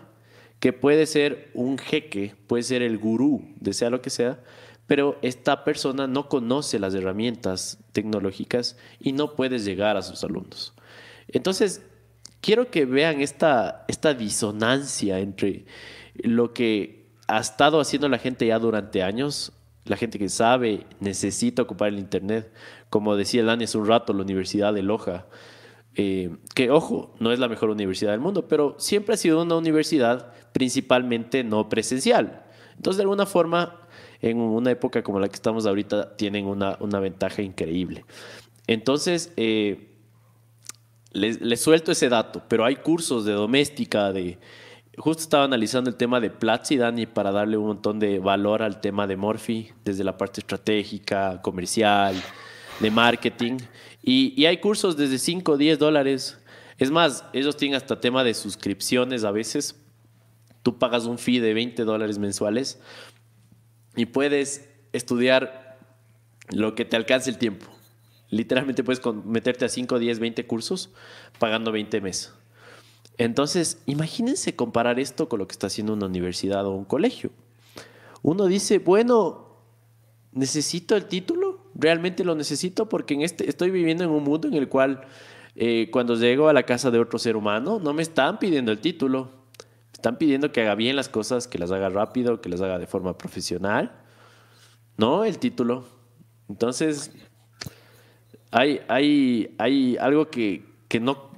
[0.61, 4.43] que puede ser un jeque, puede ser el gurú, de sea lo que sea,
[4.87, 10.75] pero esta persona no conoce las herramientas tecnológicas y no puedes llegar a sus alumnos.
[11.29, 11.83] Entonces,
[12.41, 15.65] quiero que vean esta, esta disonancia entre
[16.15, 19.53] lo que ha estado haciendo la gente ya durante años,
[19.85, 22.53] la gente que sabe, necesita ocupar el Internet,
[22.91, 25.27] como decía el hace un rato, la Universidad de Loja,
[25.97, 29.57] eh, que ojo, no es la mejor universidad del mundo, pero siempre ha sido una
[29.57, 32.45] universidad principalmente no presencial.
[32.77, 33.81] Entonces, de alguna forma,
[34.21, 38.05] en una época como la que estamos ahorita, tienen una, ventaja increíble.
[38.67, 39.95] Entonces, eh,
[41.13, 44.39] les, suelto ese dato, pero hay cursos de doméstica, de...
[44.97, 48.81] Justo estaba analizando el tema de Platzi, Dani, para darle un montón de valor al
[48.81, 52.15] tema de Morphy, desde la parte estratégica, comercial,
[52.79, 53.59] de marketing.
[54.07, 56.39] Y, hay cursos desde 5 o 10 dólares.
[56.79, 59.81] Es más, ellos tienen hasta tema de suscripciones a veces.
[60.63, 62.81] Tú pagas un fee de 20 dólares mensuales
[63.97, 65.79] y puedes estudiar
[66.51, 67.67] lo que te alcance el tiempo.
[68.29, 70.91] Literalmente puedes meterte a 5, 10, 20 cursos
[71.39, 72.33] pagando 20 meses.
[73.17, 77.31] Entonces, imagínense comparar esto con lo que está haciendo una universidad o un colegio.
[78.23, 79.61] Uno dice, bueno,
[80.33, 81.44] ¿necesito el título?
[81.75, 82.89] ¿Realmente lo necesito?
[82.89, 85.03] Porque en este, estoy viviendo en un mundo en el cual
[85.57, 88.79] eh, cuando llego a la casa de otro ser humano, no me están pidiendo el
[88.79, 89.25] título.
[89.25, 92.79] Me están pidiendo que haga bien las cosas, que las haga rápido, que las haga
[92.79, 93.93] de forma profesional.
[94.97, 95.85] No el título.
[96.49, 97.13] Entonces,
[98.51, 101.31] hay, hay, hay algo que, que no,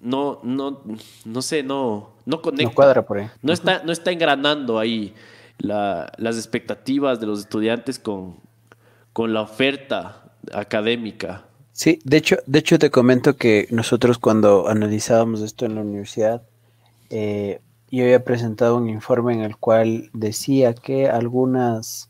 [0.00, 0.82] no, no,
[1.24, 2.64] no sé, no, no conecta.
[2.64, 3.30] No cuadra por ahí.
[3.42, 5.14] No está, no está engranando ahí
[5.58, 8.36] las expectativas de los estudiantes con,
[9.12, 10.22] con la oferta
[10.52, 11.44] académica.
[11.72, 16.42] Sí, de hecho, de hecho te comento que nosotros cuando analizábamos esto en la universidad,
[17.10, 17.60] eh,
[17.90, 22.08] yo había presentado un informe en el cual decía que algunas,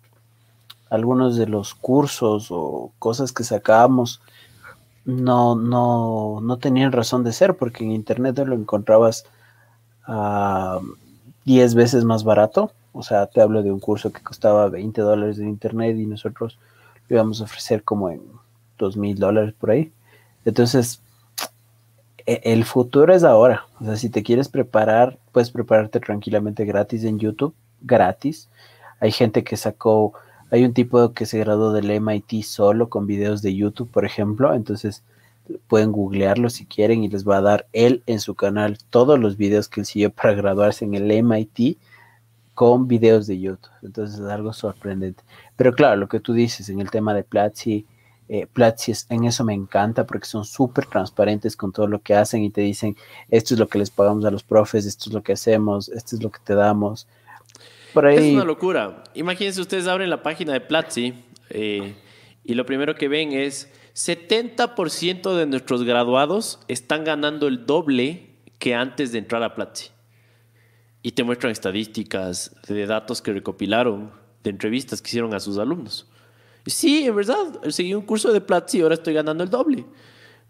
[0.90, 4.20] algunos de los cursos o cosas que sacábamos
[5.05, 9.24] no, no, no tenían razón de ser, porque en internet lo encontrabas
[10.05, 10.81] a
[11.44, 12.72] 10 veces más barato.
[12.93, 16.59] O sea, te hablo de un curso que costaba 20 dólares en internet y nosotros
[17.15, 18.23] íbamos a ofrecer como en
[18.78, 19.93] 2 mil dólares por ahí.
[20.45, 21.03] Entonces,
[22.27, 23.66] e, el futuro es ahora.
[23.81, 28.49] O sea, si te quieres preparar, puedes prepararte tranquilamente gratis en YouTube, gratis.
[29.01, 30.15] Hay gente que sacó
[30.51, 34.53] hay un tipo que se graduó del MIT solo con videos de YouTube, por ejemplo.
[34.53, 35.05] Entonces
[35.69, 39.37] pueden googlearlo si quieren y les va a dar él en su canal todos los
[39.37, 41.78] videos que él siguió para graduarse en el MIT
[42.55, 43.70] con videos de YouTube.
[43.82, 45.23] Entonces es algo sorprendente.
[45.61, 47.85] Pero claro, lo que tú dices en el tema de Platzi,
[48.31, 52.43] eh, Platzi en eso me encanta porque son súper transparentes con todo lo que hacen
[52.43, 52.97] y te dicen,
[53.28, 56.16] esto es lo que les pagamos a los profes, esto es lo que hacemos, esto
[56.16, 57.07] es lo que te damos.
[57.95, 59.05] Es una locura.
[59.12, 61.12] Imagínense, ustedes abren la página de Platzi
[61.51, 61.95] eh,
[62.43, 68.74] y lo primero que ven es 70% de nuestros graduados están ganando el doble que
[68.74, 69.91] antes de entrar a Platzi.
[71.03, 76.09] Y te muestran estadísticas de datos que recopilaron, de entrevistas que hicieron a sus alumnos.
[76.67, 79.85] Sí, en verdad, seguí un curso de Platzi y ahora estoy ganando el doble.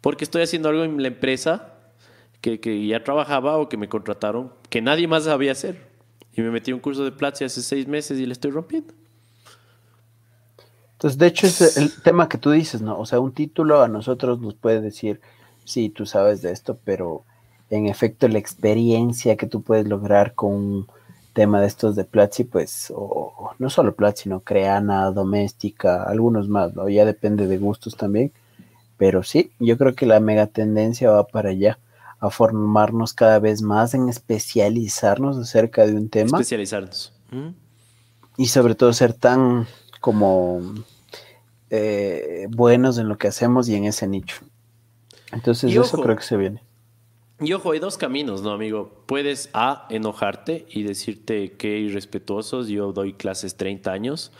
[0.00, 1.74] Porque estoy haciendo algo en la empresa
[2.40, 5.88] que, que ya trabajaba o que me contrataron que nadie más sabía hacer.
[6.32, 8.94] Y me metí un curso de Platzi hace seis meses y le estoy rompiendo.
[10.92, 12.98] Entonces, de hecho, es el tema que tú dices, ¿no?
[12.98, 15.20] O sea, un título a nosotros nos puede decir,
[15.64, 17.24] sí, tú sabes de esto, pero
[17.70, 20.88] en efecto la experiencia que tú puedes lograr con
[21.32, 26.74] tema de estos de Platzi, pues, o, no solo Platzi, sino Creana, Doméstica, algunos más,
[26.74, 26.88] ¿no?
[26.88, 28.32] Ya depende de gustos también.
[28.96, 31.78] Pero sí, yo creo que la mega tendencia va para allá
[32.18, 36.38] a formarnos cada vez más, en especializarnos acerca de un tema.
[36.38, 37.12] Especializarnos.
[38.36, 39.66] Y sobre todo ser tan
[40.00, 40.60] como
[41.70, 44.36] eh, buenos en lo que hacemos y en ese nicho.
[45.32, 46.62] Entonces, eso creo que se viene.
[47.42, 49.02] Y ojo, hay dos caminos, ¿no, amigo?
[49.06, 54.30] Puedes A, enojarte y decirte que irrespetuosos, yo doy clases 30 años,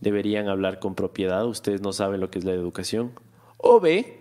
[0.00, 3.10] deberían hablar con propiedad, ustedes no saben lo que es la educación.
[3.56, 4.20] O B,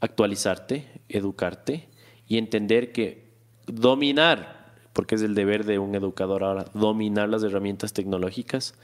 [0.00, 1.88] actualizarte, educarte
[2.28, 3.32] y entender que
[3.66, 8.74] dominar, porque es el deber de un educador ahora, dominar las herramientas tecnológicas,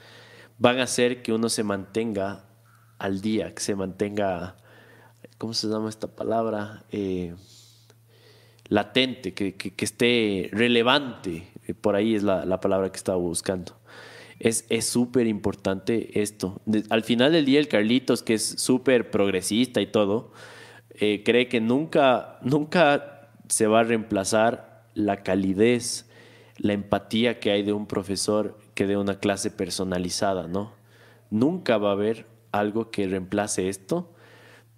[0.57, 2.43] van a hacer que uno se mantenga
[2.97, 4.57] al día, que se mantenga,
[5.37, 6.83] ¿cómo se llama esta palabra?
[6.91, 7.35] Eh,
[8.73, 11.43] latente, que, esté relevante,
[11.81, 13.73] por ahí es la, palabra que estaba buscando.
[14.39, 16.59] Es súper importante esto.
[16.89, 20.31] al final del día, el Carlitos, que es súper progresista y todo,
[20.95, 26.09] eh, cree que nunca, nunca se va a reemplazar la calidez,
[26.57, 30.73] la empatía que hay de un profesor que de una clase personalizada, ¿no?
[31.29, 34.13] Nunca va a haber algo que reemplace esto,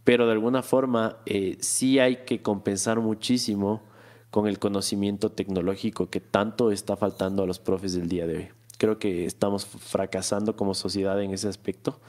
[0.05, 3.81] pero de alguna forma eh, sí hay que compensar muchísimo
[4.29, 8.47] con el conocimiento tecnológico que tanto está faltando a los profes del día de hoy.
[8.77, 11.99] Creo que estamos fracasando como sociedad en ese aspecto.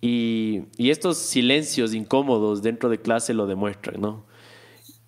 [0.00, 4.26] Y, estos silencios incómodos dentro de clase lo demuestran, ¿no?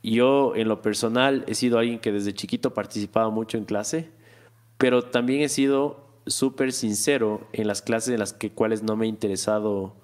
[0.02, 4.10] Yo, en lo personal, he sido alguien que desde chiquito participaba mucho en clase,
[4.78, 9.06] pero también he sido súper sincero en las clases en las que, cuales no me
[9.06, 9.96] ha interesado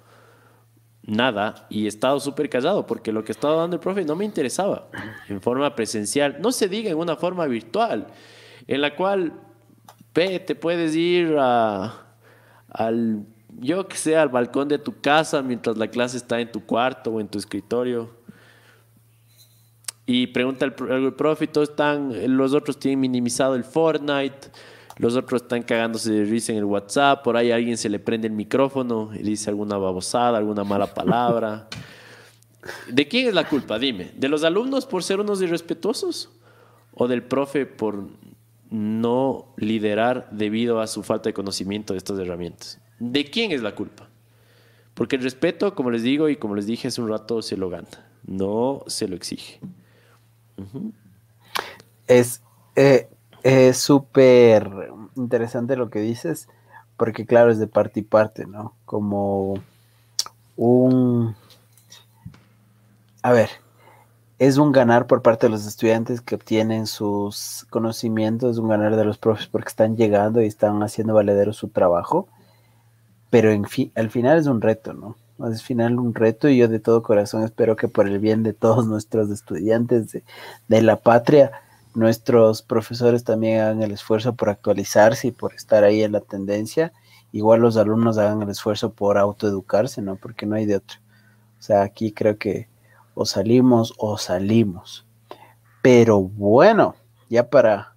[1.11, 4.25] nada y he estado súper callado porque lo que estaba dando el profe no me
[4.25, 4.89] interesaba
[5.29, 8.07] en forma presencial, no se diga en una forma virtual,
[8.67, 9.33] en la cual
[10.13, 12.07] te puedes ir a,
[12.69, 13.27] al
[13.59, 17.11] yo que sé, al balcón de tu casa mientras la clase está en tu cuarto
[17.11, 18.11] o en tu escritorio.
[20.07, 24.49] Y pregunta el, el profe, todos están, los otros tienen minimizado el Fortnite,
[25.01, 27.99] los otros están cagándose de risa en el WhatsApp, por ahí a alguien se le
[27.99, 31.69] prende el micrófono y dice alguna babosada, alguna mala palabra.
[32.87, 33.79] ¿De quién es la culpa?
[33.79, 36.31] Dime, ¿de los alumnos por ser unos irrespetuosos?
[36.93, 38.09] ¿O del profe por
[38.69, 42.79] no liderar debido a su falta de conocimiento de estas herramientas?
[42.99, 44.11] ¿De quién es la culpa?
[44.93, 47.71] Porque el respeto, como les digo y como les dije hace un rato, se lo
[47.71, 47.89] gana,
[48.27, 49.61] no se lo exige.
[52.07, 52.43] Es
[52.77, 53.09] eh,
[53.75, 56.49] súper interesante lo que dices,
[56.97, 58.75] porque claro, es de parte y parte, ¿no?
[58.85, 59.55] Como
[60.57, 61.35] un...
[63.23, 63.51] A ver,
[64.39, 68.97] es un ganar por parte de los estudiantes que obtienen sus conocimientos, es un ganar
[68.97, 72.29] de los profes porque están llegando y están haciendo valedero su trabajo,
[73.31, 75.17] pero en al final es un reto, ¿no?
[75.43, 78.53] al final un reto y yo de todo corazón espero que por el bien de
[78.53, 80.13] todos nuestros estudiantes
[80.69, 81.53] de, la patria,
[81.95, 86.93] nuestros profesores también hagan el esfuerzo por actualizarse y por estar ahí en la tendencia.
[87.33, 90.17] Igual los alumnos hagan el esfuerzo por autoeducarse, ¿no?
[90.17, 90.99] Porque no hay de otro.
[91.59, 92.69] O sea, aquí creo que
[93.15, 95.07] o salimos o salimos.
[95.83, 96.95] Pero bueno,
[97.29, 97.95] ya para,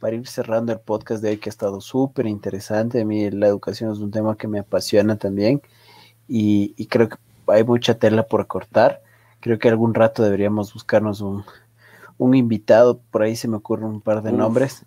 [0.00, 3.46] para ir cerrando el podcast de hoy que ha estado súper interesante, a mí la
[3.46, 5.62] educación es un tema que me apasiona también
[6.28, 7.16] y, creo que
[7.48, 9.02] hay mucha tela por cortar.
[9.40, 11.44] Creo que algún rato deberíamos buscarnos un,
[12.34, 14.84] invitado, por ahí se me ocurren un par de nombres,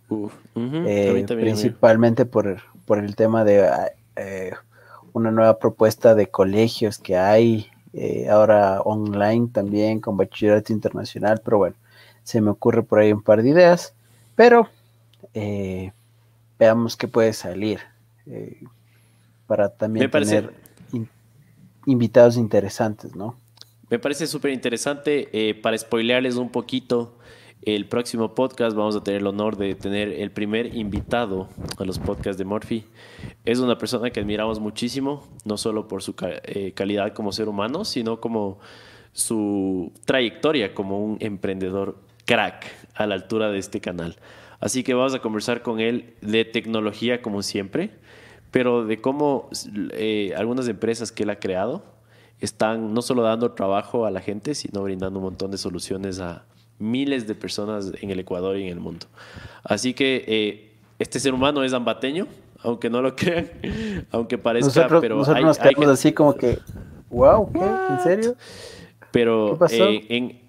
[0.56, 3.70] eh, principalmente por, por, el tema de
[4.16, 4.53] eh,
[5.14, 11.57] una nueva propuesta de colegios que hay, eh, ahora online también con bachillerato internacional, pero
[11.57, 11.76] bueno,
[12.24, 13.94] se me ocurre por ahí un par de ideas,
[14.36, 14.70] pero
[16.57, 17.82] veamos qué puede salir
[19.45, 20.53] para también tener
[21.86, 23.36] invitados interesantes, ¿no?
[23.90, 25.30] Me parece súper interesante.
[25.32, 27.18] Eh, para spoilearles un poquito,
[27.62, 31.99] el próximo podcast vamos a tener el honor de tener el primer invitado a los
[31.99, 32.86] podcasts de Murphy.
[33.45, 37.86] Es una persona que admiramos muchísimo, no solo por su eh, calidad como ser humano,
[37.86, 38.60] sino como
[39.14, 44.16] su trayectoria como un emprendedor crack a la altura de este canal.
[44.60, 47.91] Así que vamos a conversar con él de tecnología como siempre
[48.56, 49.49] pero de cómo
[49.91, 51.84] eh, algunas empresas que él ha creado
[52.46, 56.46] están no solo dando trabajo a la gente, sino brindando un montón de soluciones a
[56.80, 59.08] miles de personas en el Ecuador y en el mundo.
[59.64, 62.28] Así que eh, este ser humano es ambateño,
[62.62, 63.50] aunque no lo crean,
[64.12, 66.60] aunque parezca, pero nosotros nos quedamos así como que,
[67.10, 67.94] wow, ¿qué?
[67.94, 68.36] ¿En serio?
[69.12, 70.40] Pero eh, en,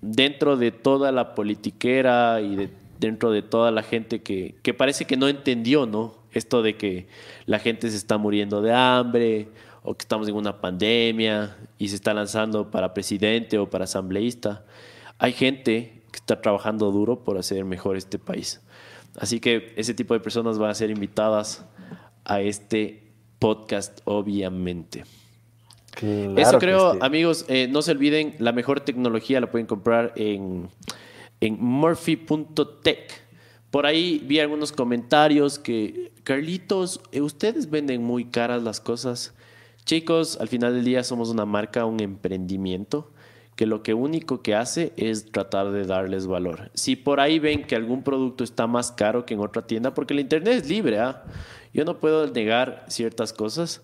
[0.00, 5.16] dentro de toda la politiquera y dentro de toda la gente que, que parece que
[5.16, 6.14] no entendió, ¿no?
[6.32, 7.08] Esto de que
[7.46, 9.48] la gente se está muriendo de hambre
[9.82, 14.64] o que estamos en una pandemia y se está lanzando para presidente o para asambleísta.
[15.18, 18.60] Hay gente que está trabajando duro por hacer mejor este país.
[19.18, 21.64] Así que ese tipo de personas van a ser invitadas
[22.24, 25.04] a este podcast, obviamente.
[26.36, 30.68] Eso creo, amigos, eh, no se olviden, la mejor tecnología la pueden comprar en,
[31.40, 33.30] en murphy.tech.
[33.70, 39.34] Por ahí vi algunos comentarios que, Carlitos, eh, ustedes venden muy caras las cosas.
[39.90, 43.10] Chicos, al final del día somos una marca, un emprendimiento
[43.56, 46.70] que lo único que hace es tratar de darles valor.
[46.74, 50.14] Si por ahí ven que algún producto está más caro que en otra tienda, porque
[50.14, 51.24] el Internet es libre, ¿ah?
[51.74, 53.82] yo no puedo negar ciertas cosas.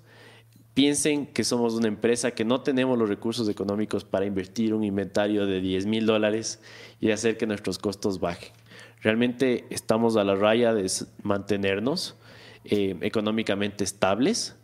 [0.75, 5.45] Piensen que somos una empresa que no tenemos los recursos económicos para invertir un inventario
[5.45, 6.63] de 10 mil dólares
[7.01, 8.53] y hacer que nuestros costos bajen.
[9.03, 10.89] Realmente estamos a la raya de
[11.25, 12.15] mantenernos
[12.65, 14.55] eh, económicamente estables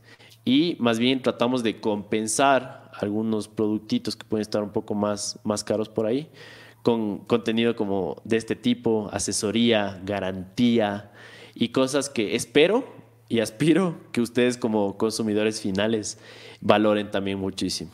[0.45, 5.65] y más bien tratamos de compensar algunos productitos que pueden estar un poco más, más
[5.65, 6.29] caros por ahí
[6.83, 11.13] con contenido como de este tipo, asesoría, garantía
[11.55, 12.85] y cosas que espero
[13.29, 16.19] y aspiro que ustedes como consumidores finales
[16.61, 17.93] valoren también muchísimo.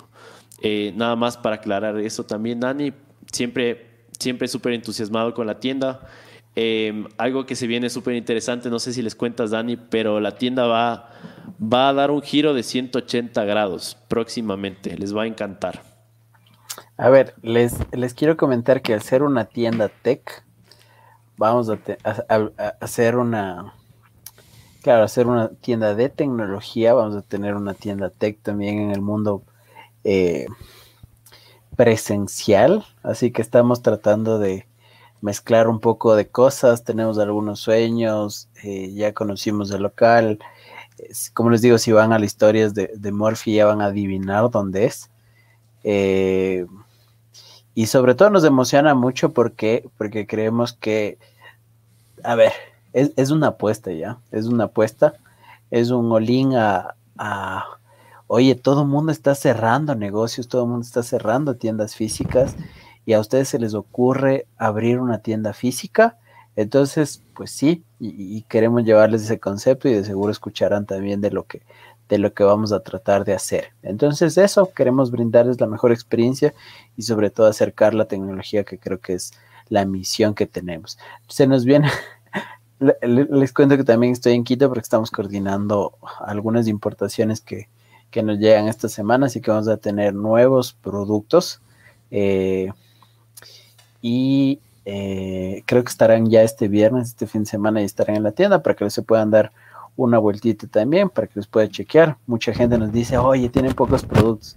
[0.62, 2.92] Eh, nada más para aclarar eso también, Dani,
[3.30, 6.08] siempre, siempre súper entusiasmado con la tienda.
[6.54, 10.36] Em, algo que se viene súper interesante, no sé si les cuentas, Dani, pero la
[10.36, 11.10] tienda va,
[11.60, 14.96] va a dar un giro de 180 grados próximamente.
[14.96, 15.82] Les va a encantar.
[16.96, 20.44] A ver, les, les quiero comentar que al ser una tienda tech,
[21.36, 21.78] vamos a,
[22.80, 23.74] hacer una,
[24.82, 29.00] claro, hacer una tienda de tecnología, vamos a tener una tienda tech también en el
[29.00, 29.44] mundo
[30.02, 30.46] eh,
[31.76, 34.67] presencial, así que estamos tratando de
[35.20, 40.38] mezclar un poco de cosas, tenemos algunos sueños, eh, ya conocimos el local,
[41.34, 44.50] como les digo, si van a las historias de, de Murphy ya van a adivinar
[44.50, 45.10] dónde es.
[45.84, 46.66] Eh,
[47.74, 51.18] y sobre todo nos emociona mucho porque, porque creemos que,
[52.24, 52.52] a ver,
[52.92, 55.14] es, una apuesta ya, es una apuesta,
[55.70, 57.64] es un olín a, a,
[58.26, 62.56] oye, todo el mundo está cerrando negocios, todo el mundo está cerrando tiendas físicas
[63.09, 66.18] y a ustedes se les ocurre abrir una tienda física.
[66.56, 71.44] Entonces, pues sí, y, queremos llevarles ese concepto y de seguro escucharán también de lo
[71.44, 71.62] que
[72.10, 73.72] de lo que vamos a tratar de hacer.
[73.82, 76.52] Entonces, eso, queremos brindarles la mejor experiencia
[76.98, 79.32] y sobre todo acercar la tecnología que creo que es
[79.70, 80.98] la misión que tenemos.
[81.28, 81.89] Se nos viene,
[83.01, 87.70] les cuento que también estoy en Quito porque estamos coordinando algunas importaciones que,
[88.10, 91.62] que nos llegan esta semana, así que vamos a tener nuevos productos.
[92.10, 92.70] Eh,
[94.00, 98.22] y eh, creo que estarán ya este viernes, este fin de semana, y estarán en
[98.22, 99.52] la tienda para que se puedan dar
[99.96, 102.16] una vueltita también, para que les pueda chequear.
[102.26, 104.56] Mucha gente nos dice, oye, tienen pocos productos.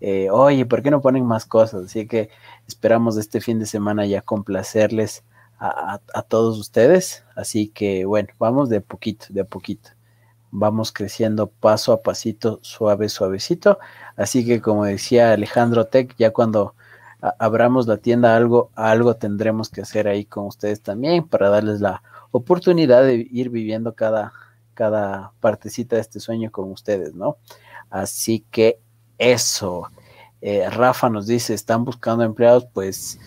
[0.00, 1.84] Eh, oye, ¿por qué no ponen más cosas?
[1.84, 2.30] Así que
[2.66, 5.22] esperamos este fin de semana ya complacerles
[5.58, 7.24] a, a, todos ustedes.
[7.36, 9.90] Así que bueno, vamos de poquito, de a poquito.
[10.50, 13.78] Vamos creciendo paso a pasito, suave, suavecito.
[14.16, 16.74] Así que como decía Alejandro Tech, ya cuando
[17.20, 22.02] abramos la tienda, algo, algo tendremos que hacer ahí con ustedes también para darles la
[22.30, 24.32] oportunidad de ir viviendo cada,
[24.74, 27.36] cada partecita de este sueño con ustedes, ¿no?
[27.90, 28.80] Así que
[29.18, 29.90] eso.
[30.40, 32.66] Eh, Rafa nos dice, ¿están buscando empleados?
[32.72, 33.18] Pues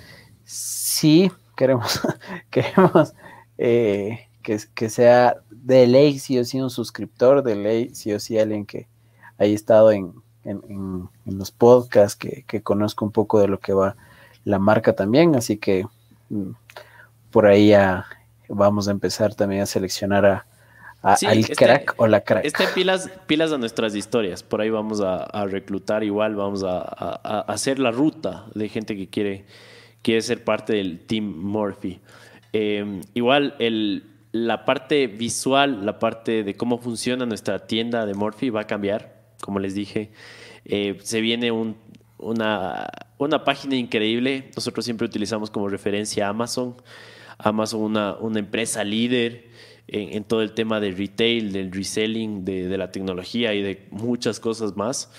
[0.44, 2.02] sí, queremos,
[2.50, 3.14] queremos
[3.58, 8.20] eh, que, que, sea de ley, sí o sí, un suscriptor, de ley, sí o
[8.20, 8.88] sí, alguien que
[9.38, 13.96] haya estado en, en, los podcasts, que, que, conozco un poco de lo que va
[14.46, 15.86] la marca también, así que
[16.30, 16.52] mm,
[17.32, 18.06] por ahí ya
[18.50, 20.46] vamos a empezar también a seleccionar a,
[21.02, 22.46] al este crack o la crack.
[22.46, 26.82] Este pilas, pilas a nuestras historias, por ahí vamos a, reclutar igual, vamos a,
[27.48, 29.46] hacer la ruta de gente que quiere,
[30.02, 32.00] quiere ser parte del Team Murphy.
[32.54, 38.50] Em, igual el, la parte visual, la parte de cómo funciona nuestra tienda de Murphy
[38.50, 40.10] va a cambiar como les dije.
[40.64, 41.52] Eh, se viene
[42.18, 42.88] una,
[43.18, 44.50] una página increíble.
[44.56, 46.76] Nosotros siempre utilizamos como referencia Amazon.
[47.38, 49.50] Amazon, una, una empresa líder
[49.88, 54.78] en, todo el tema del retail, del reselling, de, la tecnología y de muchas cosas
[54.78, 55.12] más.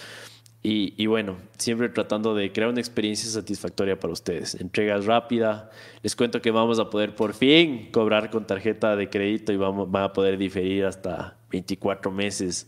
[0.62, 4.54] Y, y, bueno, siempre tratando de crear una experiencia satisfactoria para ustedes.
[4.54, 5.70] Entregas rápida.
[6.02, 9.90] Les cuento que vamos a poder por fin cobrar con tarjeta de crédito y vamos,
[9.90, 12.66] van a poder diferir hasta 24 meses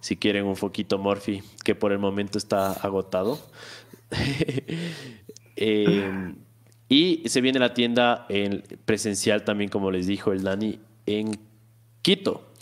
[0.00, 3.38] si quieren un foquito Morphy, que por el momento está agotado.
[5.60, 6.34] Eh,
[6.88, 11.32] y se viene la tienda en presencial también, como les dijo el Dani, en
[12.00, 12.52] Quito.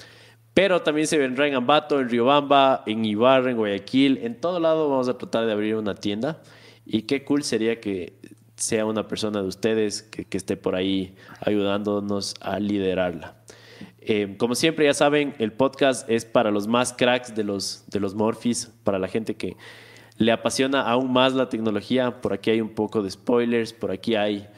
[0.55, 4.21] Pero también se vendrá en Ambato, en Riobamba, en Ibarra, en Guayaquil.
[4.23, 6.43] En todo lado vamos a tratar de abrir una tienda.
[6.87, 8.19] Y qué cool sería que
[8.57, 13.37] sea una persona de ustedes que esté por ahí ayudándonos a liderarla.
[14.01, 18.01] Eh, como siempre, ya saben, el podcast es para los más cracks de los, de
[18.01, 19.57] los Morphys, para la gente que
[20.19, 22.21] le apasiona aún más la tecnología.
[22.21, 24.49] Por aquí hay un poco de spoilers, por aquí hay...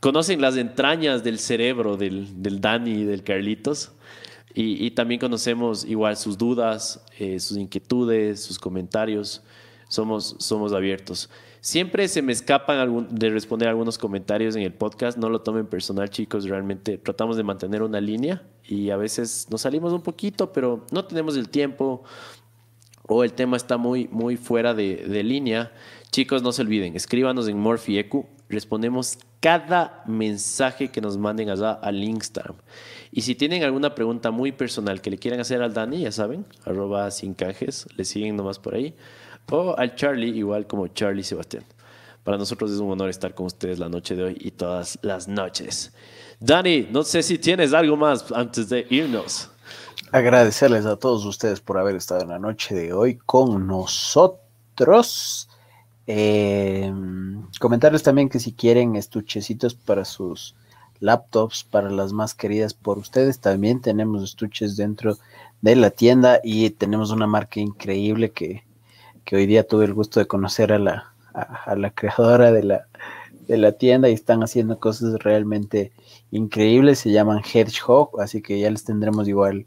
[0.00, 3.92] Conocen las entrañas del cerebro del, del Dani y del Carlitos.
[4.56, 9.42] Y, también conocemos igual sus dudas, eh, sus inquietudes, sus comentarios.
[9.88, 11.28] Somos, somos abiertos.
[11.64, 15.16] Siempre se me escapan de responder algunos comentarios en el podcast.
[15.16, 16.44] No lo tomen personal, chicos.
[16.44, 21.06] Realmente tratamos de mantener una línea y a veces nos salimos un poquito, pero no
[21.06, 22.04] tenemos el tiempo
[23.08, 25.72] o el tema está muy, muy fuera de, línea.
[26.10, 28.04] Chicos, no se olviden, escríbanos en Morphy
[28.50, 32.56] Respondemos cada mensaje que nos manden allá al Instagram.
[33.10, 36.44] Y si tienen alguna pregunta muy personal que le quieran hacer al Dani, ya saben,
[36.66, 38.94] arroba sin cajes, le siguen nomás por ahí
[39.50, 41.64] o al Charlie, igual como Charlie Sebastián.
[42.22, 45.28] Para nosotros es un honor estar con ustedes la noche de hoy y todas las
[45.28, 45.92] noches.
[46.40, 49.50] Dani, no sé si tienes algo más antes de irnos.
[50.10, 55.48] Agradecerles a todos ustedes por haber estado en la noche de hoy con nosotros.
[56.06, 56.92] Eh,
[57.60, 60.54] comentarles también que si quieren estuchecitos para sus
[61.00, 65.18] laptops, para las más queridas por ustedes, también tenemos estuches dentro
[65.60, 68.64] de la tienda y tenemos una marca increíble que
[69.24, 72.86] que hoy día tuve el gusto de conocer a la, a, la creadora de la,
[73.46, 75.92] de la tienda y están haciendo cosas realmente
[76.30, 79.66] increíbles, se llaman Hedgehog, así que ya les tendremos igual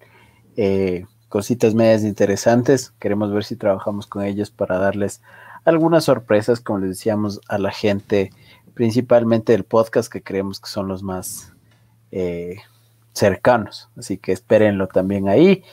[0.55, 5.21] eh, cositas medias interesantes, queremos ver si trabajamos con ellos para darles
[5.65, 8.31] algunas sorpresas, como les decíamos a la gente,
[8.73, 11.53] principalmente del podcast, que creemos que son los más
[12.11, 12.57] eh,
[13.13, 15.63] cercanos, así que espérenlo también ahí.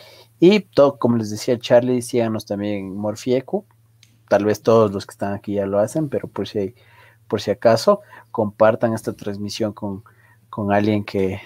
[0.40, 2.96] Y todo, como les decía Charlie, síganos también en.
[4.28, 6.74] Tal vez todos los que están aquí ya lo hacen, pero por si,
[7.28, 10.02] por si acaso, compartan esta transmisión con,
[10.50, 11.40] con alguien que,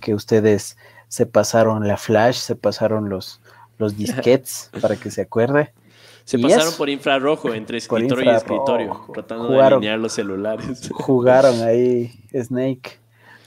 [0.00, 0.76] que ustedes
[1.08, 3.40] se pasaron la flash, se pasaron los,
[3.78, 5.72] los disquets para que se acuerde.
[6.24, 10.88] Se pasaron por infrarrojo entre escritorio y escritorio, tratando de alinear los celulares.
[10.94, 12.98] Jugaron ahí Snake.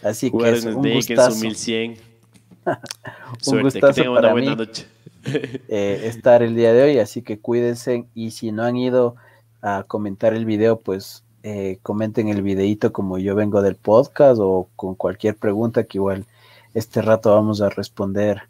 [0.03, 1.31] Así que es un Snake gustazo.
[1.31, 1.97] en su 1100.
[3.47, 4.85] un gustazo que para buena mí, noche.
[5.67, 9.15] Eh, estar el día de hoy, así que cuídense y si no han ido
[9.61, 14.69] a comentar el video, pues eh, comenten el videito como yo vengo del podcast o
[14.75, 16.25] con cualquier pregunta que igual
[16.73, 18.43] este rato vamos a responder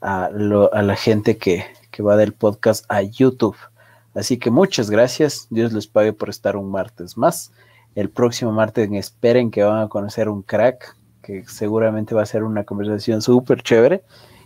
[0.00, 3.56] a, a la gente que, que va del podcast a YouTube.
[4.14, 5.46] Así que muchas gracias.
[5.50, 7.52] Dios les pague por estar un martes más.
[7.94, 12.42] El próximo martes esperen que van a conocer un crack, que seguramente va a ser
[12.42, 14.02] una conversación súper chévere.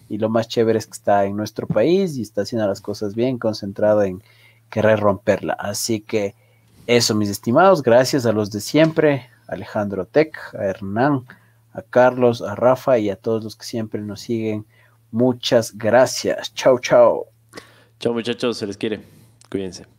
[0.08, 3.14] Y lo más chévere es que está en nuestro país y está haciendo las cosas
[3.14, 4.22] bien, concentrado en
[4.70, 5.54] querer romperla.
[5.54, 6.34] Así que
[6.86, 11.24] eso, mis estimados, gracias a los de siempre, Alejandro Tech, a Hernán,
[11.72, 14.64] a Carlos, a Rafa y a todos los que siempre nos siguen.
[15.10, 16.54] Muchas gracias.
[16.54, 17.26] Chao, chao.
[17.98, 19.00] Chao muchachos, se les quiere.
[19.50, 19.95] Cuídense.